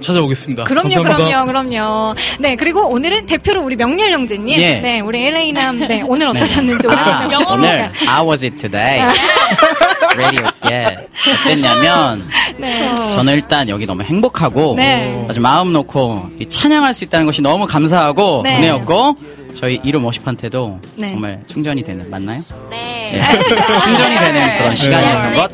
[0.00, 0.64] 찾아오겠습니다.
[0.64, 1.44] 그럼요, 감사합니다.
[1.44, 2.14] 그럼요, 그럼요.
[2.38, 4.58] 네, 그리고 오늘은 대표로 우리 명렬 형제님.
[4.58, 4.74] 예.
[4.80, 5.78] 네, 우리 LA남.
[5.78, 6.38] 네, 오늘 네.
[6.38, 6.94] 어떠셨는지 네.
[6.94, 9.06] 아, 오늘 How was it today?
[10.16, 11.08] Radio, 예.
[11.44, 12.24] 어땠냐면
[12.56, 12.94] 네.
[12.94, 15.26] 저는 일단 여기 너무 행복하고 네.
[15.28, 18.58] 아주 마음 놓고 찬양할 수 있다는 것이 너무 감사하고 네.
[18.58, 19.16] 은혜였고
[19.58, 21.10] 저희 이름 워십한테도 네.
[21.10, 22.40] 정말 충전이 되는 맞나요?
[22.70, 23.12] 네.
[23.14, 23.38] 네.
[23.84, 25.50] 충전이 되는 그런 시간이었던 것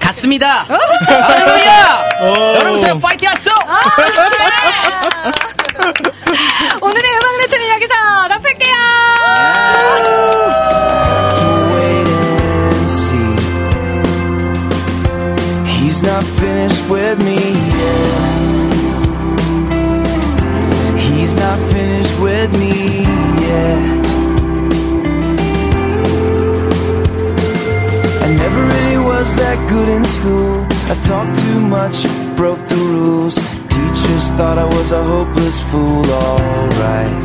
[0.00, 0.64] 같습니다.
[0.64, 2.04] 할렐루야!
[2.56, 3.50] 여러분 파이팅 하소!
[6.80, 7.94] 오늘의 음악 레트는 여기서
[8.28, 8.97] 덮을게요.
[17.08, 18.68] let me in.
[21.06, 22.74] He's not finished with me
[23.48, 24.06] yet.
[28.24, 30.66] I never really was that good in school.
[30.92, 31.96] I talked too much,
[32.36, 33.36] broke the rules.
[33.74, 37.20] Teachers thought I was a hopeless fool, alright.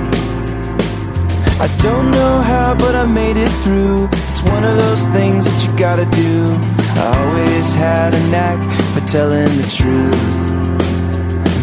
[1.66, 4.08] I don't know how, but I made it through.
[4.30, 6.83] It's one of those things that you gotta do.
[6.96, 8.60] I always had a knack
[8.94, 10.44] for telling the truth.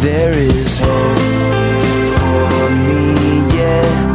[0.02, 1.18] There is hope
[2.18, 4.09] for me, yeah.